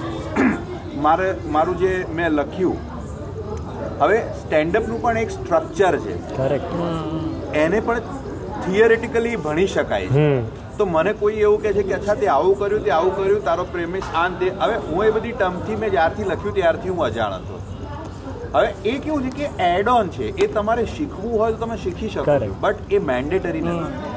મારે 1.05 1.27
મારું 1.47 1.77
જે 1.77 1.91
મેં 2.15 2.29
લખ્યું 2.31 2.77
હવે 4.01 4.17
સ્ટેન્ડઅપનું 4.41 5.01
પણ 5.01 5.17
એક 5.17 5.31
સ્ટ્રક્ચર 5.31 5.99
છે. 5.99 6.13
કરેક્ટ 6.37 7.55
એને 7.55 7.79
પણ 7.79 8.01
થિયરેટિકલી 8.65 9.35
ભણી 9.37 9.67
શકાય 9.67 10.07
છે. 10.07 10.27
તો 10.77 10.85
મને 10.85 11.13
કોઈ 11.13 11.39
એવું 11.39 11.61
કહે 11.61 11.73
છે 11.73 11.83
કે 11.83 11.93
અચ્છા 11.93 12.15
તે 12.15 12.27
આવું 12.27 12.59
કર્યું 12.59 12.83
તે 12.83 12.91
આવું 12.91 13.15
કર્યું 13.15 13.43
તારો 13.43 13.63
પ્રેમિસ 13.71 14.03
આન 14.15 14.35
તે. 14.39 14.49
હવે 14.59 14.75
હું 14.89 15.05
એ 15.05 15.11
બધી 15.11 15.31
ટર્મથી 15.31 15.75
મેં 15.75 15.91
જ્યારથી 15.91 16.23
લખ્યું 16.23 16.53
ત્યારથી 16.53 16.89
હું 16.89 17.05
અજાણ 17.05 17.33
હતો. 17.33 17.55
હવે 18.57 18.69
એ 18.91 18.99
કેવું 19.07 19.31
છે 19.31 19.33
કે 19.39 19.47
એડ 19.71 19.95
ઓન 19.95 20.13
છે 20.19 20.27
એ 20.43 20.51
તમારે 20.59 20.85
શીખવું 20.97 21.39
હોય 21.39 21.55
તો 21.55 21.65
તમે 21.65 21.81
શીખી 21.87 22.13
શકો. 22.13 22.37
બટ 22.67 22.99
એ 22.99 23.01
મેન્ડેટરી 23.09 23.65
નથી. 23.65 24.15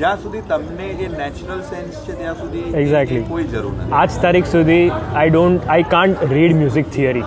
જ્યાં 0.00 0.20
સુધી 0.24 0.42
તમને 0.50 0.86
જે 0.98 1.06
નેચરલ 1.14 1.58
સેન્સ 1.70 1.96
છે 2.04 2.14
ત્યાં 2.20 2.36
સુધી 2.42 2.62
એક્ઝેક્ટલી 2.82 3.24
કોઈ 3.32 3.46
જરૂર 3.54 3.72
નથી. 3.72 3.90
આજ 4.02 4.14
તારીખ 4.22 4.48
સુધી 4.52 4.86
I 4.92 5.32
don't 5.34 5.68
I 5.74 5.86
can't 5.94 6.22
read 6.34 6.54
music 6.60 6.88
theory 6.94 7.26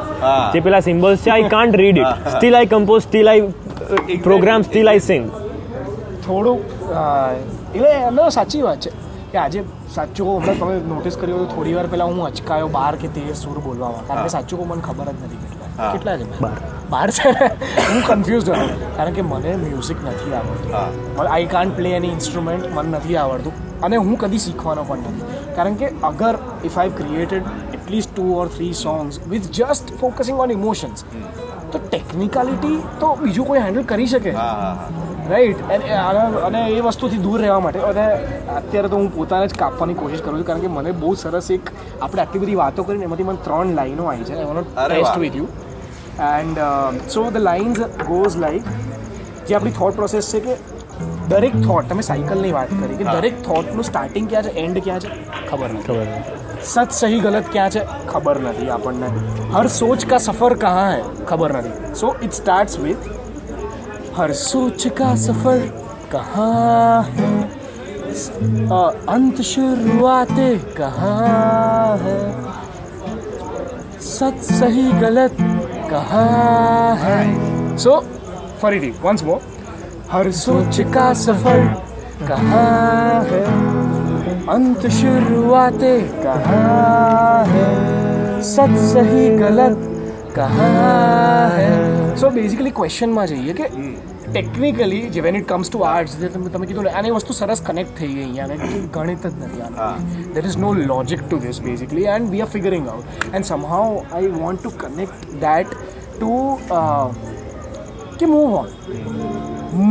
જે 0.56 0.64
પેલા 0.68 0.82
સિમ્બલ્સ 0.88 1.28
છે 1.28 1.34
I 1.36 1.52
can't 1.56 1.80
read 1.84 2.02
it. 2.04 2.32
Still 2.36 2.60
I 2.60 2.72
compose 2.74 3.04
still 3.08 3.32
I 3.34 4.20
program 4.28 4.68
still 4.70 4.94
I 4.94 5.06
sing 5.10 5.30
થોડું 6.26 6.58
એટલે 7.76 7.92
એનો 8.10 8.30
સાચી 8.38 8.64
વાત 8.68 8.88
છે 8.88 8.92
કે 9.34 9.38
આજે 9.46 9.60
સાચું 9.98 10.26
કહું 10.26 10.36
હમણાં 10.42 10.60
તમે 10.62 10.76
નોટિસ 10.94 11.16
કર્યું 11.22 11.44
તો 11.44 11.48
થોડી 11.56 11.76
વાર 11.80 11.88
પહેલાં 11.94 12.16
હું 12.16 12.26
અચકાયો 12.32 12.70
બાર 12.80 12.94
કે 13.04 13.08
તેર 13.18 13.36
સુર 13.44 13.58
બોલવામાં. 13.68 14.06
કારણ 14.10 14.26
કે 14.26 14.34
સાચું 14.38 14.56
કહું 14.60 14.68
મને 14.74 14.84
ખબર 14.88 15.08
જ 15.12 15.20
નથી 15.28 15.53
કેટલા 15.80 16.18
છે 16.18 16.40
બાર. 16.42 16.58
બાર 16.90 17.10
છે? 17.10 17.30
હું 17.92 18.02
કન્ફ્યુઝ 18.08 18.50
હતો 18.50 18.90
કારણ 18.98 19.14
કે 19.14 19.22
મને 19.22 19.56
મ્યુઝિક 19.56 20.00
નથી 20.08 20.34
આવડતું. 20.40 20.72
I 21.28 21.46
can't 21.54 21.76
play 21.76 21.94
any 22.00 22.12
instrument 22.18 22.68
મને 22.74 22.98
નથી 22.98 23.18
આવડતું. 23.18 23.54
અને 23.82 23.96
હું 23.96 24.18
કદી 24.18 24.42
શીખવાનો 24.46 24.84
પણ 24.84 24.98
નથી. 24.98 25.24
કારણ 25.56 25.76
કે 25.82 25.88
અગર 26.04 26.36
if 26.66 26.78
I 26.80 26.90
created 27.00 27.44
at least 27.74 28.16
two 28.16 28.28
or 28.42 28.48
three 28.58 28.74
songs 28.82 29.20
with 29.28 29.50
just 29.60 29.96
focusing 30.02 30.40
on 30.46 30.52
emotions 30.52 31.06
તો 31.72 31.80
ટેકનિકાલિટી 31.90 32.78
તો 33.00 33.16
બીજું 33.24 33.48
કોઈ 33.48 33.60
હેન્ડલ 33.60 33.84
કરી 33.84 34.08
શકે. 34.08 34.34
રાઈટ 35.30 35.60
eh, 35.72 35.90
અને 36.46 36.60
એ 36.70 36.82
વસ્તુથી 36.82 37.18
દૂર 37.18 37.40
રહેવા 37.42 37.60
માટે 37.60 37.80
અને 37.80 38.06
અત્યારે 38.56 38.90
તો 38.90 38.96
હું 38.96 39.10
પોતાને 39.12 39.48
જ 39.48 39.54
કાપવાની 39.54 39.94
કોશિશ 39.94 40.22
કરું 40.22 40.38
છું 40.38 40.44
કારણ 40.44 40.62
કે 40.62 40.68
મને 40.68 40.92
બહુ 40.92 41.16
સરસ 41.16 41.52
એક 41.52 41.72
આપણે 42.02 42.22
આટલી 42.22 42.40
બધી 42.40 42.56
વાતો 42.56 42.84
કરીને 42.84 43.04
એમાંથી 43.04 43.24
મને 43.24 43.38
ત્રણ 43.44 43.74
લાઈનો 43.76 44.04
આવી 44.06 44.24
છે 44.24 44.34
એનો 44.34 44.62
test 44.62 45.18
with 45.18 45.36
you 45.36 45.48
and 46.30 46.60
so 47.08 47.32
the 47.32 47.38
lines 47.38 47.80
goes 48.08 48.38
like 48.38 48.64
જે 49.48 49.56
આપણી 49.56 49.72
થોટ 49.72 49.96
પ્રોસેસ 49.96 50.32
છે 50.32 50.40
કે 50.40 50.58
દરેક 51.28 51.56
થોટ 51.62 51.90
તમે 51.90 52.02
સાયકલની 52.02 52.52
વાત 52.52 52.68
કરી 52.68 52.98
કે 52.98 53.04
દરેક 53.04 53.42
થોટનું 53.44 53.84
સ્ટાર્ટિંગ 53.84 54.30
ક્યાં 54.30 54.44
છે 54.44 54.50
એન્ડ 54.50 54.84
ક્યાં 54.84 55.00
છે? 55.00 55.10
ખબર 55.52 55.70
નથી. 55.70 55.84
ખબર 55.84 56.02
નથી. 56.02 56.40
સચ 56.64 56.92
સહી 56.92 57.20
ગલત 57.20 57.52
ક્યાં 57.52 57.70
છે? 57.70 57.82
ખબર 58.14 58.38
નથી 58.40 58.70
આપણને. 58.70 59.10
હર 59.56 59.68
સોચ 59.68 60.06
કા 60.06 60.18
સફર 60.18 60.54
કહાં 60.54 60.92
હૈ? 60.92 61.04
ખબર 61.26 61.52
નથી. 61.60 61.96
સો 61.96 62.16
ઇટ 62.22 62.32
સ્ટાર્ટ્સ 62.32 62.80
વિથ 62.80 63.23
हर 64.18 64.32
सोच 64.34 64.88
का 64.88 65.16
सफ़र 65.16 65.60
कहाँ 66.12 67.04
है? 67.04 67.32
अंत 69.10 69.42
शुरुआतें 69.42 70.60
कहाँ 70.74 71.98
है? 71.98 72.20
सच 74.02 74.42
सही 74.52 74.92
गलत 74.92 75.38
कहाँ 75.92 76.96
है? 76.96 77.78
सो 77.78 78.00
फरीदी 78.62 78.94
वंस 79.04 79.24
मोर 79.24 79.42
हर 80.12 80.32
सोच 80.32 80.80
का 80.94 81.14
सफ़र 81.24 81.66
कहाँ 82.28 83.24
है? 83.32 83.44
अंत 84.50 84.88
शुरुआतें 85.00 86.08
कहाँ 86.24 87.46
है? 87.46 88.42
सच 88.44 88.78
सही 88.94 89.30
गलत 89.38 89.90
कहाँ 90.36 91.50
है? 91.50 92.03
સો 92.22 92.30
બેઝિકલી 92.30 92.72
ક્વેશ્ચનમાં 92.78 93.28
જઈએ 93.28 93.54
કે 93.54 93.68
ટેકનિકલી 94.26 95.02
જે 95.16 95.22
when 95.26 95.38
it 95.40 95.48
comes 95.48 95.70
to 95.72 95.80
arts 95.92 96.16
જે 96.18 96.28
તમે 96.34 96.50
તમે 96.56 96.68
કીધું 96.72 96.90
આની 96.92 97.14
વસ્તુ 97.16 97.36
સરસ 97.38 97.62
કનેક્ટ 97.70 97.94
થઈ 98.00 98.08
ગઈ 98.08 98.24
અહીંયા 98.24 98.48
અને 98.48 98.82
ગણિત 98.96 99.26
જ 99.28 99.32
નથી 99.44 99.62
આનું. 99.62 100.34
There 100.34 100.44
is 100.46 100.58
no 100.64 100.74
logic 100.92 101.24
to 101.30 101.40
this 101.46 101.62
basically 101.68 102.06
and 102.16 102.32
we 102.34 102.44
are 102.46 102.52
figuring 102.56 102.86
out 102.88 103.06
and 103.34 103.46
somehow 103.46 103.96
I 104.02 104.32
want 104.36 104.64
to 104.64 104.72
connect 104.84 105.34
that 105.46 105.74
to 106.20 106.34
કે 108.20 108.26
move 108.34 108.52
on 108.62 108.70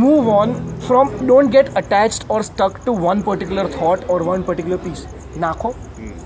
move 0.01 0.29
on 0.35 0.55
from 0.87 1.11
don't 1.23 1.51
get 1.57 1.73
attached 1.81 2.31
or 2.37 2.47
stuck 2.49 2.79
to 2.85 2.95
one 3.07 3.25
particular 3.27 3.67
thought 3.75 4.09
or 4.15 4.21
one 4.29 4.47
particular 4.49 4.81
piece 4.85 5.03
નાખો. 5.39 5.73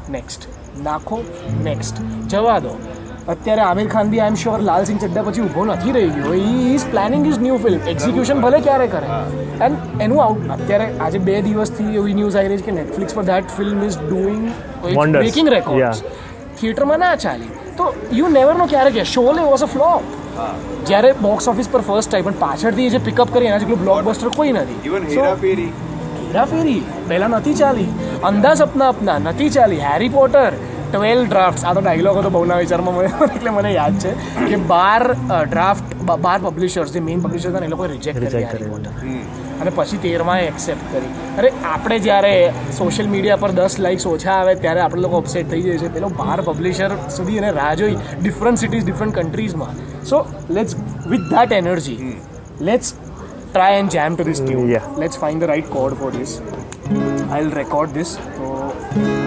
next 0.09 0.47
નાખો. 0.83 1.17
Next 1.63 2.01
જવા 2.29 2.59
દો. 2.59 2.73
અત્યારે 3.31 3.61
આમિર 3.63 3.87
ખાન 3.93 4.11
બી 4.11 4.19
I 4.23 4.31
am 4.33 4.37
sure 4.41 4.59
Lal 4.67 4.85
Singh 4.89 4.99
Chaddha 5.03 5.23
પછી 5.27 5.43
ઊભો 5.45 5.63
નથી 5.71 5.93
રહી 5.95 6.11
ગયો. 6.17 6.33
He 6.33 6.67
is 6.75 6.85
planning 6.91 7.25
is 7.31 7.39
new 7.45 7.57
film 7.63 7.89
execution 7.93 8.43
ભલે 8.45 8.59
ક્યારે 8.67 8.87
કરે. 8.93 9.07
એન્ડ 9.65 10.03
એનું 10.05 10.21
આઉટ 10.25 10.53
અત્યારે 10.55 10.87
આજે 11.07 11.17
બે 11.29 11.35
દિવસથી 11.47 11.89
એવી 12.01 12.15
ન્યૂઝ 12.19 12.37
આવી 12.41 12.51
રહી 12.53 12.61
છે 12.61 12.69
કે 12.69 12.75
નેટફ્લિક્સ 12.77 13.17
પર 13.17 13.25
that 13.31 13.55
film 13.57 13.81
is 13.87 13.97
doing. 14.03 14.45
Making 15.17 15.49
record 15.55 16.05
થિયેટરમાં 16.59 17.03
ના 17.05 17.15
ચાલી. 17.25 17.51
તો 17.79 17.89
યુ 18.19 18.29
નેવર 18.37 18.55
નો 18.61 18.69
ક્યારે 18.75 18.93
કે 18.99 19.05
શોલે 19.15 19.41
વોઝ 19.49 19.65
અ 19.67 19.69
ફ્લોપ 19.73 20.03
જ્યારે 20.91 21.11
બોક્સ 21.25 21.51
ઓફિસ 21.53 21.67
પર 21.75 21.83
ફર્સ્ટ 21.89 22.09
ટાઈમ 22.13 22.29
પણ 22.29 22.39
પાછળથી 22.45 22.87
જે 22.95 23.03
પિકઅપ 23.09 23.35
કરી 23.35 23.51
એના 23.51 23.59
જેટલું 23.65 23.83
બ્લોકબસ્ટર 23.83 24.31
કોઈ 24.39 24.55
નથી. 24.55 24.79
હેરાફેરી 25.17 25.69
હેરાફેરી 26.29 26.79
પહેલા 27.11 27.29
નથી 27.33 27.57
ચાલી. 27.61 27.89
અંદાજ 28.31 28.65
અપના 28.69 28.89
અપના 28.95 29.19
નથી 29.25 29.51
ચાલી. 29.59 29.83
હેરી 29.89 30.11
પોટર 30.17 30.51
ટ્વેલ્વ 30.87 31.23
ડ્રાફ્ટ 31.29 31.63
આ 31.63 31.73
તો 31.77 31.81
ડાયલોગ 31.85 32.19
હતો 32.21 32.31
બહુના 32.35 32.59
વિચારમાં. 32.61 32.95
મળ્યો 32.97 33.29
એટલે 33.35 33.51
મને 33.57 33.71
યાદ 33.73 33.95
છે 34.03 34.11
કે 34.51 34.59
બાર 34.71 35.01
ડ્રાફ્ટ 35.47 35.95
બાર 36.25 36.37
પબ્લિશર્સ 36.45 36.93
જે 36.95 37.01
મેઇન 37.09 37.23
પબ્લિશર 37.25 37.51
હતા 37.51 37.67
એ 37.67 37.73
લોકોએ 37.73 37.89
રિજેક્ટ 37.93 38.19
કરી 38.53 39.17
અને 39.61 39.71
પછી 39.77 39.99
તેરમાં 40.03 40.43
એક્સેપ્ટ 40.51 40.85
કરી. 40.91 41.11
અરે 41.39 41.49
આપણે 41.71 41.97
જ્યારે 42.07 42.33
સોશિયલ 42.79 43.09
મીડિયા 43.13 43.41
પર 43.43 43.51
દસ 43.59 43.77
લાઇક્સ 43.85 44.07
ઓછા 44.13 44.37
આવે 44.37 44.53
ત્યારે 44.63 44.83
આપણે 44.85 45.03
લોકો 45.07 45.23
અપસેટ 45.23 45.51
થઈ 45.53 45.63
જાય 45.67 45.83
છે 45.83 45.89
પેલો 45.97 46.11
બાર 46.21 46.37
પબ્લિશર 46.49 46.91
સુધી 47.17 47.41
એને 47.41 47.51
રાહ 47.59 47.73
જોઈ 47.81 47.97
different 48.21 48.63
cities 48.63 48.87
different 48.87 49.19
કન્ટ્રીઝમાં 49.19 49.83
so 50.05 50.23
let's 50.49 50.79
with 51.13 51.27
that 51.33 51.57
energy 51.59 52.15
let's 52.71 52.95
try 53.51 53.83
and 53.83 53.97
જેમ 53.97 54.17
to 54.17 54.29
this 54.31 54.41
tune 54.41 54.99
let's 55.05 55.23
find 55.23 55.43
the 55.43 55.53
right 55.53 55.71
code 55.77 56.01
for 56.01 56.11
for 56.11 56.25
I 57.29 57.43
will 57.43 57.55
record 57.55 57.93
this 57.93 58.11
तो 58.17 59.26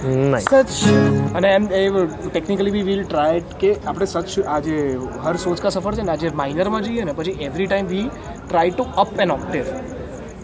સચ? 0.00 0.92
અને 1.34 1.48
એમ 1.48 1.68
એ 1.72 1.82
ટેકનિકલી 2.26 2.72
બી 2.72 2.84
વીલ 2.84 3.02
ટ્રાય 3.04 3.42
કે 3.56 3.72
આપણે 3.84 4.06
સચ 4.06 4.44
આજે 4.48 4.76
હર 5.18 5.34
સોચ 5.38 5.60
કા 5.60 5.70
સફર 5.70 5.94
છે 5.94 6.02
ને 6.02 6.12
આજે 6.12 6.26
માઇનરમાં 6.34 6.86
જઈએ 6.86 7.04
ને 7.04 7.14
પછી 7.14 7.36
every 7.40 7.66
time 7.66 7.88
we 7.88 8.06
try 8.44 8.72
to 8.72 8.88
up 8.96 9.12
an 9.18 9.30
octave 9.30 9.72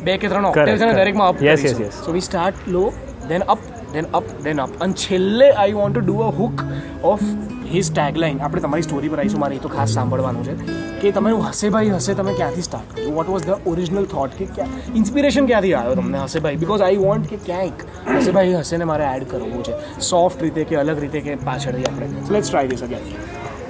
બે 0.03 0.19
કે 0.19 0.29
ત્રણ 0.29 0.51
ઓક્ટેવ 0.51 0.73
છે 0.75 0.87
ને 0.87 0.95
દરેકમાં 0.95 1.29
up 1.29 1.43
yes. 1.43 1.67
So 2.01 2.13
we 2.13 2.21
start 2.21 2.69
low 2.69 2.85
then 3.29 3.47
up 3.49 3.67
then 3.93 4.11
up 4.13 4.33
then 4.45 4.59
up 4.59 4.81
અને 4.81 4.99
છેલ્લે 4.99 5.49
I 5.49 5.73
want 5.73 5.97
to 5.97 6.07
do 6.07 6.19
a 6.23 6.31
hook 6.33 6.67
of 7.05 7.27
his 7.68 7.90
tagline 7.90 8.40
આપણે 8.40 8.64
તમારી 8.64 8.86
સ્ટોરી 8.88 9.12
પર 9.12 9.20
આવીશું 9.20 9.44
મારે 9.44 9.58
એ 9.58 9.60
તો 9.60 9.72
ખાસ 9.72 9.96
સાંભળવાનું 9.98 10.48
છે 10.48 10.56
કે 11.02 11.12
તમારું 11.12 11.44
હસે 11.46 11.72
ભાઈ 11.76 11.92
હસે 11.92 12.16
તમે 12.16 12.36
ક્યાંથી 12.36 12.66
સ્ટાર્ટ 12.68 12.94
કર્યું 12.94 13.18
what 13.18 13.32
was 13.34 13.46
the 13.46 13.70
original 13.74 14.08
thought 14.14 14.38
કે 14.40 14.50
ક્યાં 14.52 14.98
ઇન્સ્પિરેશન 15.02 15.52
ક્યાંથી 15.52 15.76
આવ્યો 15.76 16.00
તમને 16.00 16.24
હસે 16.24 16.44
ભાઈ 16.46 16.62
બિકોઝ 16.64 16.86
આઈ 16.88 17.00
વોન્ટ 17.00 17.30
કે 17.30 17.42
ક્યાંક 17.44 17.86
હસે 18.10 18.32
ભાઈ 18.32 18.56
હસેને 18.56 18.90
મારે 18.92 19.08
એડ 19.10 19.28
કરવું 19.28 19.64
છે 19.64 19.78
સોફ્ટ 20.10 20.48
રીતે 20.48 20.66
કે 20.66 20.82
અલગ 20.84 21.06
રીતે 21.06 21.22
કે 21.22 21.38
પાછળથી 21.46 21.88
આપણે 21.88 22.12
so 22.22 22.38
let's 22.38 22.52
try 22.52 22.74
this 22.74 22.84
again 22.84 23.10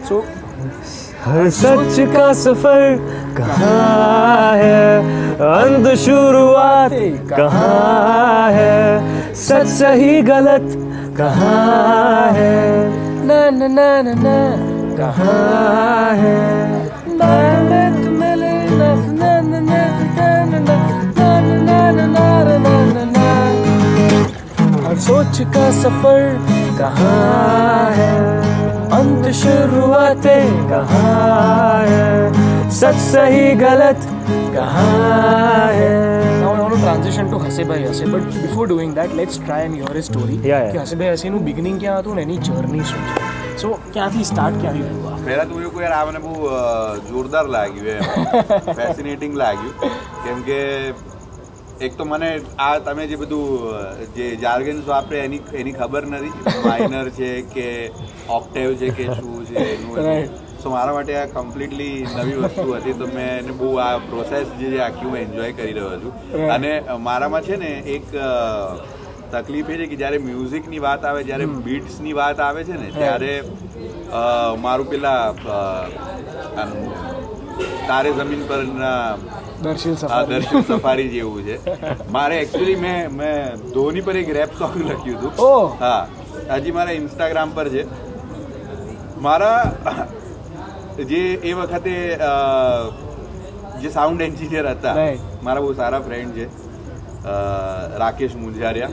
so 0.03 0.23
हर 1.21 1.49
सच 1.51 1.99
का 2.11 2.31
सफर 2.35 2.95
कहाँ 3.37 4.55
है 4.55 4.95
अंत 5.49 5.87
शुरुआत 5.97 6.95
कहाँ 7.29 8.51
है 8.51 9.35
सच 9.35 9.67
सही 9.69 10.21
गलत 10.23 10.73
कहाँ 11.17 12.31
है 12.33 13.04
ना 13.26 13.38
ना 13.50 13.66
ना 13.68 13.86
ना 14.02 14.36
कहाँ 14.96 16.14
है 16.22 16.34
सोच 25.06 25.40
का 25.54 25.70
सफ़र 25.72 26.22
कहाँ 26.78 27.90
है 27.96 28.14
अंत 28.98 29.28
शुरुआतें 29.40 30.68
कहाँ 30.70 31.80
है 31.86 32.70
सच 32.78 32.96
सही 33.02 33.54
गलत 33.60 34.06
कहाँ 34.54 35.72
है 35.72 35.95
Want 37.16 37.30
to 37.32 37.38
ભાઈ 37.68 37.86
હસે 37.90 38.06
but 38.12 38.24
before 38.36 38.66
doing 38.70 38.90
that 38.96 39.14
let's 39.20 39.36
try 39.46 39.58
and 39.66 39.76
hear 39.78 39.92
his 39.98 40.06
story. 40.10 40.34
Yeah, 40.34 40.48
yeah. 40.50 40.72
કે 40.72 40.80
હસે 40.80 40.96
ભાઈ 41.02 41.16
હસેનું 41.16 41.44
બિગનિંગ 41.48 41.78
ક્યાં 41.82 42.00
હતું 42.00 42.18
ને 42.20 42.24
એની 42.26 42.38
જર્ની 42.48 42.84
શું 42.90 43.02
છે? 43.10 43.24
સો 43.62 43.68
ક્યાંથી 43.94 44.26
સ્ટાર્ટ 44.30 44.58
ક્યાંથી 44.62 44.88
થયું 44.90 45.24
પહેલાં 45.28 45.52
તો 45.52 45.60
એવું 45.68 45.84
યાર 45.84 45.94
આ 45.98 46.06
મને 46.10 46.20
બહુ 46.24 46.32
જોરદાર 47.10 47.44
લાગ્યું 47.56 47.88
એમ 47.94 48.74
ફેસિનેટિંગ 48.80 49.38
લાગ્યું 49.42 49.74
કેમ 50.26 50.42
કે 50.48 50.58
એક 51.88 51.96
તો 52.00 52.08
મને 52.10 52.30
આ 52.66 52.72
તમે 52.88 53.06
જે 53.12 53.20
બધું 53.22 54.02
જે 54.18 54.26
જાર્ગન્સ 54.44 54.84
વાપરે 54.90 55.22
એની 55.26 55.40
એની 55.62 55.76
ખબર 55.80 56.04
નથી 56.12 56.58
માઇનર 56.66 57.06
છે 57.20 57.30
કે 57.54 57.68
ઓક્ટેવ 58.40 58.76
છે 58.82 58.92
કે 59.00 59.08
શું 59.20 59.48
છે 59.52 59.64
એનું. 59.72 59.96
સો 60.66 60.72
મારા 60.74 60.94
માટે 60.96 61.12
આ 61.20 61.26
કમ્પ્લીટલી 61.32 61.96
નવી 62.12 62.36
વસ્તુ 62.44 62.66
હતી. 62.72 62.96
તો 63.00 63.06
મેં 63.14 63.28
એને 63.32 63.52
બહુ 63.60 63.68
આ 63.82 63.90
પ્રોસેસ 64.06 64.54
જે 64.60 64.70
આખી 64.86 65.10
હું 65.10 65.18
એન્જોય 65.18 65.52
કરી 65.58 65.74
રહ્યો 65.78 65.98
છું. 66.02 66.14
અને 66.54 66.72
મારામાં 67.08 67.48
છે 67.48 67.58
ને 67.64 67.72
એક 67.96 68.06
તકલીફ 69.34 69.70
એ 69.74 69.78
છે 69.80 69.86
કે 69.92 69.96
જ્યારે 70.02 70.18
મ્યુઝિકની 70.26 70.82
વાત 70.86 71.06
આવે 71.10 71.22
જ્યારે 71.30 71.46
બીટ્સની 71.68 72.16
વાત 72.20 72.42
આવે 72.48 72.60
છે 72.64 72.80
ને 72.82 72.88
ત્યારે 72.98 73.32
મારું 74.64 74.90
પેલા 74.92 75.22
તારે 77.88 78.10
જમીન 78.18 78.42
પરના 78.50 79.00
દર્શિલ 79.62 79.94
દર્શન 80.30 80.66
સફારી. 80.70 81.08
જેવું 81.14 81.42
છે. 81.46 81.56
મારે 82.16 82.34
એકચ્યુઅલી 82.40 82.76
મેં 82.84 83.16
મેં 83.20 83.64
ધોની 83.74 84.04
પર 84.08 84.16
એક 84.22 84.34
રેપ 84.40 84.58
સોંગ 84.58 84.76
લખ્યું 84.82 85.18
હતું. 85.18 85.32
હા. 85.80 86.02
હજી 86.56 86.74
મારા 86.78 86.98
ઇન્સ્ટાગ્રામ 87.00 87.56
પર 87.56 87.68
છે. 87.76 87.82
મારા 89.26 89.60
જે 91.04 91.22
એ 91.48 91.52
વખતે 91.54 91.94
જે 93.82 93.88
સાઉન્ડ 93.96 94.20
એન્જિનિયર 94.26 94.66
હતા. 94.68 94.94
મારા 95.44 95.64
બહુ 95.64 95.72
સારા 95.80 96.00
ફ્રેન્ડ 96.06 96.34
છે 96.38 96.46
રાકેશ 98.02 98.34
મુંજારિયા. 98.42 98.92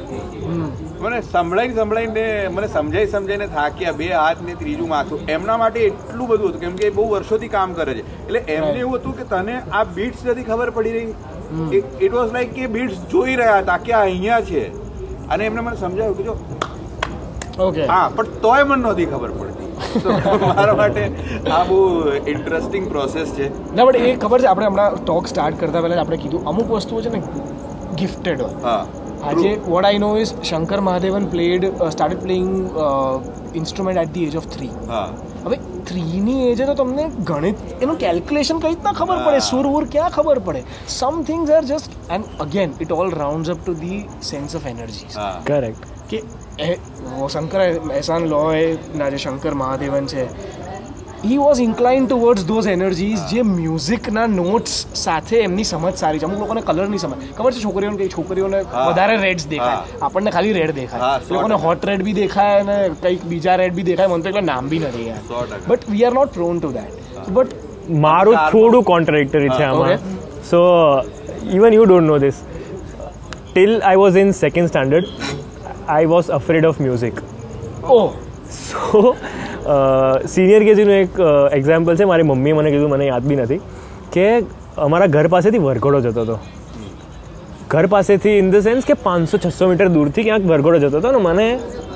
મને 1.03 1.17
સંભળાઈને 1.33 1.75
સંભળાઈને 1.79 2.25
મને 2.55 2.67
સમજાઈ 2.75 3.09
સમજાઈને 3.13 3.47
થાક્યા 3.55 3.97
બે 4.01 4.07
હાથ 4.11 4.41
ને 4.47 4.53
ત્રીજું 4.61 4.89
માથું. 4.93 5.19
એમના 5.35 5.57
માટે 5.63 5.79
એટલું 5.89 6.27
બધું 6.31 6.49
હતું 6.49 6.61
કેમ 6.65 6.75
કે 6.81 6.85
એ 6.89 6.93
બહુ 6.97 7.05
વર્ષોથી 7.13 7.51
કામ 7.55 7.69
કરે 7.79 7.93
છે. 7.99 8.03
એટલે 8.25 8.39
એમને 8.57 8.79
એવું 8.85 8.97
હતું 8.99 9.13
કે 9.19 9.25
તને 9.33 9.55
આ 9.79 9.85
બીટ્સ 9.99 10.21
નથી 10.25 10.47
ખબર 10.49 10.69
પડી 10.79 10.95
રહી. 10.97 11.13
ઇટ 12.05 12.13
વોઝ 12.17 12.31
લાઈક 12.35 12.51
કે 12.59 12.63
બીટ્સ 12.75 12.97
જોઈ 13.15 13.35
રહ્યા 13.43 13.61
હતા 13.63 13.79
કે 13.87 13.91
આ 13.93 14.03
અહીંયા 14.09 14.43
છે. 14.51 14.63
અને 15.31 15.41
એમને 15.49 15.61
મને 15.61 15.77
સમજાવ્યું 15.85 16.17
કે 16.17 16.23
જો 16.29 16.35
ઓકે 17.67 17.81
હા 17.93 18.05
પણ 18.15 18.27
તોય 18.47 18.63
મને 18.71 18.81
નહોતી 18.85 19.09
ખબર 19.15 19.31
So, 19.43 19.52
મારા 20.43 20.77
માટે 20.81 21.03
આ 21.57 21.61
બહુ 21.69 21.79
ઇન્ટરેસ્ટિંગ 22.33 22.89
પ્રોસેસ 22.95 23.31
છે. 23.37 23.51
ના 23.75 23.85
બટ 23.87 24.03
એ 24.09 24.17
ખબર 24.23 24.39
છે 24.43 24.51
આપણે 24.53 24.67
હમણાં 24.71 24.99
ટોક 25.03 25.31
સ્ટાર્ટ 25.33 25.61
કરતા 25.61 25.81
પહેલા 25.85 25.99
જ 25.99 26.03
આપણે 26.05 26.21
કીધું 26.25 26.51
અમુક 26.53 26.75
વસ્તુઓ 26.75 27.01
છે 27.07 27.15
ને 27.15 27.21
ગિફ્ટેડ 28.01 28.41
હોય. 28.45 28.55
હા 28.67 28.81
આજે 29.31 29.51
what 29.67 29.85
I 29.89 29.99
know 30.03 30.09
is 30.21 30.31
Shankar 30.43 30.79
Mahadevan 30.87 31.25
played 31.33 31.63
started 31.93 32.23
playing 32.25 32.49
instrument 33.59 34.01
at 34.01 34.11
the 34.15 34.27
age 34.29 34.35
of 34.41 34.49
three 34.55 34.71
હવે 35.45 35.57
થ્રીની 35.89 36.49
એજે 36.49 36.65
તો 36.69 36.73
તમને 36.81 37.05
ગણિત 37.29 37.57
એનું 37.83 37.97
કેલ્ક્યુલેશન 38.03 38.59
કઈ 38.63 38.71
રીતના 38.73 38.93
ખબર 38.99 39.17
પડે. 39.25 39.39
સુર 39.49 39.65
ઉર 39.71 39.83
ક્યાં 39.93 40.13
ખબર 40.17 40.39
પડે? 40.47 40.61
Some 40.97 41.15
things 41.29 41.49
are 41.55 41.63
just 41.71 41.91
and 42.17 42.25
again 42.45 42.69
it 42.85 42.91
all 42.99 43.09
round 43.21 43.51
up 43.53 43.59
to 43.63 43.73
the 43.83 43.99
sense 44.31 44.55
of 44.59 44.67
energy 44.71 45.09
હા. 45.17 45.33
કરેક્ટ 45.49 45.83
કે 46.11 46.19
શંકર 46.57 47.61
એહસાન 47.99 48.23
એ 48.57 48.65
ના 48.99 49.09
જે 49.09 49.17
શંકર 49.17 49.53
મહાદેવન 49.61 50.05
છે 50.11 50.25
he 51.23 51.37
was 51.41 51.59
incline 51.65 52.05
towards 52.07 52.43
those 52.47 52.67
energies 52.71 53.21
જે 53.31 53.43
મ્યુઝિકના 53.49 54.27
નોટ્સ 54.31 54.73
સાથે 55.01 55.35
એમની 55.43 55.67
સમજ 55.69 55.93
સારી 56.01 56.19
છે. 56.21 56.25
અમુક 56.27 56.39
લોકોને 56.43 56.61
કલરની 56.69 57.01
સમજ. 57.03 57.29
ખબર 57.37 57.51
છે 57.55 57.61
છોકરીઓને 57.65 57.97
કઈ 58.01 58.09
છોકરીઓને 58.15 58.59
વધારે 58.89 59.15
રેડ્સ 59.25 59.45
દેખાય? 59.53 59.77
આપણને 60.01 60.31
ખાલી 60.35 60.53
રેડ 60.59 60.73
દેખાય. 60.81 61.11
એ 61.29 61.33
લોકોને 61.37 61.57
હોટ 61.65 61.85
રેડ 61.91 62.03
બી 62.07 62.15
દેખાય 62.21 62.59
અને 62.65 62.77
કંઈક 63.03 63.25
બીજા 63.33 63.55
રેડ 63.63 63.73
બી 63.77 63.87
દેખાય. 63.91 64.13
મને 64.13 64.23
તો 64.23 64.29
એટલે 64.33 64.45
નામ 64.51 64.69
બી 64.73 64.81
નથી 64.85 65.07
યાર 65.09 65.61
but 65.69 65.89
we 65.93 66.05
are 66.05 66.13
not 66.19 66.33
prone 66.39 66.59
to 66.59 66.73
that 66.77 67.29
but 67.37 67.49
મારું 68.07 68.35
થોડું 68.51 68.83
કોન્ટ્રાડિક્ટરી 68.93 69.53
છે 69.57 69.63
આમાં. 69.63 69.99
So 70.51 70.59
even 71.57 71.73
you 71.79 71.85
don't 71.85 72.07
know 72.13 72.17
this 72.25 72.37
till 73.53 73.73
I 73.81 74.01
was 74.03 74.17
in 74.23 74.29
second 74.43 74.67
standard 74.73 75.07
I 75.89 76.05
was 76.05 76.31
afraid 76.31 76.65
of 76.65 76.81
music 76.81 77.21
oh 77.89 78.09
so 78.51 79.15
senior 80.27 80.63
કેજીનું 80.63 80.95
એક 80.95 81.19
એક્ઝામ્પલ 81.51 81.95
છે. 81.95 82.03
મારી 82.03 82.23
મમ્મીએ 82.23 82.53
મને 82.53 82.71
કીધું 82.71 82.89
મને 82.89 83.05
યાદ 83.05 83.23
બી 83.23 83.35
નથી 83.35 83.61
કે 84.13 84.25
અમારા 84.77 85.05
ઘર 85.05 85.27
પાસેથી 85.27 85.63
વરઘોડો 85.67 85.99
જતો 86.01 86.21
હતો. 86.21 86.37
ઘર 87.69 87.85
પાસેથી 87.85 88.35
ઇન 88.39 88.51
ધ 88.51 88.59
સેન્સ 88.67 88.85
કે 88.85 88.95
પાંચસો 89.05 89.37
છસો 89.45 89.67
મીટર 89.67 89.87
દૂરથી 89.87 90.23
ક્યાંક 90.23 90.45
વરઘોડો 90.45 90.79
જતો 90.79 90.97
હતો 90.97 91.11
ને 91.11 91.23
મને 91.27 91.47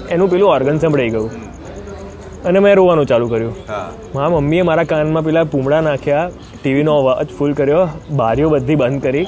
એનું 0.09 0.29
પેલું 0.29 0.49
ઓર્ગન 0.49 0.77
સંભળાઈ 0.77 1.09
ગયું. 1.09 1.31
અને 2.45 2.59
મેં 2.59 2.75
રોવાનું 2.75 3.05
ચાલુ 3.05 3.27
કર્યું. 3.27 3.55
મારા 4.15 4.29
મમ્મીએ 4.29 4.61
મારા 4.61 4.83
કાનમાં 4.83 5.23
પેલા 5.23 5.43
પૂમડા 5.43 5.81
નાખ્યા 5.81 6.29
ટીવીનો 6.61 6.93
અવાજ 6.99 7.27
ફૂલ 7.39 7.53
કર્યો 7.53 7.83
બારીઓ 8.11 8.49
બધી 8.49 8.75
બંધ 8.75 9.01
કરી. 9.01 9.25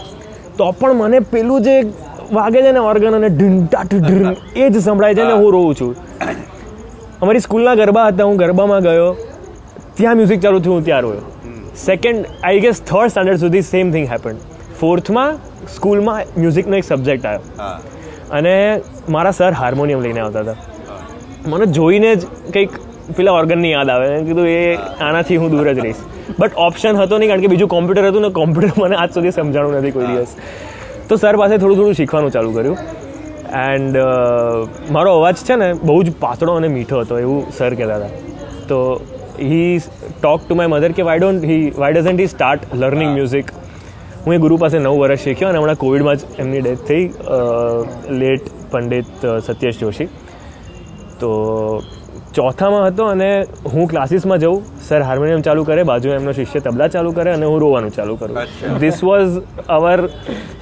તો 0.58 0.72
પણ 0.72 0.94
મને 0.94 1.20
પેલું 1.20 1.62
જે 1.62 1.76
વાગે 2.38 2.60
છે 2.66 2.72
ને 2.78 2.82
ઓર્ગન 2.90 3.16
અને 3.20 3.30
ઢીંટા 3.40 3.84
ઢીંઢ. 3.92 4.38
એ 4.62 4.70
જ 4.70 4.76
સંભળાય 4.88 5.16
છે 5.20 5.26
ને 5.30 5.36
હું 5.42 5.52
રોઉં 5.58 5.76
છું. 5.80 5.92
અમારી 7.22 7.44
સ્કૂલના 7.48 7.76
ગરબા 7.82 8.08
હતા 8.10 8.28
હું 8.30 8.38
ગરબામાં 8.44 8.82
ગયો. 8.88 9.12
ત્યાં 9.98 10.18
મ્યુઝિક 10.20 10.42
ચાલુ 10.48 10.60
થયું 10.66 10.76
હું 10.78 10.86
ત્યાં 10.90 11.04
રોયો. 11.08 11.24
Second 11.86 12.26
I 12.50 12.60
guess 12.66 12.82
third 12.90 13.10
standard 13.14 13.42
સુધી 13.46 13.64
સેમ 13.72 13.94
થિંગ 13.96 14.06
હેપન 14.14 14.36
ફોર્થમાં 14.82 15.32
સ્કૂલમાં 15.78 16.36
મ્યુઝિકનો 16.42 16.76
એક 16.82 16.86
સબ્જેક્ટ 16.92 17.26
આવ્યો. 17.26 17.42
અને 18.38 18.54
મારા 19.16 19.36
સર 19.40 19.54
હાર્મોનિયમ 19.62 20.06
લઈને 20.06 20.22
આવતા 20.26 20.44
હતા. 20.46 20.58
મને 21.52 21.66
જોઈને 21.80 22.12
જ 22.16 22.22
કંઈક 22.54 22.72
પેલા 23.18 23.36
ઓર્ગનની 23.42 23.74
યાદ 23.76 23.90
આવે. 23.90 24.08
કીધું 24.28 24.48
એ 24.48 24.62
આનાથી 25.08 25.38
હું 25.44 25.52
દૂર 25.52 25.68
જ 25.74 25.80
રહીશ. 25.86 26.02
બટ 26.40 26.52
ઓપ્શન 26.68 26.96
હતો 27.02 27.18
નહીં 27.18 27.30
કારણ 27.30 27.46
કે 27.46 27.50
બીજું 27.54 27.70
કોમ્પ્યુટર 27.76 28.10
હતું 28.10 28.22
ને 28.28 28.32
કોમ્પ્યુટર 28.40 28.82
મને 28.82 28.96
આજ 29.04 29.10
સુધી 29.18 29.38
સમજાણું 29.38 29.80
નથી 29.80 29.96
કોઈ 29.98 30.10
દિવસ. 30.12 30.34
તો 31.10 31.18
સર 31.22 31.36
પાસે 31.42 31.54
થોડું 31.58 31.78
થોડું 31.80 31.96
શીખવાનું 32.00 32.34
ચાલુ 32.36 32.52
કર્યું. 32.58 32.78
એન્ડ 33.60 33.96
મારો 34.96 35.14
અવાજ 35.20 35.46
છે 35.48 35.56
ને 35.62 35.70
બહુ 35.90 35.98
જ 36.08 36.12
પાતળો 36.26 36.58
અને 36.60 36.68
મીઠો 36.76 37.00
હતો 37.04 37.16
એવું 37.24 37.40
સર 37.58 37.72
કહેતા 37.80 37.98
હતા. 38.00 38.12
તો 38.70 38.78
he 39.40 39.72
talk 40.22 40.40
to 40.44 40.60
my 40.60 40.72
mother 40.74 40.92
કે 40.98 41.08
why 41.10 41.20
don't 41.24 41.48
he 41.52 41.64
why 41.82 41.94
doesn't 41.96 42.22
he 42.24 42.32
start 42.34 42.62
learning 42.82 43.12
music 43.18 43.54
હું 44.24 44.36
એ 44.36 44.40
ગુરુ 44.46 44.56
પાસે 44.64 44.78
નવ 44.80 44.96
વર્ષ 45.04 45.22
શીખ્યો 45.28 45.50
અને 45.52 45.60
હમણાં 45.60 45.80
કોવિડમાં 45.84 46.18
જ 46.24 46.42
એમની 46.44 46.62
ડેથ 46.66 46.84
થઈ 46.90 47.04
લેટ 48.24 48.52
પંડિત 48.74 49.26
સત્યેશ 49.48 49.80
જોશી. 49.84 50.10
તો 51.22 51.30
ચોથામાં 52.36 52.84
હતો 52.88 53.04
અને 53.14 53.30
હું 53.74 53.88
ક્લાસીસમાં 53.94 54.40
જઉં 54.44 54.58
સર 54.90 55.02
હાર્મોનિયમ 55.10 55.42
ચાલુ 55.48 55.64
કરે 55.70 55.84
બાજુ 55.92 56.14
એમનો 56.18 56.34
શિષ્ય 56.40 56.62
તબલા 56.68 56.90
ચાલુ 56.96 57.12
કરે 57.18 57.32
અને 57.34 57.46
હું 57.52 57.58
રોવાનું 57.66 57.96
ચાલુ 57.98 58.16
કરું. 58.22 58.38
This 58.84 59.02
was 59.10 59.34
our 59.78 59.98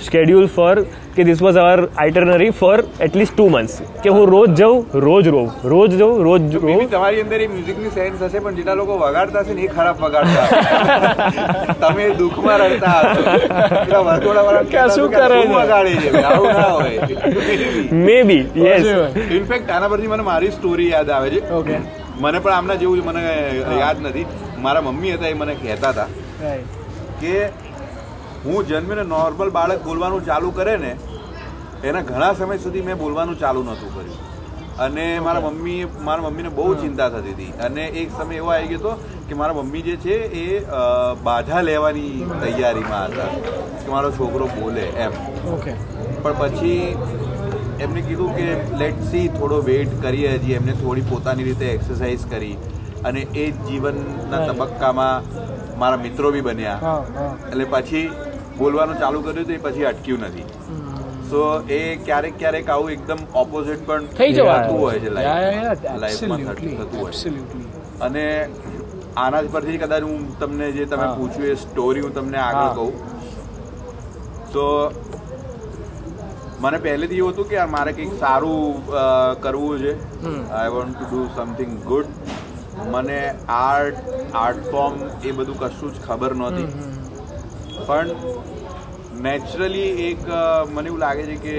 schedule 0.08 0.48
for 0.56 0.76
કે 1.18 1.26
this 1.28 1.42
was 1.46 1.58
our 1.64 1.80
itinerary 2.04 2.52
for 2.62 2.78
at least 3.08 3.36
two 3.38 3.46
months 3.56 3.76
કે 4.04 4.10
હું 4.16 4.26
રોજ 4.34 4.50
જાઉં 4.62 4.80
રોજ 5.08 5.26
રોઉં 5.36 5.50
રોજ 5.74 5.92
જાઉં 6.02 6.24
રોજ 6.28 6.58
રોઉં 6.66 6.84
તમારી 6.96 7.24
અંદર 7.26 7.40
એ 7.42 7.48
મ્યુઝિકની 7.54 7.94
સેન્સ 7.98 8.20
હશે 8.22 8.40
પણ 8.40 8.58
જેટલા 8.60 8.78
લોકો 8.82 8.98
વગાડતા 9.04 9.44
હશે 9.44 9.54
ને 9.60 9.68
એ 9.68 9.72
ખરાબ 9.76 9.98
વગાડતા 10.06 10.48
તમે 11.84 12.06
દુઃખમાં 12.22 12.60
રહેતા 12.64 12.98
હતા 13.04 14.18
કે 14.74 14.88
શું 14.96 15.08
કરે 15.12 15.28
છે? 15.36 15.48
વગાડે 15.54 15.94
છે 16.04 16.10
આવું 16.24 16.52
ના 16.54 16.72
હોય. 16.72 17.02
મે 18.06 18.18
બી 18.30 18.44
યસ 18.66 18.86
ઇનફેક્ટ 19.38 19.70
આના 19.72 19.90
પરથી 19.94 20.12
મને 20.14 20.26
મારી 20.30 20.52
સ્ટોરી 20.58 20.90
યાદ 20.92 21.10
આવે 21.18 21.30
છે. 21.30 21.42
ઓકે 21.60 21.76
મને 22.22 22.39
પણ 22.43 22.53
આમના 22.57 22.80
જેવું 22.82 23.01
મને 23.07 23.22
યાદ 23.82 23.97
નથી. 24.05 24.26
મારા 24.63 24.86
મમ્મી 24.88 25.11
હતા 25.15 25.32
એ 25.34 25.39
મને 25.41 25.53
કહેતા 25.55 25.91
હતા 25.93 26.09
કે 27.22 27.34
હું 28.45 28.68
જન્મીને 28.70 29.03
નોર્મલ 29.11 29.49
બાળક 29.57 29.84
બોલવાનું 29.88 30.26
ચાલુ 30.30 30.49
કરે 30.57 30.78
ને 30.86 30.91
એના 31.88 32.07
ઘણા 32.09 32.34
સમય 32.39 32.57
સુધી 32.63 32.86
મેં 32.88 32.97
બોલવાનું 33.03 33.39
ચાલુ 33.43 33.61
નહોતું 33.68 33.89
કર્યું. 33.95 34.20
અને 34.86 35.05
મારા 35.26 35.43
મમ્મી 35.45 35.82
મારા 36.07 36.26
મમ્મીને 36.26 36.49
બહુ 36.57 36.74
ચિંતા 36.82 37.09
થતી 37.13 37.34
હતી. 37.36 37.53
અને 37.65 37.84
એક 38.01 38.09
સમય 38.18 38.36
એવો 38.41 38.49
આવી 38.55 38.70
ગયો 38.72 38.80
હતો 38.80 38.91
કે 39.30 39.34
મારા 39.39 39.57
મમ્મી 39.59 39.84
જે 39.88 39.95
છે 40.03 40.15
એ 40.41 40.45
બાધા 41.28 41.61
લેવાની 41.70 42.28
તૈયારીમાં 42.41 43.07
હતા. 43.13 43.32
કે 43.84 43.89
મારો 43.95 44.09
છોકરો 44.18 44.45
બોલે 44.57 44.86
એમ. 45.05 45.13
ઓકે 45.53 45.74
પણ 46.24 46.36
પછી 46.41 46.78
એમને 47.86 48.02
કીધું 48.08 48.32
કે 48.38 48.48
લેટ 48.82 49.00
સી 49.12 49.26
થોડો 49.38 49.58
વેઇટ 49.70 49.92
કરીએ 50.06 50.32
હજી. 50.36 50.56
એમને 50.60 50.74
થોડી 50.82 51.06
પોતાની 51.12 51.48
રીતે 51.50 51.66
એક્સરસાઇઝ 51.74 52.26
કરી 52.32 52.56
અને 53.10 53.22
એ 53.44 53.46
જીવનના 53.68 54.42
તબક્કામાં 54.48 55.30
મારા 55.84 56.02
મિત્રો 56.06 56.32
બી 56.38 56.46
બન્યા. 56.50 56.96
એટલે 57.52 57.66
પછી 57.74 58.06
બોલવાનું 58.60 58.98
ચાલુ 59.04 59.20
કર્યું 59.28 59.48
તો 59.50 59.54
એ 59.58 59.60
પછી 59.66 59.88
અટક્યું 59.92 60.26
નથી. 60.30 60.48
સો 61.32 61.40
એ 61.78 61.82
ક્યારેક 62.08 62.36
ક્યારેક 62.42 62.70
આવું 62.74 62.92
એકદમ 62.96 63.22
ઓપોઝિટ 63.42 63.82
પણ 63.88 64.06
થઈ 64.20 64.32
જવાતું 64.38 64.78
હોય 64.84 65.00
છે 65.06 65.10
લાઈફમાં 65.18 66.46
થતું 66.50 67.00
હોય 67.00 67.14
અને 68.08 68.24
આના 69.24 69.42
જ 69.46 69.48
પરથી 69.56 69.80
કદાચ 69.84 70.04
હું 70.10 70.24
તમને 70.42 70.68
જે 70.78 70.86
તમે 70.94 71.08
પૂછ્યું 71.18 71.52
એ 71.52 71.56
સ્ટોરી 71.66 72.04
હું 72.06 72.14
તમને 72.18 72.40
આગળ 72.46 72.70
કહું. 72.78 72.94
તો 74.54 74.66
મને 76.62 76.78
પહેલેથી 76.86 77.20
એવું 77.22 77.34
હતું 77.34 77.47
કે 77.49 77.64
મારે 77.72 77.91
કંઈક 77.97 78.14
સારું 78.20 78.84
કરવું 79.43 79.76
છે. 79.84 79.93
I 80.58 80.72
want 80.76 80.95
to 80.95 81.08
do 81.12 81.20
something 81.36 81.74
good 81.89 82.08
મને 82.93 83.20
આર્ટ 83.55 83.97
આર્ટ 84.41 84.62
ફોર્મ 84.72 84.95
એ 85.24 85.32
બધું 85.38 85.58
કશું 85.64 85.93
જ 85.93 86.05
ખબર 86.08 86.32
નહોતી. 86.41 86.68
પણ 87.88 88.10
નેચરલી 89.18 90.07
એક 90.07 90.22
મને 90.70 90.88
એવું 90.88 90.99
લાગે 90.99 91.24
છે 91.26 91.38
કે 91.38 91.55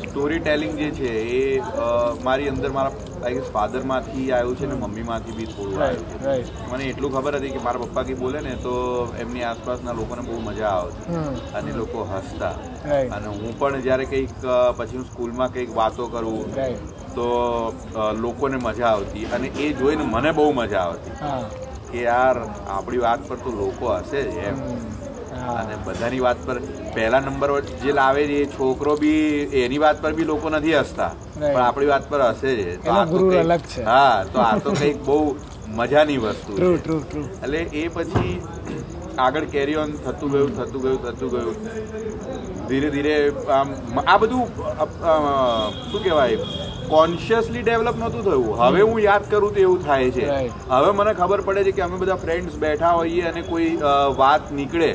સ્ટોરી 0.00 0.40
ટેલિંગ 0.40 0.76
જે 0.76 0.88
છે 0.92 1.10
એ 1.32 1.42
મારી 2.20 2.48
અંદર 2.48 2.70
મારા 2.70 2.94
આઈ 3.22 3.36
ગેસ 3.36 3.50
ફાધરમાંથી 3.50 4.26
આવ્યું 4.30 4.56
છે 4.56 4.66
ને 4.66 4.76
મમ્મીમાંથી 4.76 5.34
બી 5.34 5.48
થોડું 5.48 5.82
આવ્યું 5.82 6.06
છે. 6.08 6.18
મને 6.66 6.88
એટલું 6.88 7.12
ખબર 7.12 7.34
હતી 7.36 7.52
કે 7.52 7.60
મારા 7.60 7.84
પપ્પા 7.84 8.04
કંઈ 8.04 8.16
બોલે 8.16 8.40
ને 8.40 8.56
તો 8.58 8.74
એમની 9.18 9.44
આસપાસના 9.44 9.94
લોકોને 9.94 10.22
બહુ 10.22 10.40
મજા 10.42 10.72
આવતી. 10.72 11.08
અને 11.52 11.72
લોકો 11.72 12.04
હસતા. 12.06 12.56
અને 13.10 13.26
હું 13.30 13.54
પણ 13.54 13.82
જ્યારે 13.82 14.06
કંઈક 14.06 14.34
પછી 14.78 14.96
હું 14.96 15.06
સ્કૂલમાં 15.06 15.50
કંઈક 15.50 15.74
વાતો 15.74 16.08
કરું 16.08 16.50
તો 17.14 17.26
લોકોને 18.16 18.58
મજા 18.58 18.90
આવતી. 18.90 19.26
અને 19.28 19.52
એ 19.56 19.72
જોઈને 19.74 20.04
મને 20.06 20.32
બહુ 20.32 20.52
મજા 20.54 20.84
આવતી 20.84 21.14
કે 21.88 22.02
યાર 22.02 22.36
આપણી 22.68 23.00
વાત 23.00 23.20
પર 23.24 23.38
તો 23.38 23.50
લોકો 23.52 23.86
હશે 23.98 24.20
જ 24.26 24.36
એમ. 24.44 24.56
અને 25.54 25.74
બધાની 25.86 26.22
વાત 26.26 26.38
પર 26.46 26.56
પહેલા 26.94 27.20
નંબર 27.20 27.50
જે 27.82 27.92
લાવે 27.98 28.22
છે 28.30 28.40
છોકરો 28.56 28.96
બી 29.02 29.22
એની 29.62 29.82
વાત 29.84 30.02
પર 30.02 30.12
બી 30.18 30.28
લોકો 30.32 30.46
નથી 30.50 30.76
હસતા. 30.80 31.12
પણ 31.38 31.62
આપણી 31.62 31.90
વાત 31.92 32.04
પર 32.10 32.20
હસે 32.28 32.50
છે. 32.58 32.76
તો 32.84 32.90
આ 32.92 33.06
તો 33.06 33.24
અલગ 33.42 33.62
છે. 33.72 33.82
હા 33.84 34.24
તો 34.32 34.38
આ 34.48 34.54
તો 34.64 34.70
કંઈક 34.72 34.98
બહુ 35.08 35.18
મજાની 35.78 36.18
વસ્તુ 36.18 36.52
એટલે 37.42 37.60
એ 37.80 37.88
પછી 37.96 38.34
આગળ 39.24 39.46
કેરી 39.54 39.76
ઓન 39.82 39.90
થતું 40.04 40.30
ગયું 40.32 40.52
થતું 40.58 40.80
ગયું 40.84 40.98
થતું 41.04 41.28
ગયું. 41.30 41.56
ધીરે 42.68 42.88
ધીરે 42.94 43.14
આમ 43.58 43.68
આ 44.04 44.16
બધું 44.18 44.46
શું 45.90 46.00
કહેવાય? 46.04 46.38
કોન્શિયસલી 46.90 47.62
ડેવલપ 47.62 47.96
નહોતું 48.02 48.22
થયું. 48.26 48.52
હવે 48.60 48.80
હું 48.82 48.98
યાદ 49.04 49.24
કરું 49.30 49.54
તો 49.54 49.60
એવું 49.66 49.80
થાય 49.86 50.10
છે. 50.16 50.26
હવે 50.70 50.90
મને 51.00 51.12
ખબર 51.20 51.40
પડે 51.48 51.64
છે 51.68 51.72
કે 51.78 51.82
અમે 51.86 51.96
બધા 52.02 52.18
ફ્રેન્ડ્સ 52.24 52.54
બેઠા 52.64 52.92
હોઈએ 52.98 53.24
અને 53.32 53.42
કોઈ 53.50 53.70
વાત 54.20 54.52
નીકળે. 54.60 54.90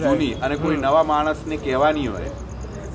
જૂની 0.00 0.32
અને 0.48 0.56
કોઈ 0.64 0.80
નવા 0.86 1.04
માણસને 1.12 1.56
કહેવાની 1.66 2.08
હોય 2.14 2.32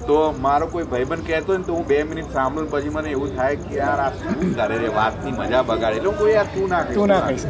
તો 0.08 0.18
મારો 0.44 0.68
કોઈ 0.74 0.86
ભાઈબંધ 0.92 1.24
કહેતો 1.26 1.52
હોય 1.52 1.60
ને 1.62 1.66
તો 1.70 1.74
હું 1.78 1.88
બે 1.90 1.98
મિનિટ 2.12 2.30
સાંભળું 2.36 2.70
પછી 2.74 2.94
મને 2.94 3.10
એવું 3.16 3.34
થાય 3.40 3.58
કે 3.64 3.74
યાર 3.80 4.00
આ 4.04 4.12
શું 4.20 4.54
કરે 4.60 4.78
રે 4.84 4.90
વાતની 5.00 5.34
મજા 5.40 5.64
બગાડે. 5.72 5.98
એટલે 5.98 6.14
કોઈ 6.22 6.36
યાર 6.36 6.48
તું 6.54 6.70
ના 6.74 6.84
તું 6.94 7.12
ના 7.14 7.20
કહીશ. 7.26 7.46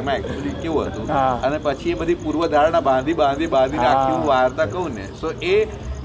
એમાં 0.00 0.16
actually 0.16 0.54
કેવું 0.64 0.90
હતું? 0.90 1.12
અને 1.48 1.58
પછી 1.68 1.94
એ 1.94 2.00
બધી 2.00 2.18
પૂર્વધારણા 2.24 2.82
બાંધી 2.88 3.16
બાંધી 3.22 3.50
બાંધી 3.54 3.84
રાખી 3.84 4.16
હું 4.16 4.26
વાર્તા 4.32 4.68
કહું 4.74 4.90
ને 4.98 5.06
સો 5.20 5.32
એ 5.52 5.56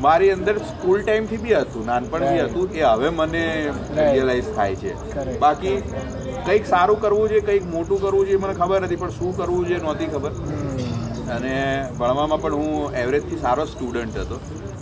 મારી 0.05 0.32
અંદર 0.36 0.55
સ્કૂલ 0.69 1.03
ટાઈમથી 1.03 1.41
બી 1.47 1.57
હતું 1.63 1.84
નાનપણથી. 1.91 2.45
હતું 2.51 2.67
એ 2.80 2.86
હવે 2.93 3.11
મને 3.19 3.43
રિયલાઇઝ 3.97 4.49
થાય 4.59 4.76
છે. 4.82 4.91
બાકી 5.43 5.76
કંઈક 6.45 6.65
સારું 6.71 7.03
કરવું 7.03 7.28
છે 7.36 7.43
કંઈક 7.49 7.67
મોટું 7.76 8.01
કરવું 8.05 8.26
છે 8.32 8.39
મને 8.45 8.55
ખબર 8.61 8.80
નથી 8.88 9.01
પણ 9.03 9.13
શું 9.19 9.38
કરવું 9.41 9.67
છે 9.73 9.78
નહોતી 9.86 10.09
ખબર. 10.15 10.32
અને 11.30 11.86
ભણવામાં 11.99 12.41
પણ 12.41 12.53
હું 12.53 12.93
એવરેજથી 12.93 13.38
સારો 13.38 13.65
સ્ટુડન્ટ 13.65 14.17
હતો. 14.17 14.39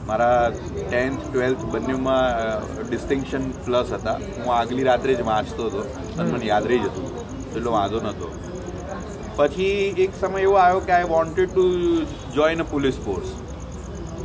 મારા 0.08 0.50
ટેન્થ 0.90 1.20
ટ્વેલ્થ 1.32 1.66
બંનેમાં 1.66 2.26
ડિસ્ટિંક્શન 2.90 3.52
પ્લસ 3.66 3.94
હતા. 3.94 4.18
હું 4.46 4.56
આગલી 4.56 4.84
રાત્રે 4.84 5.16
જ 5.16 5.22
વાંચતો 5.22 5.64
હતો. 5.66 5.86
અને 6.20 6.32
મને 6.32 6.46
યાદ 6.46 6.68
રહી 6.68 6.80
જતું. 6.80 7.06
હતું 7.06 7.58
એટલો 7.58 7.72
વાંધો 7.72 8.00
નહોતો. 8.00 8.28
પછી 9.36 9.96
એક 10.04 10.12
સમય 10.22 10.40
એવો 10.40 10.58
આવ્યો 10.64 10.80
કે 10.80 10.92
I 10.98 11.08
wanted 11.14 11.50
to 11.54 11.64
join 12.36 12.60
a 12.62 12.66
police 12.74 12.98
force 13.06 13.32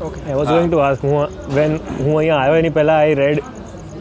okay 0.03 0.21
I 0.21 0.35
was 0.35 0.49
going 0.49 0.69
to 0.73 0.79
ask 0.79 1.03
હું 1.03 1.39
વેન 1.55 1.79
હું 2.01 2.19
અહીંયા 2.19 2.41
આવ્યો 2.41 2.59
એની 2.63 2.71
પહેલાં 2.71 3.01
I 3.05 3.15
read 3.15 3.41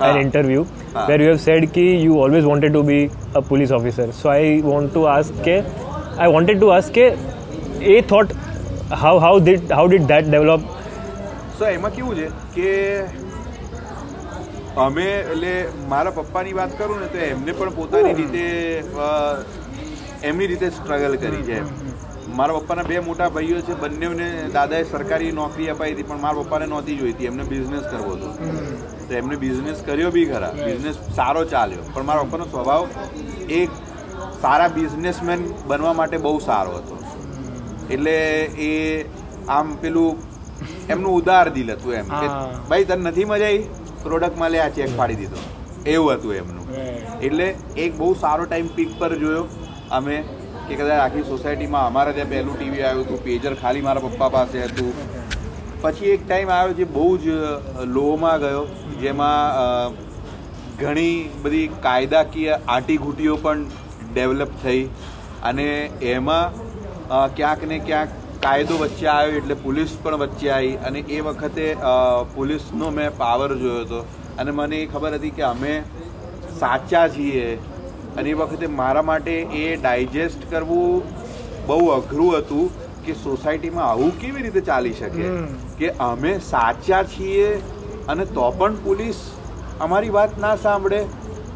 I 0.01 0.11
an 0.15 0.22
interview 0.22 0.59
you 0.59 1.05
where 1.09 1.22
you 1.24 1.30
have 1.30 1.41
said 1.45 1.68
कि 1.78 1.86
you 2.05 2.20
always 2.26 2.45
wanted 2.51 2.74
to 2.74 2.84
be 2.84 2.99
a 3.36 3.41
police 3.41 3.72
officer. 3.72 4.11
So 4.11 4.30
I 4.30 4.61
want 4.72 4.93
to 4.93 5.07
ask 5.07 5.41
કે 5.47 5.57
I 6.26 6.28
wanted 6.36 6.59
to 6.65 6.74
ask 6.78 6.93
કે 6.93 7.07
એ 7.82 8.01
thought 8.11 8.36
how 9.03 9.15
how 9.25 9.39
did 9.39 9.71
how 9.78 9.88
did 9.88 10.07
that 10.11 10.30
develop 10.30 10.61
so 11.59 11.65
એમાં 11.69 11.93
કેવું 11.97 12.15
છે 12.15 12.28
કે 12.55 12.71
અમે 14.86 15.07
એટલે 15.11 15.53
મારા 15.93 16.15
પપ્પાની 16.17 16.57
વાત 16.61 16.78
કરું 16.82 16.99
ને 17.03 17.07
તો 17.13 17.19
એમને 17.28 17.51
પણ 17.61 17.73
પોતાની 17.80 18.15
રીતે 18.19 18.45
એમની 20.32 20.47
રીતે 20.53 20.67
સ્ટ્રગલ 20.69 21.15
કરી 21.23 21.43
છે 21.49 21.57
મારા 22.39 22.59
પપ્પાના 22.59 22.88
બે 22.91 22.99
મોટા 23.07 23.30
ભાઈઓ 23.36 23.61
છે 23.67 23.75
બંનેને 23.84 24.28
દાદાએ 24.55 24.84
સરકારી 24.93 25.32
નોકરી 25.39 25.69
અપાઈ 25.73 25.93
હતી 25.93 26.07
પણ 26.09 26.23
મારા 26.25 26.43
પપ્પાને 26.43 26.65
નહોતી 26.73 26.97
જોઈતી 27.01 27.30
એમને 27.32 27.43
બિઝનેસ 27.51 27.86
કરવો 27.91 28.11
હતો. 28.15 28.30
તો 29.09 29.13
એમને 29.21 29.36
બિઝનેસ 29.43 29.84
કર્યો 29.88 30.11
બી 30.17 30.25
ખરા. 30.32 30.53
બિઝનેસ 30.65 30.97
સારો 31.19 31.43
ચાલ્યો. 31.53 31.84
પણ 31.93 32.05
મારા 32.09 32.25
પપ્પાનો 32.28 32.45
સ્વભાવ 32.45 32.84
એક 33.59 33.69
સારા 34.41 34.69
બિઝનેસમેન 34.78 35.41
બનવા 35.67 35.93
માટે 36.01 36.17
બહુ 36.28 36.39
સારો 36.49 36.71
હતો. 36.78 36.97
એટલે 37.96 38.16
એ 38.70 38.72
આમ 39.58 39.68
પેલું 39.84 40.12
એમનું 40.94 41.12
ઉદાર 41.20 41.46
દિલ 41.58 41.70
હતું 41.76 41.94
એમ. 42.00 42.08
કે 42.22 42.28
ભાઈ 42.70 42.88
તને 42.90 43.10
નથી 43.10 43.28
મજા 43.34 43.52
આવી? 43.52 43.68
પ્રોડક્ટમાં 44.04 44.52
લે 44.56 44.60
આ 44.64 44.72
ચેક 44.80 44.98
ફાડી 44.98 45.20
દીધો. 45.22 45.40
એવું 45.94 46.12
હતું 46.16 46.34
એમનું. 46.42 46.66
એટલે 47.28 47.48
એક 47.86 47.92
બહુ 48.02 48.10
સારો 48.24 48.44
ટાઈમ 48.50 48.70
પીક 48.80 48.92
પર 49.00 49.12
જોયો. 49.24 49.46
અમે 50.00 50.16
કે 50.68 50.74
કદાચ 50.80 51.00
આખી 51.06 51.26
સોસાયટીમાં 51.32 51.86
અમારા 51.92 52.16
ત્યાં 52.18 52.34
પહેલું 52.34 52.56
ટીવી 52.58 52.84
આવ્યું 52.88 53.06
હતું 53.08 53.24
પેજર 53.28 53.54
ખાલી 53.62 53.86
મારા 53.88 54.06
પપ્પા 54.08 54.30
પાસે 54.36 54.58
હતું. 54.66 54.94
પછી 55.82 56.12
એક 56.16 56.22
ટાઈમ 56.28 56.50
આવ્યો 56.58 56.78
જે 56.82 56.86
બહુ 56.98 57.08
જ 57.24 57.36
લોમાં 57.98 58.38
ગયો 58.44 58.64
જેમાં 59.02 60.00
ઘણી 60.80 61.18
બધી 61.44 61.68
કાયદાકીય 61.86 62.62
આંટીઘૂંટીઓ 62.76 63.36
પણ 63.46 63.62
ડેવલપ 64.14 64.52
થઈ. 64.64 64.84
અને 65.50 65.68
એમાં 66.14 66.66
ક્યાંક 67.10 67.62
ને 67.72 67.80
ક્યાંક 67.89 68.16
કાયદો 68.41 68.78
વચ્ચે 68.80 69.08
આવ્યો 69.12 69.38
એટલે 69.41 69.55
પોલીસ 69.66 69.93
પણ 70.03 70.22
વચ્ચે 70.24 70.49
આવી 70.55 70.74
અને 70.89 70.99
એ 71.10 71.20
વખતે 71.28 71.66
પોલીસનો 72.36 72.91
મેં 72.97 73.18
પાવર 73.22 73.49
જોયો 73.62 73.86
હતો. 73.86 74.01
અને 74.39 74.51
મને 74.51 74.82
એ 74.82 74.88
ખબર 74.88 75.14
હતી 75.18 75.36
કે 75.38 75.45
અમે 75.49 75.74
સાચા 76.60 77.05
છીએ 77.16 77.45
અને 78.18 78.30
એ 78.30 78.36
વખતે 78.41 78.68
મારા 78.82 79.05
માટે 79.12 79.34
એ 79.62 79.64
ડાયજેસ્ટ 79.78 80.49
કરવું 80.49 81.01
બહુ 81.68 81.80
અઘરું 81.95 82.36
હતું 82.36 82.68
કે 83.05 83.16
સોસાયટીમાં 83.24 83.88
આવું 83.88 84.12
કેવી 84.22 84.45
રીતે 84.47 84.62
ચાલી 84.72 84.95
શકે? 84.99 85.26
કે 85.80 85.93
અમે 86.10 86.34
સાચા 86.49 87.03
છીએ 87.14 87.47
અને 88.08 88.26
તો 88.38 88.49
પણ 88.60 88.82
પોલીસ 88.84 89.24
અમારી 89.88 90.14
વાત 90.18 90.38
ના 90.45 90.55
સાંભળે 90.66 90.99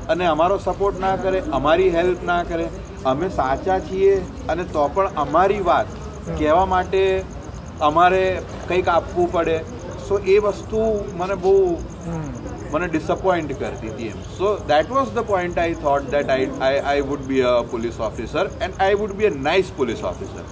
અને 0.10 0.26
અમારો 0.30 0.58
સપોર્ટ 0.68 1.04
ના 1.04 1.16
કરે 1.26 1.43
અમારી 1.60 1.91
હેલ્પ 1.97 2.26
ના 2.32 2.39
કરે. 2.52 2.70
અમે 3.10 3.28
સાચા 3.36 3.80
છીએ 3.89 4.16
અને 4.54 4.64
તો 4.74 4.82
પણ 4.95 5.22
અમારી 5.24 5.62
વાત 5.68 5.88
કહેવા 6.39 6.66
માટે 6.74 6.99
અમારે 7.88 8.24
કંઈક 8.68 8.88
આપવું 8.95 9.32
પડે. 9.32 9.58
સો 10.08 10.20
એ 10.34 10.36
વસ્તુ 10.45 10.82
મને 11.22 11.36
બહુ 11.45 11.54
મને 12.74 12.88
ડિસઅપોઇન્ટ 12.88 13.54
કરતી 13.62 13.91
હતી 13.93 14.10
એમ. 14.14 14.20
So 14.38 14.52
that 14.72 14.91
was 14.95 15.10
the 15.16 15.26
point 15.32 15.58
I 15.64 15.78
thought 15.86 16.12
that 16.16 16.30
I 16.36 16.49
I 16.68 16.82
I 16.91 17.08
would 17.10 17.24
be 17.32 17.41
a 17.52 17.56
police 17.72 17.99
officer 18.10 18.52
and 18.68 18.84
I 18.86 18.99
would 19.02 19.16
be 19.22 19.30
a 19.30 19.34
nice 19.47 19.72
police 19.80 20.04
officer 20.12 20.45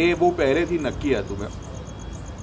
એ 0.00 0.04
બહુ 0.20 0.30
પહેલેથી 0.42 0.82
નક્કી 0.86 1.14
હતું 1.22 1.38
મેં. 1.44 1.52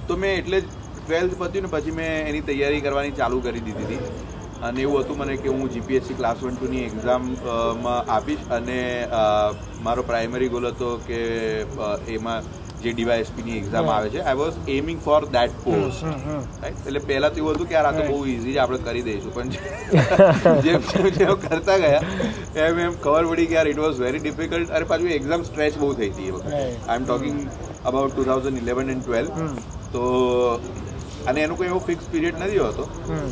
તો 0.08 0.16
મેં 0.24 0.34
એટલે 0.40 0.60
જ 0.60 0.66
ટ્વેલ્થ 0.98 1.38
પત્યું 1.42 1.64
ને 1.68 1.70
પછી 1.76 1.96
મેં 2.00 2.10
એની 2.32 2.44
તૈયારી 2.50 2.82
કરવાની 2.88 3.14
ચાલુ 3.20 3.40
કરી 3.46 3.64
દીધી 3.68 3.86
હતી. 3.86 4.27
અને 4.62 4.80
એવું 4.80 5.02
હતું 5.02 5.18
મને 5.18 5.36
કે 5.38 5.48
હું 5.50 5.68
જીપીએસસી 5.70 6.14
ક્લાસ 6.14 6.40
વન 6.40 6.56
ટુની 6.56 6.84
એક્ઝામમાં 6.84 8.08
આપીશ 8.10 8.46
અને 8.50 8.78
મારો 9.82 10.02
પ્રાઇમરી 10.04 10.48
ગોલ 10.48 10.66
હતો 10.66 10.94
કે 11.04 11.20
એમાં 12.10 12.48
જે 12.80 12.92
ડીવાયએસપીની 12.92 13.56
એક્ઝામ 13.58 13.88
આવે 13.88 14.08
છે 14.10 14.20
I 14.22 14.36
was 14.36 14.58
aiming 14.70 15.00
for 15.00 15.20
that 15.30 15.54
post 15.62 16.04
right 16.04 16.82
એટલે 16.82 17.00
પહેલાં 17.02 17.32
તો 17.32 17.40
એવું 17.40 17.54
હતું 17.54 17.68
કે 17.68 17.78
આ 17.80 17.92
તો 17.92 18.04
બહુ 18.04 18.18
ઇઝી 18.26 18.52
છે 18.52 18.60
આપણે 18.60 18.80
કરી 18.82 19.02
દઈશું 19.02 19.32
પણ 19.32 19.50
જેમ 20.62 20.82
જેમ 21.18 21.38
કરતા 21.38 21.78
ગયા 21.78 22.02
એમ 22.58 22.78
એમ 22.80 22.94
ખબર 22.98 23.24
પડી 23.28 23.46
કે 23.46 23.54
યાર 23.54 23.72
ઇટ 23.72 23.80
વોઝ 23.80 23.98
વેરી 24.00 24.20
ડિફિકલ્ટ 24.20 24.70
અને 24.72 24.86
પાછું 24.86 25.16
એક્ઝામ 25.16 25.44
સ્ટ્રેચ 25.44 25.78
બહુ 25.78 25.90
થઈ 25.94 26.10
હતી 26.10 26.28
એ 26.28 26.32
વખતે. 26.32 26.54
I 26.54 26.96
am 26.96 27.04
talking 27.04 27.40
about 27.84 28.12
two 28.12 28.24
thousand 28.24 28.62
eleven 28.62 28.90
and 28.90 29.02
twelve 29.02 29.30
તો 29.92 30.04
અને 31.30 31.40
એનું 31.44 31.58
કોઈ 31.60 31.70
એવો 31.72 31.80
ફિક્સ 31.88 32.06
પીરિયડ 32.14 32.40
નથી 32.42 32.62
હોતો 32.66 32.84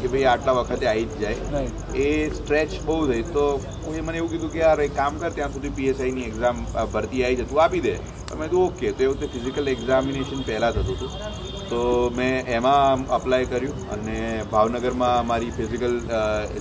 કે 0.02 0.08
ભાઈ 0.12 0.26
આટલા 0.32 0.56
વખતે 0.58 0.86
આવી 0.92 1.06
જ 1.12 1.16
જાય. 1.22 1.62
એ 2.04 2.08
સ્ટ્રેચ 2.38 2.76
બહુ 2.88 2.98
થઈ. 3.10 3.24
તો 3.36 3.44
કોઈ 3.86 4.04
મને 4.06 4.18
એવું 4.20 4.30
કીધું 4.34 4.52
કે 4.54 4.62
યાર 4.64 4.84
એક 4.86 4.94
કામ 5.00 5.18
કર 5.24 5.32
ત્યાં 5.38 5.56
સુધી 5.56 5.74
પીએસઆઈની 5.80 6.28
એક્ઝામ 6.30 6.62
ભરતી 6.94 7.24
આવી 7.26 7.40
જતું 7.42 7.62
આપી 7.64 7.82
દે. 7.88 7.94
તો 8.28 8.40
મેં 8.40 8.48
કીધું 8.48 8.66
ઓકે. 8.68 8.92
તો 8.92 9.04
એ 9.06 9.10
વખતે 9.12 9.26
ફિઝિકલ 9.34 9.72
એક્ઝામિનેશન 9.74 10.46
પહેલાં 10.50 10.78
થતું 10.78 10.96
હતું. 10.96 11.12
તો 11.70 11.80
મેં 12.18 12.52
એમાં 12.56 13.06
અપ્લાય 13.16 13.50
કર્યું 13.52 13.78
અને 13.94 14.18
ભાવનગરમાં 14.52 15.26
મારી 15.30 15.54
ફિઝિકલ 15.58 15.94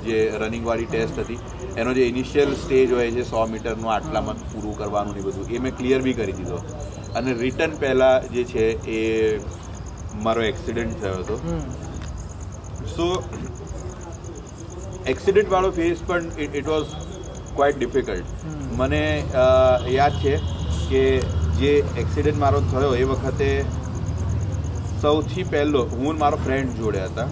જે 0.07 0.19
રનિંગવાળી 0.43 0.89
ટેસ્ટ 0.93 1.19
હતી 1.23 1.39
એનો 1.81 1.93
જે 1.97 2.07
ઇનિશિયલ 2.13 2.55
સ્ટેજ 2.63 2.95
હોય 2.97 3.11
છે 3.17 3.23
સો 3.31 3.45
મીટરનું 3.53 3.91
આટલામાં 3.95 4.39
પૂરું 4.51 4.75
કરવાનું 4.81 5.15
ને 5.17 5.25
બધું 5.27 5.53
એ 5.55 5.61
મેં 5.65 5.75
ક્લિયર 5.81 6.01
બી 6.07 6.15
કરી 6.19 6.37
દીધો. 6.39 6.59
અને 7.17 7.31
રિટર્ન 7.43 7.77
પહેલાં 7.83 8.27
જે 8.35 8.43
છે 8.53 8.65
એ 8.97 9.01
મારો 10.23 10.41
એક્સિડન્ટ 10.49 10.97
થયો 11.01 11.17
હતો. 11.21 11.35
સો 12.95 13.05
એક્સિડન્ટ 15.13 15.49
વાળો 15.53 15.71
ફેસ 15.79 16.03
પણ 16.07 16.25
ઇટ 16.59 16.67
વોઝ 16.71 16.91
ક્વાઇટ 17.55 17.77
ડિફિકલ્ટ 17.79 18.27
મને 18.79 19.01
યાદ 19.95 20.15
છે 20.23 20.33
કે 20.89 21.03
જે 21.59 21.73
એક્સિડન્ટ 22.03 22.39
મારો 22.43 22.59
થયો 22.71 22.91
એ 23.01 23.03
વખતે 23.11 23.49
સૌથી 25.03 25.45
પહેલો 25.51 25.81
હું 25.97 26.23
મારો 26.23 26.37
ફ્રેન્ડ 26.45 26.69
જોડે 26.81 27.01
હતા. 27.01 27.27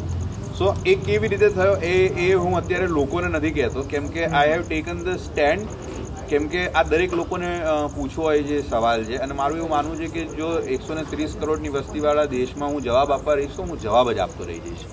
સો 0.58 0.66
એ 0.92 0.94
કેવી 1.08 1.30
રીતે 1.34 1.50
થયો 1.58 1.76
એ 1.92 1.96
એ 2.26 2.28
હું 2.44 2.54
અત્યારે 2.60 2.88
લોકોને 2.98 3.28
નથી 3.30 3.54
કહેતો. 3.58 3.80
કેમ 3.94 4.06
કે 4.16 4.24
I 4.40 4.52
have 4.54 4.64
taken 4.70 4.98
the 5.08 5.20
stand 5.26 5.62
કેમ 6.34 6.46
કે 6.54 6.62
આ 6.82 6.84
દરેક 6.92 7.12
લોકોને 7.18 7.50
પૂછવો 7.96 8.24
હોય 8.28 8.44
જે 8.50 8.60
સવાલ 8.68 9.04
છે. 9.08 9.18
અને 9.24 9.34
મારું 9.40 9.60
એવું 9.60 9.72
માનવું 9.74 10.00
છે 10.02 10.08
કે 10.14 10.22
જો 10.38 10.48
એકસો 10.76 10.96
ને 10.98 11.04
ત્રીસ 11.12 11.36
કરોડની 11.42 11.74
વસ્તીવાળા 11.76 12.30
દેશમાં 12.32 12.72
હું 12.76 12.86
જવાબ 12.88 13.14
આપવા 13.16 13.36
રહીશ 13.40 13.58
તો 13.58 13.66
હું 13.72 13.82
જવાબ 13.84 14.12
જ 14.12 14.24
આપતો 14.26 14.48
રહી 14.50 14.62
જઈશ. 14.68 14.86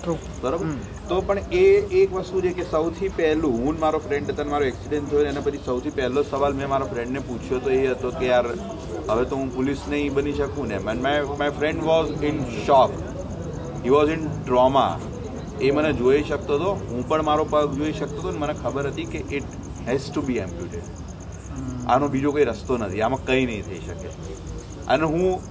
બરાબર? 0.43 0.67
તો 1.09 1.21
પણ 1.29 1.55
એ 1.61 1.63
એક 2.01 2.13
વસ્તુ 2.17 2.43
છે 2.45 2.53
કે 2.59 2.67
સૌથી 2.73 3.11
પહેલું 3.19 3.55
હું 3.63 3.81
મારો 3.85 4.01
ફ્રેન્ડ 4.07 4.33
હતા 4.33 4.47
મારો 4.53 4.69
એક્સિડન્ટ 4.71 5.09
થયો 5.13 5.25
એના 5.31 5.45
પછી 5.47 5.63
સૌથી 5.65 5.95
પહેલો 5.99 6.25
સવાલ 6.31 6.59
મેં 6.61 6.71
મારા 6.73 6.91
ફ્રેન્ડને 6.93 7.25
પૂછ્યો 7.29 7.61
તો 7.67 7.75
એ 7.79 7.81
હતો 7.93 8.13
કે 8.19 8.31
યાર 8.31 8.45
હવે 9.09 9.25
તો 9.25 9.35
હું 9.41 9.51
પોલીસ 9.57 9.85
નહીં 9.93 10.19
બની 10.19 10.37
શકું 10.41 10.73
ને? 10.73 10.79
My 10.79 11.21
my 11.39 11.51
friend 11.59 11.87
was 11.89 12.25
in 12.31 12.43
shock 12.67 12.91
he 13.83 13.95
was 13.95 14.13
in 14.17 14.27
trauma 14.29 14.93
એ 15.61 15.71
મને 15.71 15.93
જોઈ 16.01 16.23
શકતો 16.23 16.53
હતો. 16.59 16.71
હું 16.89 17.07
પણ 17.09 17.29
મારો 17.29 17.51
પગ 17.53 17.77
જોઈ 17.79 17.93
શકતો 17.93 18.19
હતો 18.19 18.31
ને 18.31 18.43
મને 18.43 18.59
ખબર 18.63 18.91
હતી 18.91 19.09
કે 19.13 19.23
it 19.37 19.49
has 19.87 20.05
to 20.09 20.21
be 20.27 20.43
amputated 20.45 21.09
આનો 21.85 22.07
બીજો 22.09 22.31
કોઈ 22.31 22.45
રસ્તો 22.45 22.77
નથી. 22.77 23.01
આમાં 23.01 23.23
કંઈ 23.23 23.45
નહીં 23.45 23.65
થઈ 23.65 23.81
શકે. 23.81 24.09
અને 24.87 25.05
હું 25.05 25.41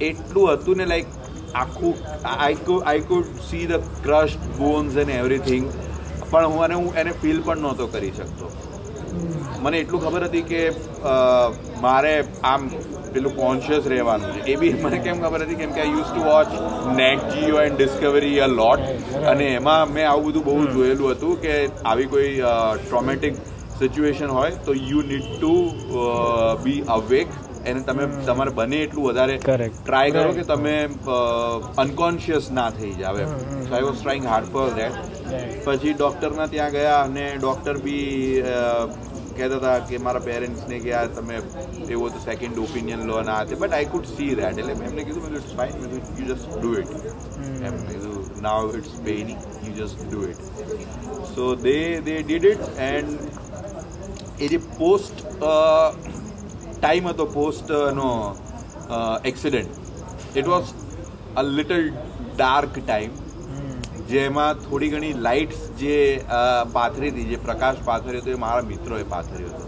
એટલું 0.00 0.52
હતું 0.52 0.76
ને 0.76 0.86
લાઈક 0.86 1.08
આખું 1.54 1.94
I 2.36 2.56
could 2.62 2.82
I 2.84 3.04
could 3.04 3.26
see 3.42 3.66
the 3.66 3.80
crush 4.02 4.36
bones 4.56 4.96
and 4.96 5.10
everything 5.12 5.66
પણ 6.30 6.46
હું 6.46 6.64
અને 6.64 6.74
હું 6.76 6.94
એને 6.96 7.12
ફીલ 7.14 7.42
પણ 7.42 7.60
નહોતો 7.60 7.88
કરી 7.88 8.12
શકતો. 8.12 8.46
મને 9.58 9.80
એટલું 9.80 10.02
ખબર 10.02 10.24
હતી 10.24 10.44
કે 10.44 10.60
મારે 11.78 12.14
આમ 12.44 12.62
પેલું 13.12 13.34
કોન્શિયસ 13.34 13.84
રહેવાનું 13.86 14.30
છે. 14.30 14.42
એ 14.44 14.56
બી 14.56 14.72
મને 14.76 14.98
કેમ 15.00 15.20
ખબર 15.20 15.44
હતી? 15.44 15.56
કેમ 15.56 15.72
કે 15.72 15.80
I 15.80 15.92
use 15.92 16.10
to 16.10 16.22
watch 16.24 16.50
Nat 16.92 17.26
Geo 17.32 17.60
and 17.60 17.76
Discovery 17.76 18.40
a 18.40 18.48
lot 18.50 18.82
અને 19.26 19.46
એમાં 19.52 19.90
મેં 19.90 20.06
આવું 20.08 20.28
બધું 20.28 20.44
બહુ 20.44 20.56
જોયેલું 20.68 21.14
હતું 21.14 21.40
કે 21.40 21.54
આવી 21.84 22.08
કોઈ 22.08 22.32
ટ્રોમેટિક 22.80 23.34
સિચ્યુએશન 23.78 24.30
હોય 24.30 24.50
તો 24.64 24.72
you 24.82 25.02
need 25.04 25.26
to 25.32 25.52
be 26.62 26.82
awake 26.88 27.28
એને 27.64 27.80
તમે 27.82 28.04
તમારે 28.24 28.50
બને 28.52 28.78
એટલું 28.80 29.04
વધારે 29.06 29.36
Correct. 29.40 29.76
ટ્રાય 29.80 30.10
કરો 30.12 30.32
કે 30.34 30.44
તમે 30.46 30.74
અનકોન્શિયસ 31.78 32.50
ના 32.52 32.70
થઈ 32.72 32.92
જાવ 32.96 33.16
એમ. 33.18 33.30
So 33.62 33.74
I 33.74 33.84
was 33.84 33.98
trying 33.98 34.26
hard 34.26 34.50
for 34.50 34.68
that 34.72 34.96
પછી 35.66 35.94
ડૉક્ટરના 35.94 36.48
ત્યાં 36.48 36.72
ગયા 36.72 37.00
અને 37.04 37.24
ડૉક્ટર 37.36 37.76
બી 37.80 38.06
અ, 38.48 38.58
કહેતા 39.34 39.58
હતા 39.58 39.76
કે 39.82 39.98
મારા 40.00 40.22
પેરેન્ટ્સને 40.22 40.80
કે 40.80 40.94
આ 40.94 41.06
તમે 41.10 41.36
એવું 41.88 42.10
તો 42.12 42.24
સેકન્ડ 42.24 42.58
ઓપિનિયન 42.60 43.06
લો 43.06 43.18
અને 43.18 43.30
આ 43.32 43.44
તે. 43.44 43.54
But 43.56 43.72
I 43.74 43.88
could 43.88 44.06
see 44.08 44.34
that 44.34 44.58
એટલે 44.58 44.74
મેં 44.74 44.88
એમને 44.88 45.04
કીધું 45.04 45.24
મેં 45.26 45.38
ઇટ્સ 45.38 45.54
ફાઇન 45.54 45.74
મેં 45.80 45.90
યુ 45.92 46.02
જસ્ટ 46.30 46.56
ડુ 46.56 46.72
ઇટ 46.76 46.92
એમ 47.60 47.72
મેં 47.74 47.86
કીધું 47.86 48.18
now 48.42 48.76
it's 48.76 48.98
paining 49.04 49.38
you 49.62 49.74
just 49.78 50.04
do 50.06 50.20
it 50.26 50.42
so 51.30 51.46
they 51.58 51.76
they 52.02 52.18
did 52.22 52.50
it 52.50 52.66
and 52.88 53.31
એ 54.38 54.48
જે 54.48 54.58
પોસ્ટ 54.78 55.24
ટાઈમ 56.78 57.08
હતો 57.08 57.26
પોસ્ટનો 57.34 58.08
accident 59.24 60.36
it 60.36 60.46
was 60.46 60.72
a 61.36 61.42
little 61.42 61.84
dark 62.36 62.74
time 62.78 63.12
જેમાં 64.08 64.62
થોડી 64.64 64.90
ઘણી 64.90 65.12
લાઇટ્સ 65.26 65.60
જે 65.78 65.98
પાથરી 66.72 67.10
હતી 67.10 67.28
જે 67.30 67.38
પ્રકાશ 67.46 67.84
પાથર્યો 67.84 68.22
હતો 68.22 68.30
એ 68.30 68.40
મારા 68.44 68.62
મિત્રોએ 68.62 69.04
પાથર્યો 69.04 69.50
હતો. 69.50 69.66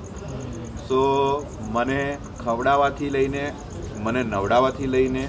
સો 0.88 1.00
મને 1.72 2.00
ખવડાવવાથી 2.44 3.10
લઈને 3.10 3.44
મને 4.04 4.22
નવડાવવાથી 4.22 4.86
લઈને 4.86 5.24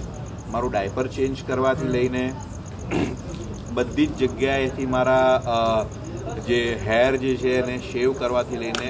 મારું 0.51 0.71
ડાયપર 0.71 1.07
ચેન્જ 1.07 1.43
કરવાથી 1.47 1.87
લઈને 1.87 2.23
બધી 3.73 4.07
જ 4.07 4.27
જગ્યાએથી 4.27 4.85
મારા 4.85 5.85
જે 6.47 6.59
હેર 6.87 7.11
જે 7.17 7.31
છે 7.37 7.55
એને 7.59 7.75
શેવ 7.87 8.09
કરવાથી 8.19 8.61
લઈને 8.63 8.87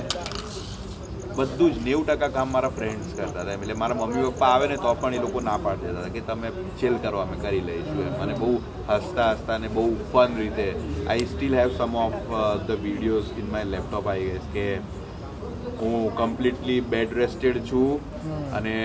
બધું 1.38 1.72
જ 1.72 1.82
નેવું 1.86 2.06
ટકા 2.08 2.32
કામ 2.36 2.54
મારા 2.56 2.74
ફ્રેન્ડ્સ 2.76 3.08
કરતા 3.14 3.42
હતા. 3.44 3.56
એટલે 3.56 3.76
મારા 3.80 3.98
મમ્મી 4.02 4.28
પપ્પા 4.28 4.52
આવે 4.52 4.68
ને 4.72 4.78
તો 4.84 4.94
પણ 5.02 5.18
એ 5.18 5.24
લોકો 5.24 5.42
ના 5.48 5.58
પાડતા 5.64 5.94
હતા 5.94 6.14
કે 6.14 6.22
તમે 6.30 6.52
ચેલ 6.80 6.96
કરો 7.06 7.24
અમે 7.24 7.40
કરી 7.42 7.64
લઈશું 7.70 8.00
એમ. 8.04 8.14
અને 8.26 8.34
બહુ 8.42 8.52
હસતા 8.90 9.30
હસતા 9.34 9.58
ને 9.64 9.72
બહુ 9.76 9.86
ફન 10.14 10.38
રીતે 10.42 10.68
I 11.08 11.26
still 11.34 11.58
have 11.60 11.74
some 11.78 11.98
of 12.04 12.22
the 12.68 12.80
videos 12.86 13.34
in 13.42 13.52
my 13.56 13.72
laptop 13.74 14.08
I 14.08 14.30
guess 14.30 14.48
કે 14.54 14.66
હું 15.80 16.00
કમ્પ્લીટલી 16.18 16.80
બેડ 16.94 17.20
રેસ્ટેડ 17.20 17.62
છું 17.66 17.92
અને 18.54 18.76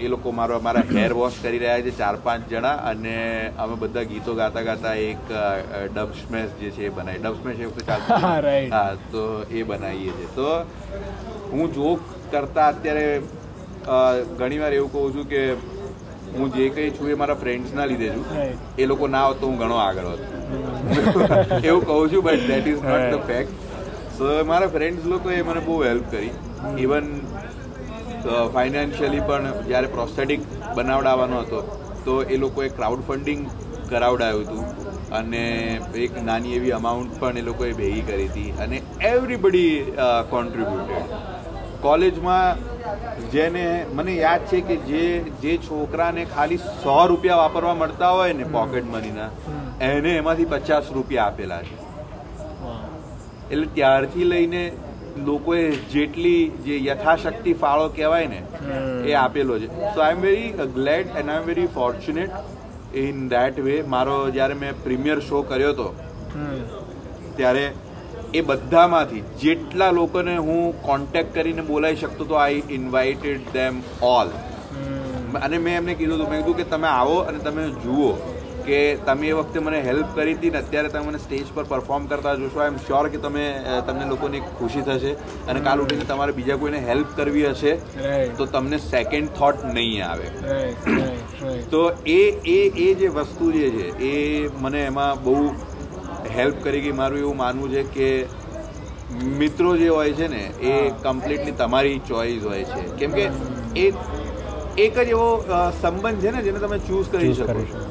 એ 0.00 0.08
લોકો 0.08 0.32
મારો 0.32 0.56
મારા 0.60 0.84
હેર 0.90 1.12
વોશ 1.14 1.36
કરી 1.42 1.58
રહ્યા 1.58 1.82
છે 1.82 1.92
ચાર 1.98 2.16
પાંચ 2.24 2.48
જણા 2.48 2.72
અને 2.90 3.14
અમે 3.64 3.74
બધા 3.76 4.04
ગીતો 4.04 4.34
ગાતા 4.40 4.64
ગાતા 4.68 4.94
એક 5.02 5.28
ડબ 5.94 6.10
સ્મેશ 6.22 6.52
જે 6.60 6.70
છે 6.70 6.86
એ 6.86 6.90
બનાવી. 6.90 7.20
ડબ 7.20 7.36
સ્મેશ 7.42 7.60
એ 7.60 7.66
વખતે 7.66 7.84
ચાલતું 7.86 8.72
હા, 8.74 8.96
તો 9.12 9.22
એ 9.50 9.62
બનાવીએ 9.64 10.12
છીએ. 10.12 10.28
તો 10.34 10.48
હું 11.52 11.72
જોક 11.72 12.00
કરતા 12.32 12.68
અત્યારે 12.68 13.06
ઘણીવાર 14.38 14.72
એવું 14.72 14.90
કહું 14.90 15.12
છું 15.14 15.26
કે 15.28 15.42
હું 16.36 16.50
જે 16.56 16.68
કંઈ 16.70 16.90
છું 16.98 17.10
એ 17.10 17.18
મારા 17.22 17.36
ફ્રેન્ડ્સના 17.36 17.86
લીધે 17.86 18.08
છું. 18.14 18.24
એ 18.78 18.86
લોકો 18.86 19.06
ના 19.08 19.24
હોત 19.26 19.40
તો 19.40 19.46
હું 19.46 19.58
ઘણો 19.58 19.78
આગળ 19.78 20.08
હોત. 20.10 20.22
એવું 21.68 21.84
કહું 21.84 22.10
છું 22.10 22.22
but 22.22 22.48
that 22.48 22.66
is 22.66 22.82
not 22.82 23.06
the 23.12 23.22
fact 23.26 23.52
so 24.18 24.34
મારા 24.44 24.72
ફ્રેન્ડ્સ 24.76 25.06
લોકોએ 25.14 25.42
મને 25.44 25.60
બહુ 25.68 25.82
હેલ્પ 25.82 26.10
કરી. 26.10 26.32
ઇવન 26.78 27.06
ફાઇનાન્શિયલી 28.24 29.20
પણ 29.20 29.68
જ્યારે 29.68 29.88
પ્રોસ્થેટિક 29.88 30.48
બનાવડાવવાનો 30.76 31.40
હતો 31.40 31.60
તો 32.04 32.14
એ 32.28 32.36
લોકોએ 32.36 32.68
ક્રાઉડ 32.68 33.02
ફંડિંગ 33.08 33.42
કરાવડાવ્યું 33.88 34.46
હતું 34.46 34.64
અને 35.12 35.42
એક 36.04 36.20
નાની 36.22 36.54
એવી 36.56 36.72
અમાઉન્ટ 36.72 37.18
પણ 37.20 37.36
એ 37.36 37.42
લોકોએ 37.42 37.72
ભેગી 37.72 38.02
કરી 38.02 38.28
હતી 38.28 38.54
અને 38.58 38.82
એવરીબડી 39.08 39.72
કોન્ટ્રીબ્યુટેડ 40.30 41.12
કોલેજમાં 41.80 42.56
જેને 43.32 43.64
મને 43.94 44.14
યાદ 44.16 44.46
છે 44.50 44.60
કે 44.60 44.76
જે 44.88 45.04
જે 45.42 45.58
છોકરાને 45.58 46.22
ખાલી 46.26 46.60
સો 46.82 46.96
રૂપિયા 47.06 47.42
વાપરવા 47.42 47.74
મળતા 47.74 48.12
હોય 48.12 48.38
ને 48.40 48.48
પોકેટ 48.56 48.90
મનીના 48.94 49.30
એને 49.80 50.16
એમાંથી 50.16 50.46
પચાસ 50.46 50.90
રૂપિયા 50.92 51.26
આપેલા 51.26 51.62
છે. 51.62 51.76
એટલે 53.50 53.66
ત્યારથી 53.74 54.24
લઈને 54.24 54.62
લોકોએ 55.22 55.62
જેટલી 55.92 56.42
જે 56.64 56.76
યથાશક્તિ 56.86 57.52
ફાળો 57.62 57.88
કહેવાય 57.88 58.28
ને 58.28 58.40
એ 59.10 59.14
આપેલો 59.14 59.58
છે. 59.58 59.68
So 59.94 60.00
I 60.00 60.16
am 60.16 60.20
very 60.20 60.68
glad 60.76 61.06
and 61.16 61.30
I 61.30 61.40
am 61.40 61.46
very 61.46 61.66
fortunate 61.76 62.32
in 63.04 63.28
that 63.28 63.60
way 63.66 63.76
મારો 63.94 64.16
જ્યારે 64.30 64.56
મેં 64.62 64.74
પ્રીમિયર 64.84 65.18
શો 65.28 65.42
કર્યો 65.42 65.72
હતો 65.72 65.88
ત્યારે 67.36 67.64
એ 68.34 68.42
બધામાંથી 68.42 69.22
જેટલા 69.42 69.90
લોકોને 69.92 70.34
હું 70.48 70.62
કોન્ટેક્ટ 70.82 71.34
કરીને 71.34 71.62
બોલાવી 71.62 71.96
શકતો 71.96 72.24
તો 72.24 72.40
આઈ 72.40 72.62
ઇન્વાઇટેડ 72.78 73.50
ધેમ 73.52 73.82
ઓલ 74.12 74.28
અને 75.42 75.58
મેં 75.58 75.74
એમને 75.74 75.94
કીધું 75.94 76.16
હતું 76.18 76.30
મેં 76.30 76.42
કીધું 76.42 76.56
કે 76.56 76.66
તમે 76.70 76.88
આવો 76.88 77.18
અને 77.28 77.38
તમે 77.38 77.64
જુઓ. 77.84 78.10
કે 78.66 78.78
તમે 79.06 79.28
એ 79.30 79.34
વખતે 79.38 79.58
મને 79.64 79.80
હેલ્પ 79.88 80.08
કરી 80.18 80.34
હતી 80.36 80.52
ને 80.54 80.60
અત્યારે 80.64 80.90
તમે 80.94 81.04
મને 81.08 81.20
સ્ટેજ 81.24 81.52
પર 81.56 81.64
પરફોર્મ 81.72 82.08
કરતા 82.12 82.34
જોશો 82.42 82.62
આઈ 82.64 82.72
એમ 82.72 82.78
શ્યોર 82.86 83.08
કે 83.14 83.20
તમે 83.26 83.44
તમને 83.88 84.08
લોકોને 84.12 84.38
ખુશી 84.60 84.84
થશે. 84.88 85.12
અને 85.48 85.60
કાલ 85.68 85.84
ઉઠીને 85.84 86.06
તમારે 86.12 86.32
બીજા 86.38 86.58
કોઈને 86.62 86.80
હેલ્પ 86.88 87.12
કરવી 87.18 87.46
હશે 87.50 87.72
તો 88.38 88.48
તમને 88.56 88.78
સેકન્ડ 88.86 89.34
થોટ 89.40 89.66
નહીં 89.76 90.02
આવે. 90.10 90.26
તો 91.74 91.82
એ 92.16 92.20
એ 92.54 92.58
એ 92.86 92.88
જે 93.02 93.12
વસ્તુ 93.18 93.52
જે 93.58 93.68
છે 93.76 93.86
એ 94.12 94.14
મને 94.66 94.84
એમાં 94.92 95.22
બહુ 95.28 95.36
હેલ્પ 96.38 96.62
કરી 96.64 96.82
ગઈ. 96.86 96.96
મારું 97.02 97.24
એવું 97.24 97.36
માનવું 97.42 97.76
છે 97.76 97.82
કે 97.96 98.08
મિત્રો 99.40 99.72
જે 99.80 99.88
હોય 99.96 100.14
છે 100.20 100.28
ને 100.34 100.44
એ 100.74 100.76
કમ્પ્લીટલી 101.02 101.58
તમારી 101.64 101.98
ચોઈસ 102.10 102.42
હોય 102.50 102.64
છે. 102.74 102.82
કેમ 103.00 103.10
કે 103.18 103.24
એ 103.84 103.86
એક 104.84 104.96
જ 104.96 105.08
એવો 105.08 105.26
સંબંધ 105.80 106.22
છે 106.22 106.30
ને 106.36 106.40
જેને 106.46 106.58
તમે 106.62 106.78
ચૂઝ 106.88 107.10
કરી 107.10 107.34
શકો 107.34 107.58
શકો. 107.64 107.83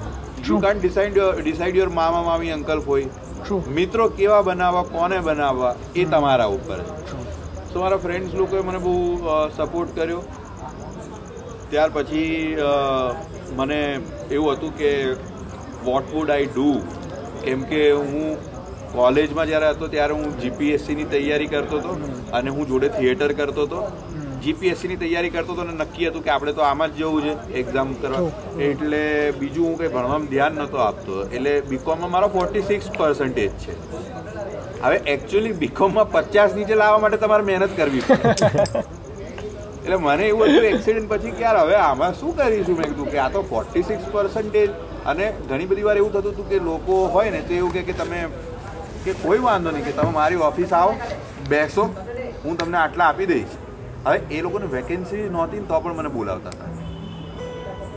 યુ 0.46 0.58
કાન 0.62 0.80
ડિસાઇડ 0.80 1.18
ડિસાઇડ 1.40 1.78
યોર 1.78 1.92
મામા 1.92 2.24
મામી 2.24 2.52
અંકલ 2.52 2.82
હોય. 2.84 3.08
મિત્રો 3.72 4.06
કેવા 4.12 4.42
બનાવવા 4.44 4.84
કોને 4.90 5.18
બનાવવા 5.22 5.74
એ 5.96 6.06
તમારા 6.08 6.48
ઉપર 6.50 6.80
તો 7.70 7.80
મારા 7.80 8.00
ફ્રેન્ડ્સ 8.00 8.34
લોકોએ 8.36 8.64
મને 8.64 8.80
બહુ 8.80 8.94
સપોર્ટ 9.58 9.94
કર્યો 9.96 10.22
ત્યાર 11.70 11.90
પછી 11.92 12.32
મને 13.58 13.80
એવું 14.32 14.56
હતું 14.56 14.74
કે 14.74 14.92
વોટ 15.84 16.12
વુડ 16.14 16.30
આઈ 16.30 16.50
ડુ 16.50 16.68
કેમ 17.44 17.66
કે 17.66 17.82
હું 18.04 18.38
કોલેજમાં 18.94 19.48
જ્યારે 19.48 19.72
હતો 19.72 19.88
ત્યારે 19.90 20.16
હું 20.16 20.36
જીપીએસસીની 20.40 21.10
તૈયારી 21.12 21.50
કરતો 21.50 21.80
હતો 21.80 21.98
અને 22.34 22.50
હું 22.52 22.68
જોડે 22.68 22.90
થિયેટર 22.92 23.34
કરતો 23.36 23.68
હતો 23.68 23.80
જીપીએસસીની 24.46 24.98
તૈયારી 25.04 25.34
કરતો 25.36 25.54
હતો 25.54 25.66
અને 25.66 25.74
નક્કી 25.80 26.08
હતું 26.10 26.24
કે 26.26 26.32
આપણે 26.36 26.54
તો 26.60 26.66
આમાં 26.70 26.96
જ 26.98 27.04
જવું 27.04 27.24
છે 27.28 27.60
એક્ઝામ 27.62 27.94
કરવા. 28.02 28.24
એટલે 28.70 29.02
બીજું 29.40 29.66
હું 29.68 29.78
કંઈ 29.78 29.92
ભણવામાં 29.96 30.28
ધ્યાન 30.34 30.60
નહોતો 30.60 30.82
આપતો. 30.86 31.20
એટલે 31.38 31.54
બીકોમમાં 31.70 32.12
મારો 32.16 32.30
ફોર્ટી 32.36 32.66
સિક્સ 32.72 32.90
પર્સન્ટેજ 32.98 33.52
છે. 33.64 33.78
હવે 34.84 34.98
એકચ્યુઅલી 35.14 35.54
બીકોમમાં 35.64 36.12
પચાસ 36.16 36.56
નીચે 36.60 36.76
લાવવા 36.76 37.02
માટે 37.06 37.22
તમારે 37.26 37.48
મહેનત 37.52 37.76
કરવી 37.78 38.04
પડે. 38.08 38.84
એટલે 39.84 39.98
મને 39.98 40.28
એવું 40.28 40.50
હતું 40.50 40.66
એક્સિડન્ટ 40.66 41.10
પછી 41.12 41.36
કે 41.38 41.46
યાર 41.46 41.58
હવે 41.62 41.78
આમાં 41.82 42.14
શું 42.22 42.36
કરીશું? 42.38 42.78
મેં 42.78 42.90
કીધું 42.90 43.12
કે 43.14 43.22
આ 43.26 43.30
તો 43.30 43.44
ફોર્ટી 43.52 43.84
સિક્સ 43.84 44.06
પર્સન્ટેજ 44.14 44.70
અને 45.06 45.26
ઘણી 45.50 45.68
બધી 45.68 45.88
વાર 45.90 45.98
એવું 45.98 46.14
થતું 46.14 46.34
હતું 46.34 46.50
કે 46.50 46.64
લોકો 46.70 47.00
હોય 47.18 47.32
ને 47.32 47.42
તો 47.50 47.54
એવું 47.54 47.74
કે 47.90 47.98
તમે 48.02 48.22
કે 49.06 49.14
કોઈ 49.24 49.42
વાંધો 49.48 49.72
નહીં 49.72 49.86
કે 49.86 49.94
તમે 49.98 50.12
મારી 50.20 50.42
ઓફિસ 50.48 50.74
આવો 50.74 50.94
બેસો 51.50 51.86
હું 52.44 52.58
તમને 52.58 52.78
આટલા 52.78 53.08
આપી 53.08 53.28
દઈશ. 53.28 53.60
હવે 54.06 54.18
એ 54.38 54.40
લોકોને 54.46 54.68
વેકેન્સી 54.76 55.24
નહોતી 55.36 55.62
તો 55.70 55.80
પણ 55.84 56.00
મને 56.00 56.10
બોલાવતા 56.16 56.54
હતા. 56.56 56.72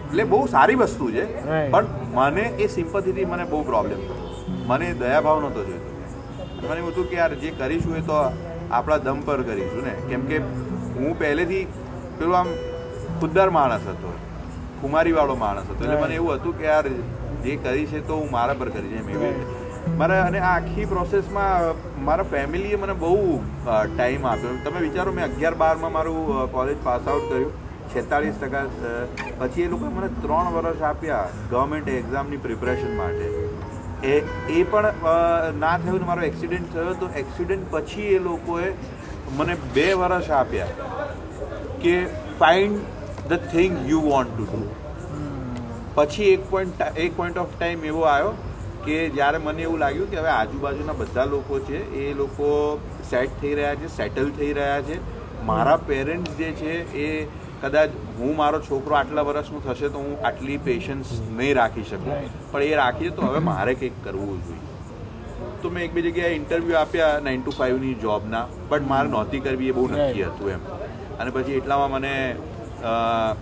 એટલે 0.08 0.24
બહુ 0.32 0.40
સારી 0.54 0.78
વસ્તુ 0.82 1.06
છે 1.16 1.24
પણ 1.72 1.86
મને 2.18 2.44
એ 2.64 2.68
સિમ્પથીથી 2.74 3.26
મને 3.32 3.44
બહુ 3.52 3.62
પ્રોબ્લેમ 3.70 3.98
થયો. 4.06 4.28
મને 4.68 4.86
દયાભાવ 5.02 5.38
નહોતો 5.44 5.64
જોઈતો. 5.68 5.90
મને 6.68 6.78
એવું 6.82 6.92
હતું 6.92 7.06
કે 7.10 7.18
યાર 7.20 7.32
જે 7.42 7.50
કરીશું 7.60 7.98
એ 8.02 8.04
તો 8.10 8.20
આપણા 8.76 9.00
દમ 9.08 9.18
પર 9.26 9.40
કરીશું 9.50 9.82
ને. 9.88 9.94
કેમ 10.10 10.22
કે 10.30 10.36
હું 10.94 11.12
પહેલેથી 11.22 11.64
પેલું 12.18 12.38
આમ 12.40 12.48
ખુદદાર 13.20 13.48
માણસ 13.58 13.84
હતો 13.92 14.10
કુમારીવાળો 14.80 15.36
માણસ 15.44 15.68
હતો. 15.70 15.82
એટલે 15.84 16.00
મને 16.04 16.14
એવું 16.20 16.34
હતું 16.40 16.58
કે 16.60 16.64
યાર 16.70 16.86
જે 17.44 17.60
કરી 17.66 17.86
છે 17.92 18.00
તો 18.10 18.14
હું 18.22 18.28
મારા 18.36 18.58
પર 18.60 18.68
કરી 18.76 18.90
છે 18.92 18.98
એમ 19.04 19.08
એવી 19.14 19.32
રીતે. 19.36 19.55
મારા 20.00 20.24
અને 20.28 20.38
આ 20.38 20.48
આખી 20.48 20.86
પ્રોસેસમાં 20.88 21.84
મારા 22.06 22.26
ફેમિલીએ 22.32 22.78
મને 22.80 22.94
બહુ 23.02 23.12
ટાઈમ 23.66 24.26
આપ્યો. 24.30 24.56
તમે 24.64 24.80
વિચારો 24.86 25.14
મેં 25.18 25.24
અગિયાર 25.26 25.56
બારમાં 25.62 25.94
મારું 25.94 26.50
કોલેજ 26.56 26.82
પાસ 26.86 27.06
આઉટ 27.12 27.28
કર્યું. 27.28 27.52
છેતાળીસ 27.92 28.40
ટકા 28.42 28.64
પછી 29.40 29.64
એ 29.66 29.68
લોકોએ 29.74 29.92
મને 29.96 30.10
ત્રણ 30.22 30.50
વર્ષ 30.56 30.82
આપ્યા 30.88 31.22
ગવર્મેન્ટ 31.52 31.88
એક્ઝામની 31.94 32.40
પ્રિપરેશન 32.46 32.92
માટે. 32.98 33.26
એ 34.06 34.16
એ 34.56 34.64
પણ 34.72 35.56
ના 35.60 35.76
થયું 35.84 36.00
ને 36.02 36.08
મારો 36.10 36.26
એક્સિડન્ટ 36.30 36.74
થયો 36.74 36.96
તો 37.02 37.08
એક્સિડન્ટ 37.22 37.70
પછી 37.70 38.08
એ 38.16 38.18
લોકોએ 38.26 38.66
મને 39.38 39.56
બે 39.76 39.86
વર્ષ 40.02 40.34
આપ્યા 40.40 40.70
કે 41.84 41.94
find 42.42 42.76
the 43.30 43.48
thing 43.54 43.78
you 43.92 44.02
want 44.08 44.34
to 44.34 44.50
do 44.50 44.60
પછી 45.96 46.28
એક 46.34 46.44
પોઈન્ટ 46.52 46.84
એક 47.06 47.16
પોઈન્ટ 47.20 47.42
ઓફ 47.44 47.56
ટાઈમ 47.56 47.88
એવો 47.92 48.04
આવ્યો 48.10 48.34
કે 48.86 49.08
જ્યારે 49.08 49.38
મને 49.38 49.62
એવું 49.62 49.78
લાગ્યું 49.78 50.10
કે 50.10 50.16
હવે 50.16 50.28
આજુબાજુના 50.28 50.92
બધા 50.92 51.24
લોકો 51.24 51.58
છે 51.58 52.04
એ 52.04 52.14
લોકો 52.14 52.80
સેટ 53.10 53.40
થઈ 53.40 53.54
રહ્યા 53.54 53.74
છે 53.74 53.88
સેટલ 53.88 54.30
થઈ 54.30 54.52
રહ્યા 54.52 54.80
છે. 54.80 55.00
મારા 55.44 55.76
પેરેન્ટ્સ 55.76 56.36
જે 56.36 56.52
છે 56.52 56.72
એ 56.98 57.28
કદાચ 57.62 57.90
હું 58.18 58.36
મારો 58.36 58.60
છોકરો 58.60 58.96
આટલા 58.96 59.22
વર્ષનું 59.22 59.64
થશે 59.64 59.88
તો 59.88 59.98
હું 59.98 60.16
આટલી 60.24 60.58
પેશન્સ 60.58 61.20
નહીં 61.36 61.56
રાખી 61.56 61.82
શકું. 61.84 62.12
પણ 62.52 62.62
એ 62.62 62.74
રાખીએ 62.74 63.10
તો 63.10 63.22
હવે 63.22 63.38
મારે 63.38 63.74
કંઈક 63.74 63.92
કરવું 64.04 64.40
જોઈએ. 64.46 64.60
તો 65.62 65.70
મેં 65.70 65.82
એક 65.82 65.92
બે 65.92 66.02
જગ્યાએ 66.02 66.34
ઇન્ટરવ્યૂ 66.34 66.78
આપ્યા 66.78 67.20
નાઇન 67.20 67.42
ટુ 67.42 67.50
ફાઇવની 67.50 67.94
જોબના 67.94 68.46
બટ 68.70 68.88
મારે 68.88 69.08
નહોતી 69.08 69.40
કરવી 69.40 69.68
એ 69.68 69.72
બહુ 69.72 69.88
નક્કી 69.88 70.22
હતું 70.22 70.50
એમ. 70.50 70.60
અને 71.20 71.30
પછી 71.30 71.52
એટલામાં 71.52 71.90
મને 71.90 72.36
અ, 72.84 73.36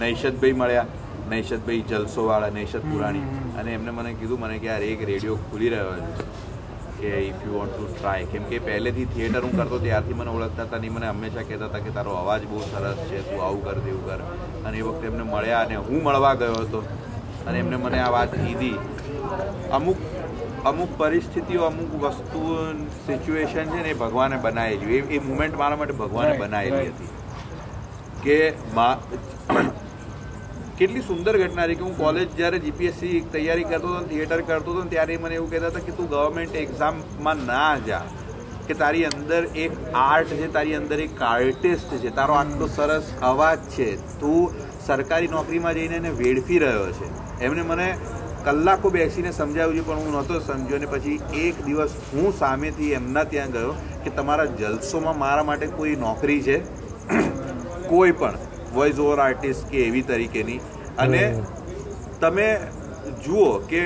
નૈશદભાઈ 0.00 0.52
મળ્યા. 0.52 0.86
નૈશદભાઈ 1.30 1.84
જલસોવાળા 1.90 2.50
નૈશદ 2.58 2.82
પુરાણી. 2.90 3.24
અને 3.60 3.70
એમને 3.74 3.90
મને 3.90 4.12
કીધું 4.14 4.40
મને 4.40 4.58
કે 4.58 4.66
યાર 4.66 4.82
એક 4.82 5.06
રેડિયો 5.10 5.38
ખુલી 5.46 5.68
રહ્યો 5.68 5.94
છે 5.94 6.26
કે 7.00 7.08
if 7.28 7.40
you 7.46 7.54
want 7.54 7.72
to 7.76 7.86
try 7.94 8.26
કેમ 8.32 8.44
કે 8.50 8.58
પહેલેથી 8.66 9.06
થિયેટર 9.14 9.42
હું 9.46 9.56
કરતો 9.56 9.78
ત્યારથી 9.78 10.14
મને 10.14 10.30
ઓળખતા 10.30 10.64
હતા 10.68 10.78
નહીં 10.78 10.92
મને 10.92 11.08
હંમેશા 11.08 11.42
કહેતા 11.42 11.68
હતા 11.70 11.80
કે 11.86 11.90
તારો 11.96 12.14
અવાજ 12.20 12.46
બહુ 12.50 12.60
સરસ 12.60 13.00
છે 13.08 13.18
તું 13.30 13.42
આવું 13.46 13.64
કર 13.64 13.80
તેવું 13.86 14.06
કર. 14.06 14.20
અને 14.66 14.78
એ 14.78 14.82
વખતે 14.82 15.06
એમને 15.06 15.24
મળ્યા 15.32 15.64
અને 15.66 15.74
હું 15.88 16.02
મળવા 16.02 16.34
ગયો 16.34 16.54
હતો. 16.54 16.84
અને 17.46 17.58
એમને 17.58 17.76
મને 17.76 18.00
આ 18.00 18.10
વાત 18.10 18.34
કીધી. 18.34 18.78
અમુક 19.72 19.98
અમુક 20.64 20.98
પરિસ્થિતિઓ 20.98 21.62
અમુક 21.62 21.92
વસ્તુ 22.04 22.40
સિચ્યુએશન 23.06 23.66
છે 23.74 23.82
ને 23.82 23.90
એ 23.90 23.94
ભગવાને 23.94 24.36
બનાવેલી. 24.36 24.96
એ 24.98 25.16
એ 25.16 25.18
મુમેન્ટ 25.18 25.58
મારા 25.58 25.76
માટે 25.76 25.92
ભગવાને 25.92 26.38
બનાવેલી 26.38 26.88
હતી. 26.88 27.10
કે 28.22 28.38
મા 28.74 28.94
કેટલી 30.78 31.02
સુંદર 31.04 31.32
ઘટના 31.40 31.66
રહી 31.68 31.78
કે 31.80 31.84
હું 31.84 31.94
કોલેજ 31.98 32.32
જ્યારે 32.38 32.58
જીપીએસસી 32.62 33.18
તૈયારી 33.34 33.68
કરતો 33.68 33.92
હતો 33.92 34.00
થિયેટર 34.08 34.40
કરતો 34.48 34.72
હતો 34.74 34.82
ત્યારે 34.90 35.14
મને 35.20 35.36
એવું 35.36 35.50
કહેતા 35.52 35.70
હતા 35.70 35.84
કે 35.84 35.92
તું 35.98 36.08
ગવર્મેન્ટ 36.10 36.58
એક્ઝામમાં 36.62 37.44
ના 37.50 37.70
જા, 37.86 38.00
કે 38.66 38.74
તારી 38.82 39.04
અંદર 39.10 39.38
એક 39.62 39.78
આર્ટ 40.00 40.34
છે, 40.40 40.48
તારી 40.56 40.74
અંદર 40.78 40.98
એક 41.04 41.22
આર્ટિસ્ટ 41.28 41.94
છે, 42.02 42.10
તારો 42.18 42.36
આટલો 42.40 42.68
સરસ 42.74 43.08
અવાજ 43.30 43.62
છે, 43.76 43.88
તું 44.20 44.58
સરકારી 44.88 45.32
નોકરીમાં 45.36 45.78
જઈને 45.78 45.96
એને 46.00 46.12
વેડફી 46.20 46.60
રહ્યો 46.64 46.90
છે. 46.98 47.08
એમને 47.46 47.64
મને 47.70 47.88
કલાકો 48.48 48.92
બેસીને 48.96 49.32
સમજાવ્યું 49.38 49.86
પણ 49.86 50.02
હું 50.02 50.12
નહોતો 50.16 50.42
સમજ્યો 50.48 50.80
અને 50.80 50.90
પછી 50.92 51.16
એક 51.44 51.62
દિવસ 51.68 51.94
હું 52.10 52.36
સામેથી 52.42 52.90
એમના 52.98 53.24
ત્યાં 53.32 53.56
ગયો 53.56 53.72
કે 54.04 54.12
તમારા 54.20 54.46
જલસોમાં 54.60 55.18
મારા 55.24 55.48
માટે 55.52 55.72
કોઈ 55.80 55.96
નોકરી 56.04 56.38
છે, 56.50 56.60
કોઈ 57.88 58.14
પણ. 58.20 58.45
વોઇસ 58.76 59.02
ઓવર 59.06 59.22
આર્ટિસ્ટ 59.26 59.70
કે 59.70 59.84
એવી 59.86 60.04
તરીકેની. 60.10 60.60
અને 60.98 61.22
તમે 62.20 62.46
જુઓ 63.24 63.48
કે 63.72 63.82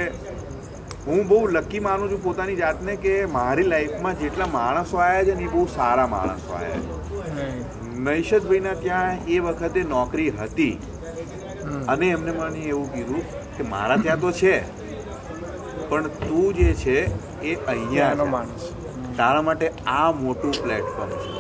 હું 1.07 1.21
બહુ 1.29 1.41
લકી 1.57 1.83
માનું 1.89 2.11
છું 2.11 2.23
પોતાની 2.25 2.57
જાતને 2.57 2.97
કે 3.05 3.17
મારી 3.35 3.69
લાઈફમાં 3.73 4.19
જેટલા 4.23 4.49
માણસો 4.55 5.03
આવ્યા 5.05 5.27
છે 5.29 5.35
ને 5.41 5.45
એ 5.45 5.53
બહુ 5.57 5.67
સારા 5.75 6.09
માણસો 6.15 6.57
આવ્યા 6.59 6.83
છે. 6.85 7.51
નૈષદભાઈના 8.09 8.75
ત્યાં 8.85 9.17
એ 9.29 9.39
વખતે 9.47 9.85
નોકરી 9.95 10.31
હતી. 10.41 10.75
અને 11.89 12.07
એમને 12.09 12.33
મને 12.33 12.61
એવું 12.69 12.89
કીધું 12.93 13.23
કે 13.57 13.63
મારા 13.73 13.99
ત્યાં 14.05 14.21
તો 14.21 14.31
છે 14.41 14.55
પણ 15.91 16.07
તું 16.21 16.55
જે 16.59 16.69
છે 16.83 16.97
એ 17.51 17.55
અહીંયાનો 17.73 18.27
માણસ 18.35 18.67
તારા 19.19 19.47
માટે 19.49 19.67
આ 19.95 20.09
મોટું 20.23 20.55
પ્લેટફોર્મ 20.63 21.13
છે. 21.23 21.31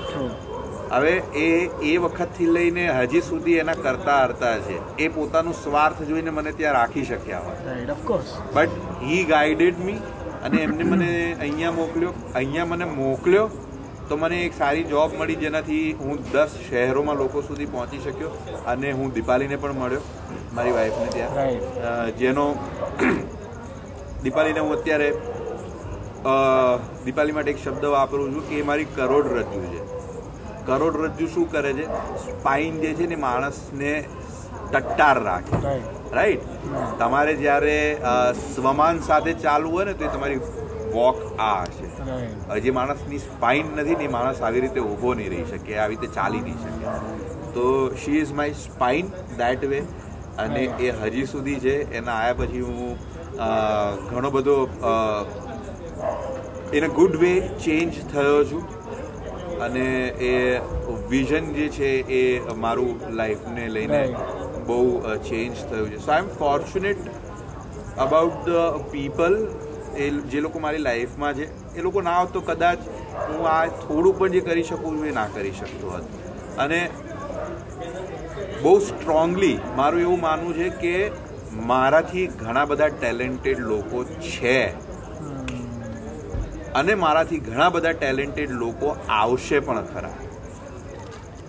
હવે 0.93 1.14
એ 1.41 1.49
એ 1.91 1.97
વખતથી 2.05 2.51
લઈને 2.57 2.84
હજી 2.99 3.22
સુધી 3.30 3.57
એના 3.64 3.78
કરતા 3.86 4.18
હરતા 4.24 4.55
છે. 4.68 4.76
એ 5.05 5.09
પોતાનું 5.16 5.55
સ્વાર્થ 5.62 6.01
જોઈને 6.11 6.30
મને 6.38 6.53
ત્યાં 6.61 6.76
રાખી 6.78 7.05
શક્યા 7.11 7.43
હોય. 7.47 7.59
બટ 8.55 9.03
હી 9.09 9.24
ગાઈડેડ 9.32 9.82
મી 9.88 9.99
અને 10.49 10.62
એમને 10.66 10.84
મને 10.93 11.11
અહીંયા 11.41 11.76
મોકલ્યો. 11.80 12.12
અહીંયા 12.34 12.70
મને 12.72 12.86
મોકલ્યો 12.95 13.49
તો 14.11 14.16
મને 14.16 14.38
એક 14.45 14.55
સારી 14.59 14.84
જોબ 14.93 15.12
મળી 15.18 15.38
જેનાથી 15.43 15.82
હું 15.99 16.16
દસ 16.32 16.55
શહેરોમાં 16.68 17.18
લોકો 17.18 17.43
સુધી 17.49 17.68
પહોંચી 17.74 18.01
શક્યો 18.07 18.30
અને 18.72 18.88
હું 19.01 19.12
દીપાલીને 19.18 19.59
પણ 19.64 19.78
મળ્યો 19.82 20.03
મારી 20.55 20.72
વાઈફને 20.78 21.09
ત્યાં. 21.16 21.36
જેનો 22.22 22.47
દીપાલીને 24.24 24.61
હું 24.66 24.72
અત્યારે 24.78 25.09
દીપાલી 27.05 27.36
માટે 27.38 27.51
એક 27.55 27.62
શબ્દ 27.64 27.84
વાપરું 27.97 28.34
છું 28.34 28.49
કે 28.49 28.59
એ 28.62 28.68
મારી 28.72 28.88
કરોડરજ્જુ 28.97 29.62
છે. 29.70 29.80
કરોડરજ્જુ 30.71 31.31
શું 31.35 31.47
કરે 31.55 31.73
છે? 31.79 31.87
સ્પાઇન 32.25 32.75
જે 32.87 32.91
છે 33.01 33.07
ને 33.12 33.18
માણસને 33.27 33.93
ટટ્ટાર 34.73 35.18
રાખે. 35.29 35.57
રાઈટ 36.16 36.45
તમારે 37.01 37.33
જ્યારે 37.45 37.79
સ્વમાન 38.41 38.97
સાથે 39.07 39.33
ચાલવું 39.45 39.73
હોય 39.77 39.87
ને 39.89 39.95
તો 40.01 40.05
એ 40.09 40.11
તમારી 40.16 40.41
વોક 40.95 41.18
આ 41.47 41.51
હશે. 41.64 41.87
હજી 42.51 42.62
જે 42.64 42.73
માણસની 42.79 43.21
સ્પાઇન 43.25 43.66
નથી 43.77 43.97
ને 44.01 44.07
એ 44.09 44.12
માણસ 44.14 44.41
આવી 44.47 44.62
રીતે 44.64 44.81
ઊભો 44.85 45.11
નહીં 45.21 45.31
રહી 45.35 45.47
શકે 45.51 45.73
આવી 45.83 45.99
રીતે 46.01 46.16
ચાલી 46.16 46.43
નહીં 46.47 46.59
શકે. 46.62 46.85
તો 47.57 47.66
she 48.05 48.18
is 48.23 48.33
my 48.41 48.57
spine 48.62 49.07
that 49.41 49.62
way 49.73 49.81
અને 50.45 50.62
એ 50.89 50.91
હજી 51.03 51.27
સુધી 51.35 51.61
છે 51.66 51.77
એના 52.01 52.18
આવ્યા 52.25 52.41
પછી 52.41 52.64
હું 52.68 52.93
ઘણો 54.11 54.31
બધો 54.37 54.59
in 56.79 56.85
a 56.89 56.93
good 56.99 57.14
way 57.23 57.33
change 57.64 57.93
થયો 58.12 58.39
છું. 58.51 58.62
અને 59.61 59.86
એ 60.22 60.32
વિઝન 61.11 61.52
જે 61.54 61.68
છે 61.70 61.90
એ 62.11 62.20
મારું 62.58 62.90
લાઈફને 63.12 63.64
લઈને 63.68 64.02
બહુ 64.66 64.78
ચેન્જ 65.24 65.54
થયું 65.64 65.90
છે. 65.90 65.98
So 65.98 66.12
I 66.12 66.24
am 66.24 66.30
fortunate 66.36 67.00
about 67.98 68.38
the 68.44 68.58
people 68.92 69.34
એ 69.96 70.11
જે 70.28 70.40
લોકો 70.40 70.58
મારી 70.61 70.78
લાઈફમાં 70.80 71.34
છે 71.34 71.46
એ 71.74 71.82
લોકો 71.82 72.02
ના 72.02 72.18
હોત 72.18 72.32
તો 72.32 72.42
કદાચ 72.42 72.80
હું 73.26 73.46
આ 73.48 73.61
થોડું 73.78 74.18
પણ 74.18 74.32
જે 74.32 74.40
કરી 74.42 74.64
શકું 74.64 74.94
છું 74.94 75.08
એ 75.08 75.14
ના 75.14 75.28
કરી 75.30 75.54
શકતો 75.54 75.86
હોત. 75.88 76.04
અને 76.58 76.80
બહુ 78.62 78.74
સ્ટ્રોંગલી 78.82 79.56
મારું 79.74 80.00
એવું 80.00 80.20
માનવું 80.20 80.54
છે 80.54 80.68
કે 80.78 80.94
મારાથી 81.66 82.26
ઘણા 82.36 82.66
બધા 82.66 82.90
ટેલેન્ટેડ 82.94 83.61
લોકો 83.66 83.98
છે. 84.28 84.56
અને 86.75 86.95
મારાથી 86.95 87.39
ઘણા 87.39 87.68
બધા 87.68 87.93
ટેલેન્ટેડ 87.93 88.51
લોકો 88.51 88.97
આવશે 89.09 89.61
પણ 89.61 89.83
ખરા. 89.83 90.11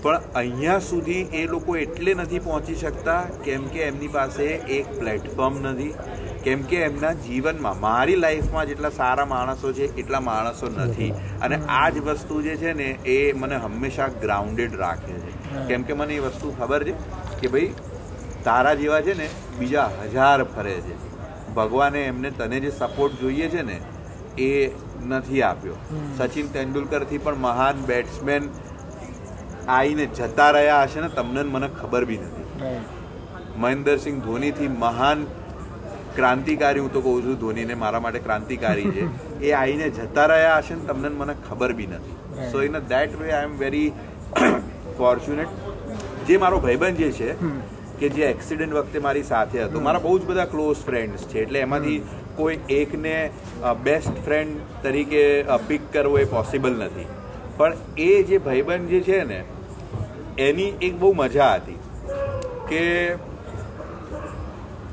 પણ 0.01 0.21
અહીંયા 0.35 0.79
સુધી 0.79 1.13
એ 1.13 1.47
લોકો 1.47 1.77
એટલે 1.77 2.13
નથી 2.13 2.39
પહોંચી 2.39 2.75
શકતા 2.75 3.21
કેમ 3.45 3.67
કે 3.67 3.79
એમની 3.79 4.07
પાસે 4.07 4.43
એક 4.45 4.99
પ્લેટફોર્મ 4.99 5.59
નથી 5.59 5.93
કેમ 6.43 6.61
કે 6.61 6.77
એમના 6.77 7.13
જીવનમાં 7.13 7.79
મારી 7.79 8.15
લાઈફમાં 8.15 8.65
જેટલા 8.65 8.89
સારા 8.89 9.25
માણસો 9.25 9.73
છે 9.73 9.95
એટલા 9.97 10.19
માણસો 10.19 10.67
નથી. 10.67 11.13
અને 11.41 11.55
આ 11.55 11.89
જ 11.89 11.97
વસ્તુ 11.97 12.41
જે 12.41 12.55
છે 12.55 12.73
ને 12.73 12.89
એ 13.05 13.33
મને 13.33 13.55
હંમેશા 13.55 14.07
ગ્રાઉન્ડેડ 14.07 14.75
રાખે 14.75 15.13
છે. 15.13 15.31
કેમ 15.67 15.83
કે 15.83 15.93
મને 15.93 16.15
એ 16.15 16.19
વસ્તુ 16.19 16.55
ખબર 16.59 16.83
છે 16.83 16.93
કે 17.41 17.47
ભાઈ 17.47 17.73
તારા 18.43 18.73
જેવા 18.73 19.01
છે 19.01 19.13
ને 19.13 19.29
બીજા 19.59 19.89
હજાર 20.03 20.43
ફરે 20.43 20.73
છે. 20.73 20.95
ભગવાને 21.55 22.01
એમને 22.05 22.31
તને 22.31 22.59
જે 22.59 22.71
સપોર્ટ 22.71 23.19
જોઈએ 23.21 23.49
છે 23.49 23.61
ને 23.61 23.81
એ 24.37 24.71
નથી 25.07 25.41
આપ્યો. 25.41 25.75
સચિન 26.17 26.47
તેંડુલકરથી 26.47 27.17
પણ 27.17 27.35
મહાન 27.39 27.75
બેટ્સમેન 27.85 28.49
આવીને 29.69 30.05
જતા 30.19 30.49
રહ્યા 30.51 30.83
હશે 30.83 31.01
ને 31.01 31.09
તમને 31.09 31.43
મને 31.49 31.69
ખબર 31.81 32.05
બી 32.05 32.17
નથી. 32.17 32.45
મહેન્દ્રસિંહ 33.57 34.19
ધોનીથી 34.21 34.71
મહાન 34.79 35.25
ક્રાંતિકારી 36.15 36.79
હું 36.79 36.93
તો 36.93 37.01
કહું 37.01 37.23
છું 37.23 37.35
ધોનીને 37.39 37.75
મારા 37.81 37.99
માટે 37.99 38.19
ક્રાંતિકારી 38.19 38.91
છે 38.91 39.03
એ 39.47 39.51
આવીને 39.53 39.89
જતા 39.89 40.25
રહ્યા 40.25 40.57
હશે 40.57 40.75
ને 40.75 40.87
તમને 40.87 41.09
મને 41.09 41.35
ખબર 41.49 41.73
બી 41.73 41.87
નથી. 41.87 42.17
So 42.51 42.63
in 42.63 42.79
that 42.89 43.19
way 43.19 43.31
I 43.31 43.43
am 43.43 43.53
very 43.57 43.89
fortunate 44.97 45.49
જે 46.27 46.37
મારો 46.37 46.59
ભાઈબંધ 46.59 46.97
જે 46.97 47.11
છે 47.11 47.29
કે 47.99 48.09
જે 48.09 48.23
એક્સિડન્ટ 48.29 48.73
વખતે 48.73 48.99
મારી 48.99 49.23
સાથે 49.23 49.57
હતો 49.63 49.79
મારા 49.79 49.99
બહુ 49.99 50.17
જ 50.19 50.23
બધા 50.25 50.45
ક્લોઝ 50.45 50.83
ફ્રેન્ડ્સ 50.85 51.25
છે 51.25 51.39
એટલે 51.41 51.59
એમાંથી 51.59 51.97
કોઈ 52.35 52.59
એકને 52.69 53.15
બેસ્ટ 53.83 54.15
ફ્રેન્ડ 54.25 54.57
તરીકે 54.83 55.23
પિક 55.67 55.81
કરવો 55.93 56.17
એ 56.17 56.25
પોસિબલ 56.33 56.73
નથી. 56.77 57.07
પણ 57.57 57.73
એ 57.99 58.11
જે 58.23 58.37
ભાઈબંધ 58.37 58.89
જે 58.89 58.99
છે 59.01 59.19
ને, 59.23 59.39
એની 60.39 60.73
એક 60.81 60.93
બહુ 60.99 61.13
મજા 61.13 61.53
હતી 61.53 61.79
કે 62.69 62.83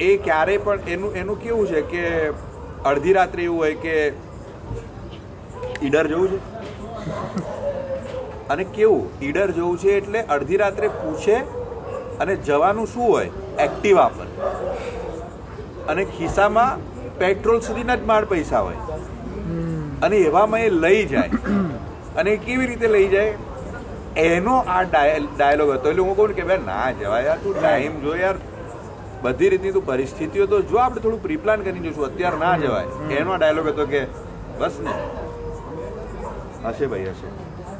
એ 0.00 0.10
ક્યારે 0.24 0.56
પણ 0.58 0.80
એનું 0.88 1.16
એનું 1.16 1.42
કેવું 1.42 1.66
છે 1.66 1.80
કે 1.92 2.02
અડધી 2.84 3.12
રાત્રે 3.12 3.42
એવું 3.42 3.58
હોય 3.58 3.74
કે 3.74 3.94
ઈડર 5.82 6.06
જવું 6.06 6.28
છે? 6.28 6.38
અને 8.48 8.64
કેવું, 8.64 9.04
ઈડર 9.22 9.48
જવું 9.50 9.78
છે 9.78 9.90
એટલે 9.92 10.20
અડધી 10.28 10.56
રાત્રે 10.56 10.88
પૂછે 11.00 11.36
અને 12.20 12.34
જવાનું 12.46 12.86
શું 12.86 13.08
હોય? 13.08 13.30
એક્ટિવા 13.58 14.08
પર 14.08 14.28
અને 15.88 16.02
ખિસ્સામાં 16.16 16.72
પેટ્રોલ 17.20 17.60
સુધીના 17.66 17.96
જ 18.02 18.08
માળ 18.12 18.24
પૈસા 18.32 18.60
હોય. 18.60 18.80
અને 20.06 20.16
એવામાં 20.16 20.60
એ 20.60 20.70
લઈ 20.84 21.02
જાય. 21.06 21.30
અને 22.16 22.30
કેવી 22.46 22.66
રીતે 22.70 22.86
લઈ 22.96 23.08
જાય? 23.08 23.34
એનો 24.26 24.54
આ 24.76 24.82
ડાયલોગ 24.92 25.70
હતો. 25.74 25.90
એટલે 25.90 26.02
હું 26.02 26.16
કહું 26.20 26.32
કે 26.38 26.46
ભાઈ 26.52 26.64
ના 26.68 26.86
જવાય 27.00 27.24
યાર 27.28 27.38
તું 27.42 27.60
ટાઈમ 27.60 28.00
જો 28.06 28.16
યાર. 28.22 28.36
બધી 29.22 29.48
રીતની 29.52 29.72
તું 29.76 29.86
પરિસ્થિતિઓ 29.86 30.46
તો 30.46 30.62
જો 30.72 30.76
આપણે 30.84 31.00
થોડું 31.04 31.22
પ્રીપ્લાન 31.22 31.60
કરી 31.68 31.84
જોશું 31.86 32.04
અત્યારે 32.08 32.38
ના 32.44 32.56
જવાય. 32.56 32.88
એનો 33.20 33.36
ડાયલોગ 33.36 33.66
હતો 33.74 33.86
કે 33.92 34.02
બસ 34.60 34.80
ને. 34.86 34.94
હશે 36.66 36.86
ભાઈ 36.86 37.08
હશે. 37.14 37.28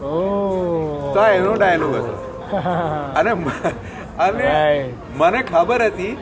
તો 0.01 1.21
આ 1.21 1.29
એનો 1.41 1.53
ડાયલોગ 1.55 1.95
હતો. 2.01 2.15
અને 3.19 3.31
અને. 4.27 4.49
મને 5.17 5.43
ખબર 5.43 5.83
હતી 5.87 6.15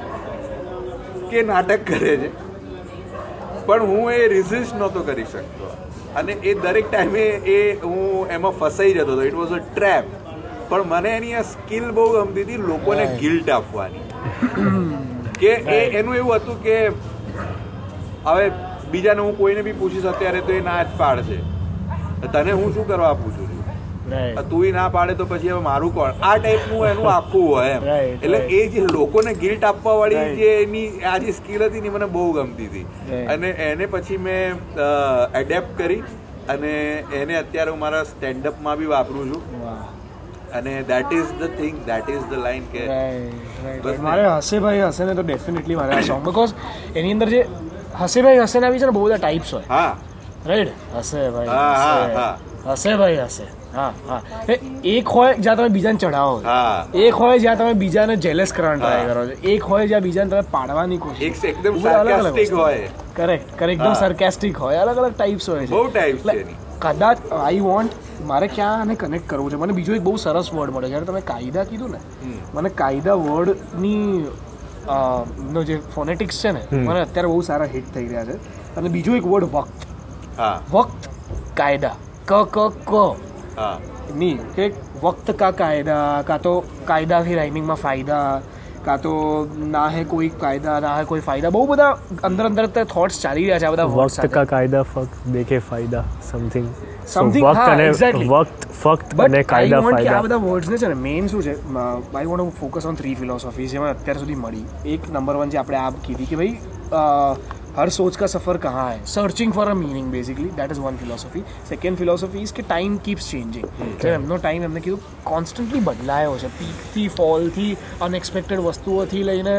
કે 1.31 1.43
નાટક 1.53 1.87
કરે 1.93 2.17
છે. 2.23 2.31
પણ 3.67 3.83
હું 3.83 4.13
એ 4.13 4.29
રિઝિસ્ટ 4.29 4.75
નહોતો 4.75 5.03
કરી 5.03 5.25
શકતો. 5.25 5.71
અને 6.17 6.33
એ 6.33 6.55
દરેક 6.55 6.91
ટાઈમે 6.91 7.25
એ 7.55 7.59
હું 7.85 8.29
એમાં 8.29 8.53
ફસાઈ 8.53 8.93
જતો 8.93 9.13
હતો. 9.13 9.23
ઇટ 9.23 9.35
વોઝ 9.35 9.53
અ 9.53 9.61
ટ્રેપ 9.75 10.05
પણ 10.69 10.83
મને 10.83 11.11
એની 11.17 11.35
આ 11.35 11.43
સ્કિલ 11.43 11.91
બહુ 11.91 12.07
ગમતી 12.13 12.43
હતી 12.43 12.57
લોકોને 12.69 13.05
ગિલ્ટ 13.21 13.51
આપવાની. 13.51 14.05
કે 15.41 15.53
એ 15.79 15.81
એનું 15.99 16.17
એવું 16.17 16.35
હતું 16.35 16.63
કે 16.63 16.77
હવે 18.25 18.49
બીજાને 18.91 19.21
હું 19.21 19.39
કોઈને 19.39 19.63
બી 19.63 19.73
પૂછીશ 19.73 20.07
અત્યારે 20.07 20.41
તો 20.41 20.53
એ 20.53 20.61
ના 20.61 20.83
જ 20.83 20.87
પાડશે. 20.99 21.39
તને 22.33 22.53
હું 22.53 22.75
શું 22.75 22.89
કરવા 22.89 23.13
પૂછું? 23.15 23.46
રાઈટ 24.13 24.75
ના 24.77 24.89
પાડે 24.97 25.15
તો 25.21 25.27
પછી 25.33 25.51
હવે 25.53 25.63
મારું 25.69 25.95
કોણ? 25.95 26.13
આ 26.23 26.35
ટાઈપનું 26.39 26.87
એનું 26.91 27.09
આખું 27.15 27.47
હોય 27.49 27.75
એમ. 27.77 27.83
એટલે 28.25 28.39
એ 28.59 28.61
જે 28.75 28.85
લોકોને 28.93 29.33
ગિલ્ટ 29.43 29.65
આપવા 29.71 29.97
વાળી 30.01 30.37
જે 30.41 30.53
એની 30.63 30.87
આ 31.13 31.17
જે 31.25 31.33
સ્કિલ 31.41 31.65
હતી 31.67 31.83
ને 31.87 31.91
મને 31.97 32.07
બહુ 32.17 32.29
ગમતી 32.39 32.69
હતી. 32.71 32.87
અને 33.35 33.49
એને 33.71 33.87
પછી 33.97 34.19
મેં 34.29 34.57
એડેપ્ટ 35.43 35.77
કરી 35.79 36.03
અને 36.55 36.73
એને 37.21 37.35
અત્યારે 37.43 37.71
હું 37.71 37.81
મારા 37.85 38.05
સ્ટેન્ડઅપમાં 38.15 38.79
બી 38.79 38.91
વાપરું 38.95 39.33
છું. 39.33 39.43
અને 40.57 40.73
that 40.89 41.13
is 41.13 41.31
the 41.41 41.55
thing 41.61 41.77
that 41.87 42.09
is 42.17 42.25
the 42.31 42.39
line 42.47 42.65
કે. 42.73 42.83
મારે 44.09 44.27
હસે 44.29 44.59
ભાઈ 44.67 44.83
હસે 44.89 45.05
ને. 45.05 45.15
તો 45.15 45.23
ડેફિનેટલી 45.23 45.77
મારે 45.83 45.93
આ 45.97 46.03
સોંગ 46.11 46.23
બીકોઝ 46.29 46.53
એની 46.95 47.13
અંદર 47.17 47.29
જે 47.35 47.41
હસે 48.01 48.23
ભાઈ 48.23 48.39
હસે 48.45 48.59
ના 48.61 48.71
બી 48.71 48.81
છે 48.83 48.87
ને 48.87 48.97
બહુ 48.99 49.05
બધા 49.07 49.21
ટાઈપ્સ 49.25 49.53
હોય. 49.55 49.67
હા. 49.69 49.93
રાઈટ 50.47 50.71
હસે 50.97 51.31
ભાઈ 51.35 51.49
હા, 51.49 51.75
હા, 51.85 52.09
હા. 52.19 52.75
હસે 52.75 52.97
ભાઈ 53.03 53.21
હસે. 53.27 53.47
હા 53.75 53.93
હા. 54.09 54.21
એક 54.85 55.09
હોય 55.09 55.35
જ્યાં 55.37 55.57
તમે 55.59 55.69
બીજાને 55.69 55.99
ચઢાવો. 55.99 56.37
એક 57.07 57.15
હોય 57.15 57.39
જ્યાં 57.39 57.59
તમે 57.59 57.73
બીજાને 57.83 58.17
જેલેસ 58.27 58.53
કરવાનો 58.53 58.79
ટ્રાય 58.81 59.07
કરો 59.09 59.27
છો. 59.29 59.35
એક 59.55 59.63
હોય 59.73 59.87
જ્યાં 59.87 60.03
બીજાને 60.03 60.31
તમે 60.31 60.43
પાડવાની 60.53 60.99
કોશિશ 60.99 61.45
એકદમ 61.45 61.75
અલગ 61.75 61.85
અલગ 61.87 62.11
સાર્કાસ્ટિક 62.13 62.53
હોય. 62.53 62.89
કરેક્ટ 63.17 63.57
કરેક્ટ 63.59 63.81
એકદમ 63.81 63.95
સાર્કાસ્ટિક 63.95 64.57
હોય. 64.59 64.79
અલગ 64.85 64.99
અલગ 64.99 65.15
ટાઈપ્સ 65.15 65.49
હોય 65.51 65.67
છે. 65.67 65.73
બહુ 65.75 65.85
ટાઈપ્સ 65.89 66.23
છે 66.31 66.45
કદાચ 66.85 67.19
આઈ 67.33 67.61
વોન્ટ 67.61 67.93
મારે 68.31 68.47
ક્યાં 68.49 68.81
આને 68.81 68.95
કનેક્ટ 68.95 69.29
કરવું 69.29 69.51
છે? 69.51 69.57
મને 69.57 69.73
બીજો 69.73 69.95
એક 69.95 70.03
બહુ 70.03 70.17
સરસ 70.17 70.51
વર્ડ 70.55 70.75
મળ્યો. 70.75 70.91
જ્યારે 70.91 71.07
તમે 71.07 71.21
કાયદા 71.33 71.65
કીધું 71.65 71.91
ને 71.91 72.01
મને 72.55 72.69
કાયદા 72.83 73.15
વર્ડની 73.15 74.27
નો 75.53 75.63
જે 75.65 75.79
ફોનેટિક્સ 75.95 76.41
છે 76.43 76.53
ને 76.53 76.63
મને 76.73 77.01
અત્યારે 77.01 77.29
બહુ 77.29 77.41
સારા 77.43 77.71
હિટ 77.75 77.93
થઈ 77.95 78.09
રહ્યા 78.09 78.25
છે. 78.25 78.37
અને 78.77 78.89
બીજો 78.89 79.17
એક 79.17 79.27
વર્ડ 79.27 79.49
વક્ત. 79.55 79.87
હા. 80.39 80.57
વક્ત 80.73 81.09
કાયદા. 81.55 81.97
ક 82.27 82.33
ક 82.55 82.59
ક. 82.85 82.93
નહીં 84.21 84.39
કે 84.57 84.65
વક્ત 85.03 85.35
કા 85.41 85.53
કાયદા 85.63 86.05
કાં 86.29 86.41
તો 86.47 86.53
કાયદાથી 86.91 87.37
રાઇમિંગમાં 87.39 87.81
ફાયદા 87.85 88.25
કાં 88.89 89.01
તો 89.05 89.13
ના 89.75 89.85
હે 89.95 90.03
કોઈ 90.11 90.29
કાયદા 90.43 90.75
ના 90.87 90.97
હે 90.99 91.05
કોઈ 91.13 91.23
ફાયદા. 91.29 91.53
બહુ 91.57 91.63
બધા 91.71 91.93
અંદર 92.29 92.45
અંદર 92.51 92.67
થોટ્સ 92.93 93.23
ચાલી 93.23 93.47
રહ્યા 93.47 93.63
છે 93.63 93.67
આ 93.69 93.73
બધા 93.77 93.89
વક્ત 93.95 94.29
કા 94.37 94.45
કાયદા 94.53 94.85
ફક્ત 94.93 95.33
દેખે 95.39 95.59
ફાયદા 95.71 96.05
સમથિંગ 96.29 96.69
સમથિંગ 97.15 97.47
વક્ત 97.47 97.67
અને 97.73 97.87
વક્ત 98.35 98.71
ફક્ત 98.83 99.21
અને 99.27 99.43
કાયદા 99.55 99.83
ફાયદા. 99.89 100.19
આ 100.21 100.25
બધા 100.29 100.43
વર્ડ્સ 100.47 100.69
ને 100.75 100.79
છે 100.85 100.89
ને 100.95 100.99
મેઇન 101.09 101.29
શું 101.35 101.43
છે? 101.49 101.55
I 101.81 102.27
want 102.33 102.57
focus 102.63 102.89
on 102.93 102.99
three 103.03 103.15
philosophies 103.23 103.77
જેમાં 103.77 103.93
અત્યાર 103.97 104.19
સુધી 104.23 104.41
મળી. 104.47 104.67
એક 104.95 105.11
નંબર 105.15 105.37
વન 105.43 105.55
જે 105.57 105.63
આપણે 105.63 105.79
આ 105.85 105.93
કીધી 106.09 106.29
કે 106.33 106.37
ભાઈ 106.43 106.55
हर 107.77 107.89
सोच 107.91 108.17
का 108.17 108.27
सफ़र 108.29 108.57
कहाँ 108.59 108.89
है? 108.91 109.05
Searching 109.07 109.53
for 109.53 109.69
a 109.69 109.75
meaning 109.77 110.11
basically 110.11 110.49
that 110.57 110.71
is 110.71 110.81
one 110.81 110.97
philosophy 110.97 111.43
second 111.69 111.97
philosophy 111.97 112.39
is 112.41 112.53
कि 112.53 112.63
टाइम 112.69 112.99
कीप्स 113.01 113.29
ચેન્જિંગ 113.29 113.67
એમનો 114.07 114.39
ટાઈમ 114.39 114.63
એમને 114.63 114.81
કીધું 114.81 115.01
કોન્સ્ટન્ટલી 115.25 115.83
બદલાયો 115.83 116.37
છે 116.37 116.51
પીકથી 116.55 117.07
ફોલથી 117.11 117.69
અનએક્સપેક્ટેડ 118.01 118.63
વસ્તુઓથી 118.63 119.25
લઈને 119.25 119.55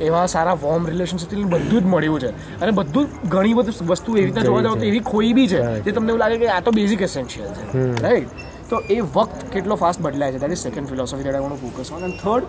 એવા 0.00 0.26
સારા 0.28 0.58
વોર્મ 0.58 0.86
રિલેશનશીપથી 0.86 1.38
લઈને 1.38 1.50
બધું 1.50 1.80
જ 1.80 1.86
મળ્યું 1.86 2.20
છે 2.20 2.30
અને 2.60 2.72
બધું 2.72 3.10
ઘણી 3.28 3.56
બધી 3.56 3.88
વસ્તુ 3.88 4.14
એવી 4.14 4.28
રીતે 4.28 4.40
જોવા 4.42 4.62
જાવ 4.62 4.78
તો 4.78 4.86
એવી 4.86 5.02
કોઈ 5.06 5.32
બી 5.34 5.48
છે 5.48 5.64
જે 5.80 5.92
તમને 5.92 6.10
એવું 6.10 6.22
લાગે 6.24 6.38
કે 6.38 6.52
આ 6.52 6.62
તો 6.62 6.74
બેઝિક 6.74 7.02
એસેન્શિયલ 7.02 7.50
છે 7.58 7.84
રાઈટ 7.98 8.46
તો 8.70 8.80
એ 8.88 9.00
વખત 9.10 9.50
કેટલો 9.50 9.76
ફાસ્ટ 9.76 10.02
બદલાય 10.02 10.32
છે 10.32 10.40
that 10.40 10.56
is 10.56 10.62
second 10.62 10.88
philosophy 10.88 11.26
that 11.26 11.36
I 11.36 11.60
focus 11.66 11.92
on 11.92 12.08
and 12.08 12.22
third 12.22 12.44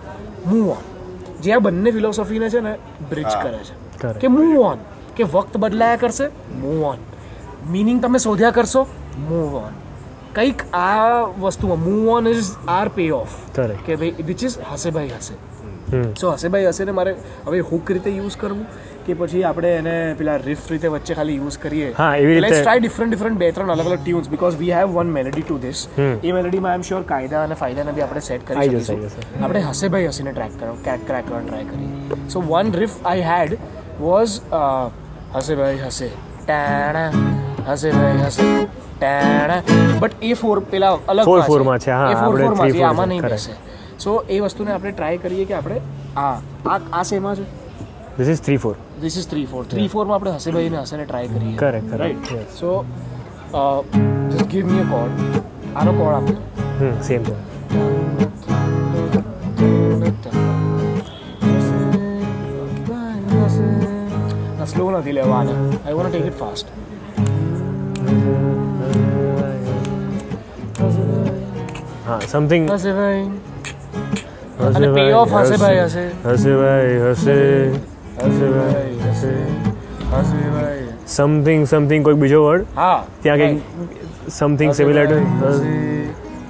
move 0.46 0.72
on 0.72 0.88
જે 1.42 1.54
આ 1.54 1.62
બંને 1.62 1.92
ફિલોસોફીને 1.92 2.48
છે 2.50 2.62
ને 2.62 2.74
બ્રિજ 3.10 3.30
કરે 3.36 3.62
છે 4.00 4.14
કે 4.20 4.28
મૂવ 4.30 4.64
ઓન 4.64 4.88
કે 5.20 5.30
વક્ત 5.36 5.64
બદલાયા 5.66 6.02
કરશે? 6.06 6.32
મૂવ 6.64 6.88
ઓન 6.94 7.06
મિનિંગ 7.76 8.02
તમે 8.08 8.24
શોધ્યા 8.26 8.58
કરશો? 8.58 8.84
મૂવ 9.30 9.56
ઓન 9.62 9.78
કંઈક 10.34 10.66
આ 10.80 11.22
વસ્તુમાં 11.46 11.86
move 11.86 12.12
on 12.18 12.34
is 12.34 12.52
our 12.74 12.88
pay 12.98 13.08
off 13.22 13.40
કે 13.56 13.96
ભાઈ 13.96 14.28
વિચ 14.34 14.44
ઇઝ 14.50 14.60
હસેભાઈ 14.74 15.16
હશે 15.16 15.34
હસે 15.90 16.14
સો 16.22 16.32
હસેભાઈ 16.36 16.70
હશે 16.70 16.86
ને 16.90 16.94
મારે 17.00 17.12
હવે 17.48 17.60
હુક 17.72 17.92
રીતે 17.96 18.10
યુઝ 18.12 18.38
કરવું 18.44 18.66
કે 19.08 19.16
પછી 19.20 19.44
આપણે 19.50 19.72
એને 19.78 19.94
પેલા 20.20 20.38
રિફ 20.44 20.66
રીતે 20.72 20.88
વચ્ચે 20.96 21.16
ખાલી 21.20 21.38
યુઝ 21.40 21.58
કરીએ? 21.64 21.88
લેટ્સ 22.46 22.60
ટ્રાય 22.60 22.84
ડિફરન્ટ 22.84 23.12
ડિફરન્ટ 23.14 23.40
બે 23.44 23.50
ત્રણ 23.58 23.74
અલગ 23.76 23.88
અલગ 23.92 24.04
tunes 24.04 24.30
because 24.34 24.58
we 24.62 24.72
have 24.78 24.94
one 24.98 25.14
melody 25.18 25.46
to 25.48 25.58
this. 25.66 25.82
એ 25.98 26.34
મેલેડીમાં 26.38 26.72
આઈ 26.72 26.82
એમ 26.82 26.88
શ્યોર 26.90 27.04
કાયદા 27.12 27.44
અને 27.50 27.56
ફાયદાને 27.64 27.92
બી 27.98 28.06
આપણે 28.08 28.24
સેટ 28.30 28.48
કરી 28.50 28.68
શકીશું. 28.70 29.02
આપણે 29.44 29.62
હસેભાઈ 29.70 30.10
હસીને 30.14 30.32
ટ્રેક 30.38 30.58
કરો 30.62 30.74
ક્રેક 30.88 31.06
ક્રેક 31.12 31.30
કરવાનો 31.30 31.48
ટ્રાય 31.48 31.68
કરીએ. 31.72 32.24
સો 32.36 32.46
વન 32.52 32.74
રિફ 32.82 32.98
આઈ 33.14 33.28
હેડ 33.32 33.58
વોઝ 34.02 34.36
હસે 35.36 35.54
ભાઈ 35.56 35.80
હશે 35.88 36.10
ટાણા 36.46 37.10
હશે 37.70 37.90
ભાઈ 37.92 38.22
હશે 38.28 38.46
ટાણા. 39.00 39.62
બટ 40.02 40.14
એ 40.30 40.34
ફોર 40.42 40.58
પેલા 40.72 40.94
અલગ 41.14 41.26
ફોર 41.30 41.42
four 41.50 41.62
માં 41.70 41.80
છે, 41.80 41.92
હા, 41.92 42.14
ફોર 42.14 42.42
આપણે 42.42 42.56
ફોર 42.62 42.72
છે 42.72 42.84
આમાં 42.90 43.08
નહીં. 43.14 43.24
બેસે. 43.34 43.52
સો 44.04 44.12
એ 44.30 44.40
વસ્તુને 44.40 44.72
આપણે 44.72 44.92
ટ્રાય 44.92 45.18
કરીએ 45.24 45.46
કે 45.46 45.54
આપણે 45.54 45.78
આ 46.18 46.34
આ 46.74 46.80
આ 47.00 47.04
સેમાં 47.12 47.36
છે? 47.36 47.46
This 48.18 48.30
is 48.34 48.42
three 48.48 48.60
four 48.64 48.76
this 49.02 49.18
is 49.22 49.28
three 49.34 49.46
four 49.52 49.64
three 49.74 49.88
ફોરમાં 49.94 50.16
આપણે 50.16 50.32
હશે 50.38 50.52
ભાઈ 50.58 50.72
ને 50.76 50.82
હસેને 50.84 51.06
ટ્રાય 51.06 51.28
કરીએ. 51.36 51.56
Correct, 51.64 51.90
right 52.02 52.56
so 52.60 52.72
just 53.54 54.50
give 54.54 54.66
me 54.72 54.82
a 54.82 54.88
code 54.92 55.12
આનો 55.76 55.92
કોડ 56.00 56.14
આપો. 56.18 56.34
હમ 56.80 56.96
સેમ 57.10 57.22
છે 57.24 57.36
સ્લો 64.70 64.92
નથી 64.92 65.14
લેવા 65.14 65.40
આને 65.40 65.52
I 65.78 65.96
want 65.96 66.12
take 66.12 66.28
it 66.28 66.38
fast 66.38 66.68
હા 72.06 72.20
સમથિંગ 72.26 72.70
હશે 72.70 72.94
ભાઈ 72.94 73.30
હશે 74.60 74.88
ભાઈ 74.88 75.14
off 75.16 75.32
હશે 75.34 75.58
ભાઈ, 75.58 75.86
હશે. 75.86 76.10
હશે 76.26 76.56
ભાઈ 76.56 77.00
હશે 77.10 77.36
ભાઈ 78.46 78.98
ભાઈ 80.50 80.86
સમથિંગ 81.10 81.68
સમથિંગ 81.68 82.04
કોઈક 82.04 82.18
બીજો 82.20 82.44
વર્ડ 82.44 82.66
હા. 82.76 83.04
ત્યાં 83.22 83.40
કંઈક 83.42 83.64
something 84.34 84.74
similar 84.74 85.08
to 85.08 85.20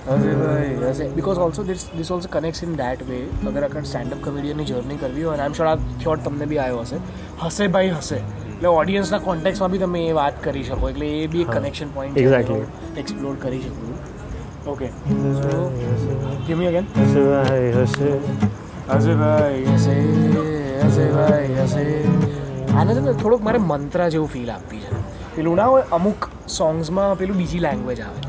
because 0.09 1.39
also 1.45 1.63
this 1.63 1.81
this 1.97 2.09
also 2.11 2.29
connects 2.31 2.61
in 2.63 2.71
that 2.81 3.01
way 3.09 3.17
અગર 3.49 3.63
સ્ટેન્ડ 3.89 4.13
અપ 4.13 4.21
કોમેડિયનની 4.27 4.67
જર્ની 4.69 4.99
કરવી 5.01 5.23
હોય 5.23 5.37
આઈ 5.37 5.49
એમ 5.49 5.55
શ્યોર 5.57 5.69
આ 5.71 5.75
થ્યોટ 6.03 6.23
તમને 6.27 6.45
બી 6.51 6.59
આવ્યો 6.63 6.79
હશે. 6.85 6.97
હશે 7.43 7.67
ભાઈ 7.75 7.89
હશે. 7.97 8.15
એટલે 8.15 8.69
ઓડિયન્સના 8.69 9.19
કોન્ટેક્ટમાં 9.27 9.71
બી 9.71 9.81
તમે 9.83 10.01
એ 10.05 10.13
વાત 10.19 10.39
કરી 10.43 10.63
શકો. 10.69 10.89
એટલે 10.89 11.09
એ 11.17 11.27
બી 11.33 11.41
એક 11.41 11.51
કનેક્શન 11.57 11.89
પોઈન્ટ 11.97 12.17
એક્ઝેક્ટલી 12.17 13.01
એક્સપ્લોર 13.03 13.35
કરી 13.43 13.61
શકો. 13.65 13.83
ઓકે 14.71 14.87
ગિવ 16.47 16.57
મી 16.57 16.67
અગેન 16.71 16.85
હશે. 17.01 17.21
ભાઈ 17.29 17.69
હશે. 17.77 18.09
હશે 18.93 19.13
ભાઈ 19.21 19.63
હશે 19.75 19.95
હશે 20.87 21.05
ભાઈ 21.17 21.53
હશે. 21.61 21.85
આને 22.77 22.91
છે 22.93 22.99
ને 22.99 23.13
થોડુંક 23.13 23.43
મારે 23.49 23.59
મંત્રા 23.73 24.09
જેવું 24.09 24.29
ફીલ 24.37 24.51
આપતી 24.57 24.81
છે. 24.87 24.91
પેલું 25.35 25.55
ના 25.61 25.69
હોય 25.75 25.85
અમુક 25.99 26.29
સોંગ્સમાં 26.57 27.17
પેલું 27.17 27.37
બીજી 27.37 27.63
લેંગ્વેજ 27.67 28.01
આવે. 28.07 28.28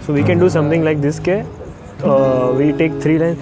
So 0.00 0.12
we 0.12 0.22
can 0.22 0.38
do 0.38 0.48
something 0.48 0.84
like 0.84 1.00
this. 1.00 1.18
Ke, 1.20 1.44
uh, 2.02 2.52
we 2.56 2.72
take 2.72 2.92
three 3.00 3.18
lines. 3.18 3.38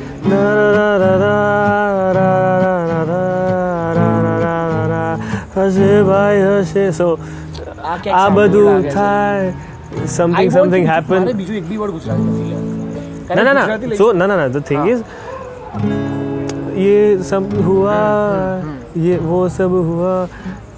So 6.97 7.19
આ 8.13 8.29
બધું 8.31 8.83
થાય 8.91 9.53
સમથિંગ 10.15 10.51
સમથિંગ 10.51 10.87
હેપન 10.93 11.23
બીજું 11.41 11.57
એક 11.61 11.67
બી 11.71 11.79
વર્ડ 11.83 11.93
ગુજરાતી 11.97 12.55
ના 13.37 13.45
ના 13.49 13.55
ના 13.59 13.97
સો 14.01 14.07
ના 14.13 14.27
ના 14.27 14.39
ના 14.41 14.49
ધ 14.55 14.65
થિંગ 14.71 14.85
ઇઝ 14.93 15.03
ये 16.77 17.23
सब 17.23 17.45
हुआ 17.65 17.97
ये 19.08 19.18
वो 19.32 19.42
सब 19.58 19.76
हुआ 19.90 20.14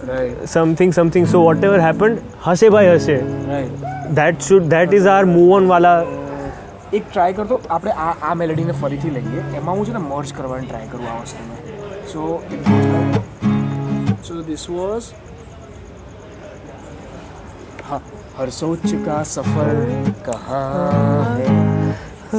Right, 0.10 0.36
something 0.50 0.92
something 0.98 1.26
so 1.32 1.40
whatever 1.46 1.80
happened 1.86 2.20
હશે 2.46 2.68
ભાઈ 2.76 2.92
હશે 2.92 3.16
right. 3.50 3.72
that 4.20 4.46
should 4.46 4.70
that 4.74 4.94
is 5.00 5.08
our 5.14 5.26
move 5.32 5.50
on 5.58 5.66
વાલા 5.72 5.94
એક 6.98 7.04
ટ્રાય 7.10 7.34
કરતો 7.40 7.58
આપણે 7.78 7.96
આ 8.06 8.14
આ 8.30 8.36
મેલેડીને 8.42 8.76
ફરીથી 8.82 9.12
લઈએ 9.18 9.42
એમાં 9.60 9.76
હું 9.80 9.90
છે 9.90 9.96
ને 9.98 10.04
મર્જ 10.06 10.32
કરવાની 10.38 10.70
ટ્રાય 10.70 10.88
કરું 10.94 11.10
આ 11.12 11.18
વસ્તુને 11.24 11.56
સો 12.14 12.22
સો 14.30 14.40
દિસ 14.52 14.64
વોઝ 14.76 15.10
हाँ 17.90 18.02
हर 18.38 18.50
सोच 18.52 18.92
का 19.06 19.22
सफर 19.28 19.70
कहाँ 20.26 20.66
है 21.38 21.48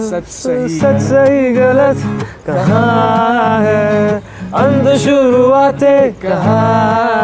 सच 0.03 0.27
सही 0.35 0.69
सच 0.77 1.01
सही 1.03 1.51
गलत 1.55 2.03
कहाँ 2.47 3.61
है 3.63 4.23
अंध 4.56 4.88
शुरुआते 4.98 5.96
कहा 6.22 6.60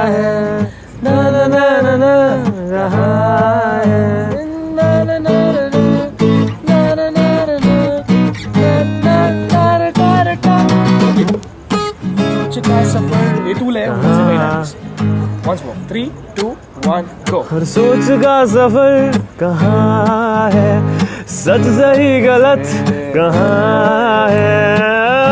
है 0.05 0.31
ना 1.03 1.13
ना 1.29 1.45
ना 1.47 1.65
ना 1.81 1.95
ना 1.97 2.13
रहा 2.71 3.05
है 3.81 4.01
हर 17.51 17.63
सोच 17.65 18.07
का 18.21 18.35
सफर 18.45 19.19
कहाँ 19.39 20.49
है 20.51 20.71
सच 21.27 21.65
सही 21.71 22.21
गलत 22.21 22.63
कहाँ 23.15 24.27
है 24.29 24.75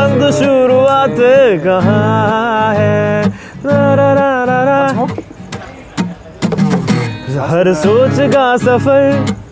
अंध 0.04 0.22
अंधशूर 0.22 0.69
शुरुआत 0.99 1.17
कहाँ 1.63 2.73
है 2.75 3.23
रा 3.65 3.83
रा 3.95 4.07
रा 4.13 4.29
रा 4.45 4.59
रा 4.63 4.79
हर 7.47 7.73
सोच 7.75 8.19
का 8.33 8.45
सफर 8.57 9.03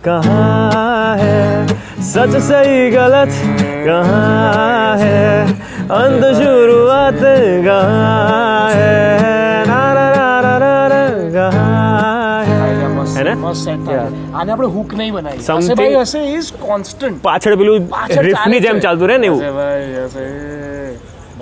कहाँ 0.05 1.17
है 1.17 1.39
सच 2.09 2.35
सही 2.43 2.89
गलत 2.91 3.31
कहाँ 3.87 4.97
है 4.97 5.23
अंत 5.93 6.25
शुरुआत 6.35 7.19
कहाँ 7.65 8.69
है 8.71 8.93
रा 9.67 9.81
रा 9.93 10.07
रा 10.11 10.27
रा 10.41 10.57
रा 10.59 10.75
रा 10.87 11.03
कहाँ 11.31 12.43
है 12.45 12.61
મસ્ત 12.95 13.17
હે 13.17 13.23
ને? 13.25 13.33
મસ્ત 13.37 13.63
સેટ 13.63 13.81
થાય 13.85 14.03
આને 14.33 14.51
આપણે 14.51 14.67
હુક 14.69 14.93
નહીં 14.95 15.13
બનાવી 15.13 15.39
હશે 15.39 15.47
Something- 15.47 15.77
ભાઈ 15.79 15.95
હશે 16.01 16.21
ઇઝ 16.33 16.51
કોન્સ્ટન્ટ 16.61 17.17
પાછળ 17.23 17.57
પેલું 17.57 17.89
રીફની 18.21 18.59
જેમ 18.61 18.79
ચાલતું 18.81 19.09
રહે 19.09 19.17
ને 19.17 19.27
એવું 19.27 19.41
ભાઈ 19.55 20.05
હશે 20.05 20.25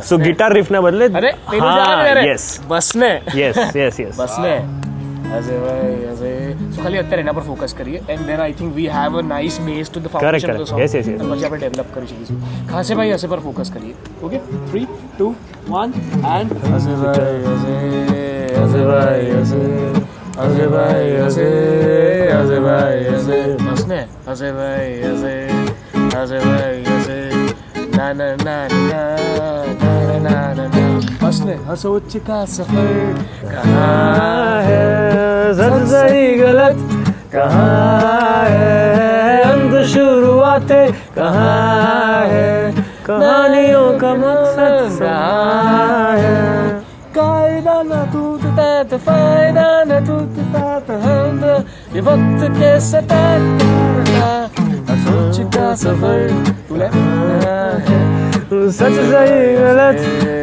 સો 0.03 0.19
ગિટાર 0.21 0.53
રીફના 0.53 0.83
બદલે 0.83 1.07
અરે 1.13 1.31
પેલું 1.47 1.69
જ 1.69 1.79
આવે 1.83 2.03
ને, 2.05 2.11
અરે. 2.11 2.25
યસ 2.27 2.45
બસ 2.69 2.89
ને 2.97 3.13
યસ 3.35 3.57
યસ 3.77 3.99
યસ 3.99 4.17
બસ 4.17 4.37
ને 4.39 4.55
હશે 5.29 5.55
ભાઈ 5.59 5.95
હશે 6.11 6.33
So 6.69 6.83
ખાલી 6.83 7.01
અત્યારે 7.01 7.23
એના 7.23 7.35
પર 7.35 7.45
ફોકસ 7.45 7.75
કરીએ 7.75 8.01
and 8.09 8.27
then 8.27 8.41
I 8.41 8.55
think 8.55 8.75
we 8.75 8.89
have 8.91 9.17
a 9.17 9.25
nice 9.25 9.57
base 9.63 9.89
to 9.89 10.01
the 10.01 10.11
foundation 10.11 10.51
of 10.51 10.59
the 10.59 10.59
correct. 10.59 10.71
Song 10.71 10.83
Yes, 10.83 10.95
yes, 10.95 11.07
yes. 11.09 11.21
પછી 11.25 11.47
આપણે 11.47 11.61
ડેવલપ 11.65 11.91
કરી 11.95 12.09
શકીશું 12.09 12.39
ખાસે 12.71 12.93
ભાઈ 12.95 13.15
હશે 13.15 13.29
પર 13.29 13.41
ફોકસ 13.41 13.71
કરીએ 13.71 13.95
ઓકે 14.23 14.39
3 14.73 14.85
2 15.19 15.31
1 15.77 16.01
એન્ડ 16.33 16.51
હશે 16.69 16.95
ભાઈ 16.97 17.39
હશે 17.47 17.75
હશે 18.61 18.83
ભાઈ 18.85 19.29
હશે 19.35 19.63
હશે 20.39 20.67
ભાઈ 20.69 21.15
હશે 21.21 21.49
હશે 22.35 22.59
ભાઈ 22.61 23.05
હશે 23.17 23.39
બસ 23.65 23.87
ને 23.89 24.01
હશે 24.27 24.53
ભાઈ 24.53 24.95
હશે 25.05 25.35
હશે 26.15 26.39
ભાઈ 26.41 26.86
हंसने 31.23 31.55
हंसोच 31.69 32.17
का 32.27 32.45
सफर। 32.45 32.89
कहाँ 33.53 34.63
है 34.63 35.55
सही 35.87 36.35
गलत? 36.35 36.77
कहाँ 37.33 38.45
है 38.49 39.43
अंत 39.43 39.75
शुरुआतें 39.87 40.93
कहाँ 41.17 42.25
है 42.27 42.73
कहानियों 43.07 43.99
का 43.99 44.15
मकसद? 44.15 45.03
है? 46.21 46.35
कायदा 47.17 47.83
न 47.83 48.05
टूटता 48.13 48.83
तो 48.83 48.99
फायदा 48.99 49.69
न 49.87 50.05
टूटता 50.07 50.79
तो 50.89 50.95
हम 51.05 51.41
ये 51.95 52.01
वक्त 52.01 52.49
के 52.59 52.79
सता 52.81 53.25
सोच 55.04 55.40
का 55.56 55.74
सफर 55.76 56.28
तूने 56.70 56.86
है 56.94 57.60
सच 58.72 58.98
सही 59.12 59.40
गलत 59.56 60.02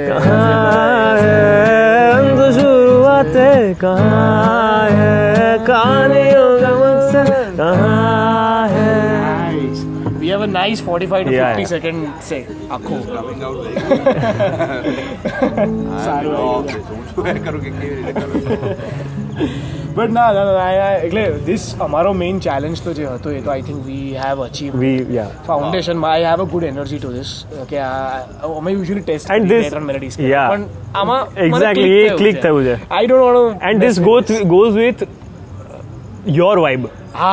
कहाँ 0.08 1.16
है 1.18 2.12
अंत 2.12 2.60
शुरुआत 2.60 3.32
कहाँ 3.80 4.88
है 4.90 5.58
कहानियों 5.66 6.48
का 6.60 6.72
मकसद 6.78 7.34
कहाँ 7.58 8.06
है 8.14 8.18
Nice. 8.20 8.21
We 8.21 8.21
have 10.43 10.49
a 10.49 10.53
nice 10.53 10.81
45 10.83 11.25
to 11.25 11.33
Yeah, 11.33 11.51
50 11.51 11.61
yeah. 11.61 11.69
second 11.69 11.99
say 12.23 12.41
આખો 12.69 12.95
કમિંગ 13.07 13.43
આઉટ 13.43 13.61
થઈ 13.63 13.75
સારું 15.99 16.33
ગયું 16.33 16.67
હું 16.87 17.05
શું 17.09 17.29
એ 17.29 17.39
કરું 17.41 17.61
કે 17.61 17.71
કેવી 17.73 17.95
રીતે 17.97 18.11
કરું 18.15 18.31
બટ 19.95 20.11
ના 20.11 20.27
ના 20.29 20.43
ના 20.47 20.67
ના, 20.73 20.85
એટલે 21.07 21.23
ધીસ 21.47 21.65
અમારો 21.81 22.13
મેઇન 22.15 22.39
ચેલેન્જ 22.41 22.81
તો 22.81 22.93
જે 22.93 23.05
હતો 23.07 23.29
એ 23.31 23.41
તો 23.41 23.51
I 23.51 23.65
think 23.67 23.81
we 23.87 23.99
have 24.17 24.39
achieve 24.45 24.77
We 24.77 24.91
yeah. 25.11 25.29
Foundation 25.47 26.05
I 26.05 26.25
have 26.25 26.39
a 26.39 26.49
good 26.53 26.67
energy 26.69 26.99
to 26.99 27.11
this 27.11 27.33
કે 27.69 27.81
આ 27.81 27.91
અમે 28.51 28.71
યુઝ્યુઅલી 28.71 29.05
ટેસ્ટ 29.09 29.33
And 29.35 29.43
બે 29.45 29.55
this- 29.55 29.69
ત્રણ 29.69 29.87
મેલેડીઝ 29.89 30.17
yeah. 30.25 30.47
પણ 30.49 30.63
આમાં 30.95 31.21
Exactly, 31.47 31.89
એ 31.99 32.15
click 32.17 32.37
થયું 32.41 32.63
છે. 32.63 32.75
I 32.91 33.07
don't 33.07 33.39
want 33.39 33.67
And 33.69 33.75
this 33.81 33.97
goes 34.03 34.33
goes 34.55 34.73
with 34.77 34.99
your 36.33 36.55
vibe. 36.59 36.85
હા 37.15 37.31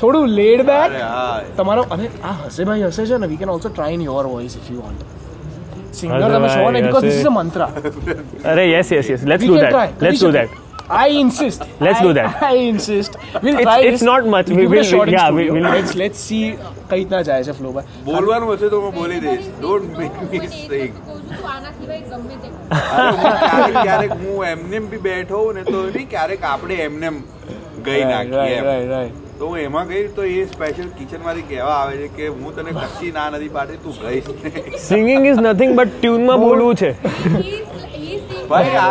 થોડું 0.00 0.26
લેડ 0.38 0.62
બેક 0.70 0.92
તમારો 1.58 1.82
અને 1.96 2.06
આ 2.24 2.34
હશે 2.42 2.62
ભાઈ 2.68 2.86
હશે 2.90 3.06
છે 3.10 3.18
ને 3.24 3.30
we 3.32 3.40
can 3.42 3.54
also 3.56 3.68
try 3.70 3.98
in 3.98 4.06
your 4.10 4.24
voice 4.28 4.56
if 4.60 4.70
you 4.70 4.80
want 4.82 5.02
singer 5.98 6.22
તમે 6.28 6.48
છો 6.54 6.70
ને 6.70 6.82
because 6.82 7.04
this. 7.04 7.20
Is 7.20 7.26
a 7.26 7.36
mantra 7.36 7.60
અરે 8.52 8.64
yes 8.68 8.90
yes 8.92 9.12
yes 9.12 9.22
let's 9.32 9.46
do 9.46 9.56
that 9.58 10.02
let's 10.02 10.24
do 10.24 10.32
that. 10.38 10.56
I 10.96 11.08
insist. 11.20 11.62
Let's 11.80 11.98
I, 12.00 12.04
do 12.04 12.12
that. 12.14 12.42
I 12.42 12.54
insist. 12.66 13.16
We'll 13.42 13.54
It's- 13.54 13.64
try 13.64 13.80
it's 13.88 14.02
not 14.02 14.28
much. 14.34 14.48
We 14.50 14.64
will- 14.66 14.84
shot 14.84 15.10
yeah, 15.10 15.26
we- 15.30 15.44
studio. 15.46 15.72
Let's 15.74 15.92
let's 16.02 16.20
see 16.28 16.44
કઈ 16.90 16.96
રીતના 16.96 17.20
જાય 17.22 17.44
છે 17.44 17.54
flow 17.58 17.72
by 17.72 17.86
બોલવાનું 18.06 18.52
હશે 18.52 18.70
તો 18.70 18.80
હું 18.84 18.94
બોલી 18.94 19.20
દઈશ 19.24 19.48
ડોન્ટ 19.58 19.98
મેક 19.98 20.14
મી 20.30 20.48
સિંગ 20.54 20.94
ક્યારેક 22.70 23.76
ક્યારેક 23.78 24.12
હું 24.22 24.46
એમને 24.52 24.80
બી 24.92 25.02
બેઠો 25.08 25.40
ને 25.58 25.64
તો 25.64 25.82
ક્યારેક 26.14 26.46
આપણે 26.52 26.78
એમને 26.86 27.10
ગઈ 27.86 28.04
નાખીએ 28.04 28.60
રાઈટ 28.68 28.90
રાઈટ 28.94 29.27
તો 29.38 29.48
હું 29.48 29.58
એમાં 29.60 29.90
ગઈ 29.90 30.04
તો 30.16 30.22
એ 30.30 30.44
સ્પેશિયલ 30.52 30.88
કિચન 30.98 31.20
મારી 31.26 31.44
કહેવા 31.50 31.74
આવે 31.76 31.94
છે 32.00 32.08
કે 32.16 32.24
હું 32.30 32.54
તને 32.56 32.72
કચ્છી 32.78 33.10
ના 33.16 33.26
નથી 33.30 33.50
પાડતી 33.56 33.80
તું 33.84 33.94
ગઈ 34.02 34.20
સિંગિંગ 34.86 35.26
ઇઝ 35.30 35.40
નથિંગ 35.44 35.72
બટ 35.78 35.92
ટ્યુનમાં 35.94 36.38
માં 36.38 36.46
બોલવું 36.46 36.74
છે. 36.76 36.90
ભાઈ 38.50 38.74
આ 38.78 38.88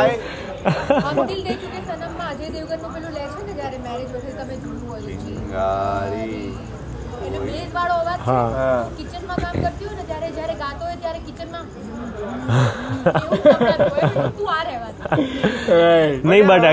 અનટિલ 1.09 1.41
દે 1.43 1.53
ચુકે 1.55 1.79
સનમમાં 1.81 2.29
અજય 2.31 2.47
દેવગનનું 2.55 2.91
પેલું 2.95 3.11
લે 3.17 3.23
છે 3.33 3.41
ને 3.43 3.53
જ્યારે 3.59 3.77
મેરેજ 3.85 4.07
વખતે 4.13 4.31
તમે 4.39 4.55
જોયું 4.63 4.87
હોય 4.87 5.15
ચિંગારી 5.25 6.39
એટલે 7.25 7.39
બેઝ 7.43 7.69
વાળો 7.75 7.95
અવાજ 8.01 8.19
હા. 8.29 8.79
કિચનમાં 8.97 9.39
કામ 9.43 9.55
કરતી 9.59 9.87
હોય 9.87 9.97
ને 9.99 10.05
ત્યારે 10.09 10.29
જ્યારે 10.39 10.55
ગાતો 10.63 10.83
હોય 10.87 10.97
ત્યારે 11.03 11.21
કિચનમાં 11.27 11.65
એવું 13.17 13.39
કરવાનું 13.43 13.89
હોય 13.93 14.09
તું 14.39 14.47
આ 14.55 14.61
રહેવા 14.71 14.91
દે. 14.95 15.03
નહીં 16.23 16.43
but 16.49 16.65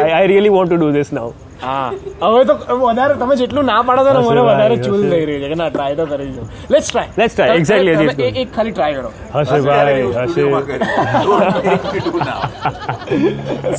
I, 0.00 0.10
I 0.14 0.24
really 0.34 0.52
want 0.58 0.68
to 0.70 0.78
do 0.78 0.90
this 0.98 1.10
now. 1.20 1.28
હા 1.64 1.88
હવે 2.22 2.42
તો 2.50 2.54
વધારે 2.82 3.14
તમે 3.22 3.34
જેટલું 3.40 3.66
ના 3.72 3.80
પાડો 3.88 4.02
છો 4.06 4.12
ને 4.16 4.22
મને 4.28 4.42
વધારે 4.48 4.76
ચૂલ. 4.86 5.02
થઈ 5.12 5.24
રહી 5.30 5.40
છે 5.42 5.48
કે 5.52 5.56
ના 5.62 5.68
ટ્રાય 5.74 5.94
તો 6.00 6.04
કરી 6.12 6.30
જો 6.36 6.42
let's 6.74 6.88
try 6.90 7.10
exactly 7.56 7.90
as 7.94 8.00
it's 8.06 8.22
એક 8.42 8.48
ખાલી 8.56 8.74
ટ્રાય 8.76 8.94
કરો 8.98 9.10
હશે 9.34 9.58
ભાઈ 9.68 10.02
હું 10.06 10.12
હશે. 10.24 10.42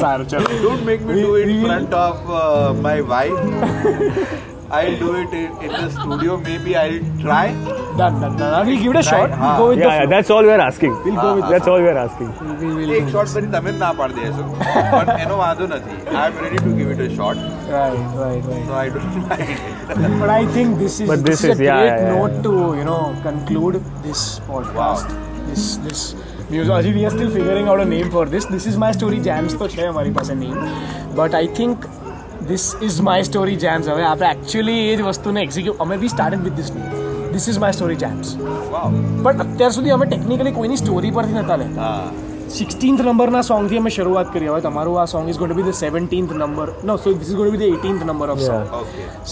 સારું 0.01 0.25
ચલો 0.31 0.71
me 0.87 0.95
do 1.15 1.35
it 1.35 1.49
in 1.49 1.59
front 1.65 1.93
of 2.05 2.15
uh, 2.29 2.73
my 2.87 2.97
wife. 3.01 3.39
I'll 4.71 4.97
do 4.97 5.09
it 5.15 5.31
in, 5.33 5.49
in 5.61 5.71
the 5.71 5.87
studio. 5.91 6.37
Maybe 6.39 6.75
I'll 6.77 6.99
try. 7.23 7.45
That's 7.97 8.11
all 10.29 10.43
we're 10.43 10.61
asking. 10.61 10.93
Ah, 10.93 11.31
asking. 12.03 12.29
એક 12.91 13.09
શોટ 13.11 13.27
પછી 13.33 13.47
તમે 13.47 13.71
ના 13.71 13.93
પાડી 13.93 14.13
દેશો 14.13 14.55
પણ 15.05 15.19
એનો 15.19 15.37
વાંધો 15.37 15.67
નથી 15.67 16.15
I 16.15 16.29
am 16.29 16.43
ready 16.43 16.57
to 16.57 16.71
give 16.71 16.91
it 16.91 17.11
a 17.11 17.15
shot 17.15 17.37
right 17.71 18.19
right 18.19 18.47
right 18.47 18.67
so 18.67 18.73
I 18.73 18.89
don't 18.89 19.15
mind 19.15 20.21
but 20.21 20.29
I 20.29 20.45
think 20.45 20.77
this 20.77 21.01
is 21.01 21.09
but 21.09 21.15
this 21.15 21.45
is 21.45 21.61
yeah 21.61 21.79
great 21.79 22.01
not 22.01 22.31
to 22.43 22.75
you 22.75 22.83
know 22.83 23.13
conclude 23.23 23.75
this 23.75 24.41
podcast 24.47 25.07
this 25.47 25.79
this 25.83 26.15
news 26.51 26.71
હજી 26.71 26.91
we 26.91 27.05
are 27.05 27.11
still 27.11 27.29
figuring 27.29 27.67
out 27.67 27.79
a 27.79 27.85
name 27.85 28.11
execute 35.37 35.77
અમે 35.79 35.97
be 35.97 36.07
started 36.07 36.43
with 36.43 36.53
this 36.53 36.70
this 37.33 37.47
is 37.53 37.59
my 37.63 37.77
story 37.77 37.99
James 38.03 38.33
પણ 39.23 39.43
અત્યાર 39.45 39.73
સુધી 39.77 39.95
અમે 39.97 40.05
technically 40.11 40.53
કોઈની 40.59 40.81
story 40.83 41.11
પરથી 41.17 41.43
નતા 41.43 41.59
લેતા 41.63 41.95
સિક્સટીન્થ 42.57 43.03
નંબરના 43.07 43.43
સોંગથી 43.49 43.81
અમે 43.81 43.91
શરૂઆત 43.97 44.31
કરી 44.37 44.49
હવે 44.53 44.61
તમારું 44.67 45.01
આ 45.03 45.05
song 45.13 45.29
is 45.33 45.39
got 45.43 45.53
be 45.59 45.67
the 45.67 45.77
seventeenth 45.83 46.33
number 46.39 46.73
no 46.89 46.97
so 47.03 47.13
this 47.19 47.29
is 47.33 47.37
got 47.41 47.51
be 47.53 47.61
the 47.63 47.77
eighteenth 47.77 48.03
number 48.07 48.33
of 48.35 48.43
song 48.47 48.65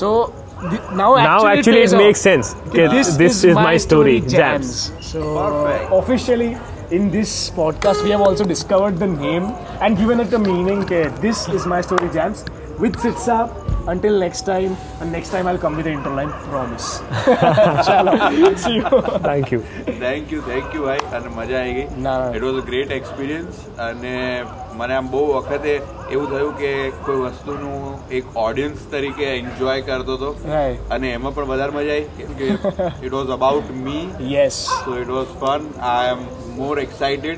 so 0.01 0.11
now 0.99 1.15
actually, 1.15 1.23
now 1.23 1.47
actually 1.49 1.77
it 1.79 1.83
pays 1.83 1.93
makes 1.95 2.21
sense 2.21 2.47
Okay, 2.67 2.87
This, 2.87 3.15
this, 3.15 3.35
is, 3.37 3.43
is 3.51 3.55
my 3.55 3.77
story 3.77 4.15
Jams. 4.19 4.33
jams 4.89 5.11
So 5.11 5.19
Perfect. 5.35 5.93
officially 5.99 6.49
in 6.91 7.09
this 7.11 7.31
podcast 7.51 8.03
we 8.03 8.09
have 8.09 8.21
also 8.21 8.43
discovered 8.43 8.97
the 8.99 9.07
name 9.07 9.45
and 9.79 9.97
given 9.97 10.19
it 10.19 10.33
a 10.33 10.39
meaning. 10.39 10.79
Okay, 10.83 11.07
this 11.21 11.47
is 11.49 11.65
my 11.65 11.79
story 11.81 12.09
jams 12.09 12.43
with 12.79 12.95
Sitsa. 12.97 13.39
Until 13.87 14.19
next 14.19 14.43
time, 14.43 14.73
and 15.01 15.11
next 15.11 15.29
time 15.29 15.47
I'll 15.47 15.57
come 15.57 15.75
with 15.75 15.85
the 15.85 15.91
interline. 15.91 16.31
Promise. 16.45 16.87
Chalo. 17.87 18.11
See 18.57 18.75
you. 18.75 18.89
thank 19.19 19.51
you 19.51 19.59
Thank 19.99 20.31
you, 20.33 20.41
thank 20.43 20.73
you, 20.75 20.81
ભાઈ 20.83 20.99
અને 21.17 21.29
મજા 21.37 21.59
આવી 21.59 21.73
ગઈ. 21.73 21.85
It 22.35 22.43
was 22.45 22.59
a 22.61 22.65
great 22.69 22.91
experience 22.91 23.55
અને 23.87 24.13
મને 24.79 24.93
આમ 24.97 25.07
બહુ 25.15 25.23
વખતે 25.29 25.73
એવું 26.11 26.27
થયું 26.33 26.53
કે 26.61 26.71
કોઈ 27.07 27.21
વસ્તુનું 27.25 27.77
એક 28.19 28.25
ઓડિયન્સ 28.45 28.85
તરીકે 28.93 29.25
એન્જોય 29.31 29.77
કરતો 29.89 30.17
હતો 30.19 30.29
અને 30.97 31.07
એમાં 31.13 31.37
પણ 31.37 31.51
વધારે 31.53 31.77
મજા 31.77 31.95
આવી 31.95 32.07
કેમ 32.19 32.35
કે 32.41 32.49
it 33.05 33.13
was 33.17 33.33
about 33.37 33.71
me 33.87 34.03
yes 34.35 34.59
so 34.75 34.99
it 35.03 35.15
was 35.17 35.33
fun 35.41 35.63
I 35.93 36.13
am 36.13 36.21
more 36.59 36.75
excited 36.85 37.37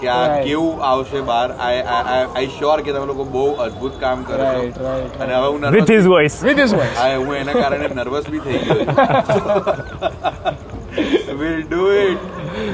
કે 0.00 0.08
આ 0.10 0.24
કેવું 0.40 0.82
આવશે 0.84 1.20
બહાર? 1.22 1.48
આઈ 1.60 1.82
આઈ 1.90 2.48
શ્યોર 2.54 2.78
કે 2.80 2.90
તમે 2.90 3.06
લોકો 3.10 3.24
બહુ 3.28 3.44
અદ્ભુત 3.66 3.94
કામ 4.00 4.24
કરો 4.24 4.38
છો. 4.38 4.94
અને 5.20 5.32
હવે 5.34 5.48
હું 5.48 5.68
with 5.76 5.92
his 5.94 6.08
voice 6.14 6.34
with 6.42 6.60
his 6.64 6.74
voice 6.74 6.92
આ 6.98 7.10
હું 7.16 7.34
એના 7.36 7.56
કારણે 7.56 7.86
નર્વસ 7.94 8.26
બી 8.30 8.40
થઈ 8.40 8.58
ગયો 8.64 8.78
will 11.38 11.60
do 11.64 11.82
it 11.94 12.20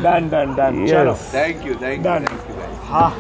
done 0.01 0.25
done 0.29 0.57
done 0.57 0.75
ચલો 0.89 1.15
thank 1.31 1.65
you 1.67 1.77
thank 1.77 2.05
you 2.07 2.19
thank 2.21 2.51
you 2.51 2.67
હા 2.91 3.11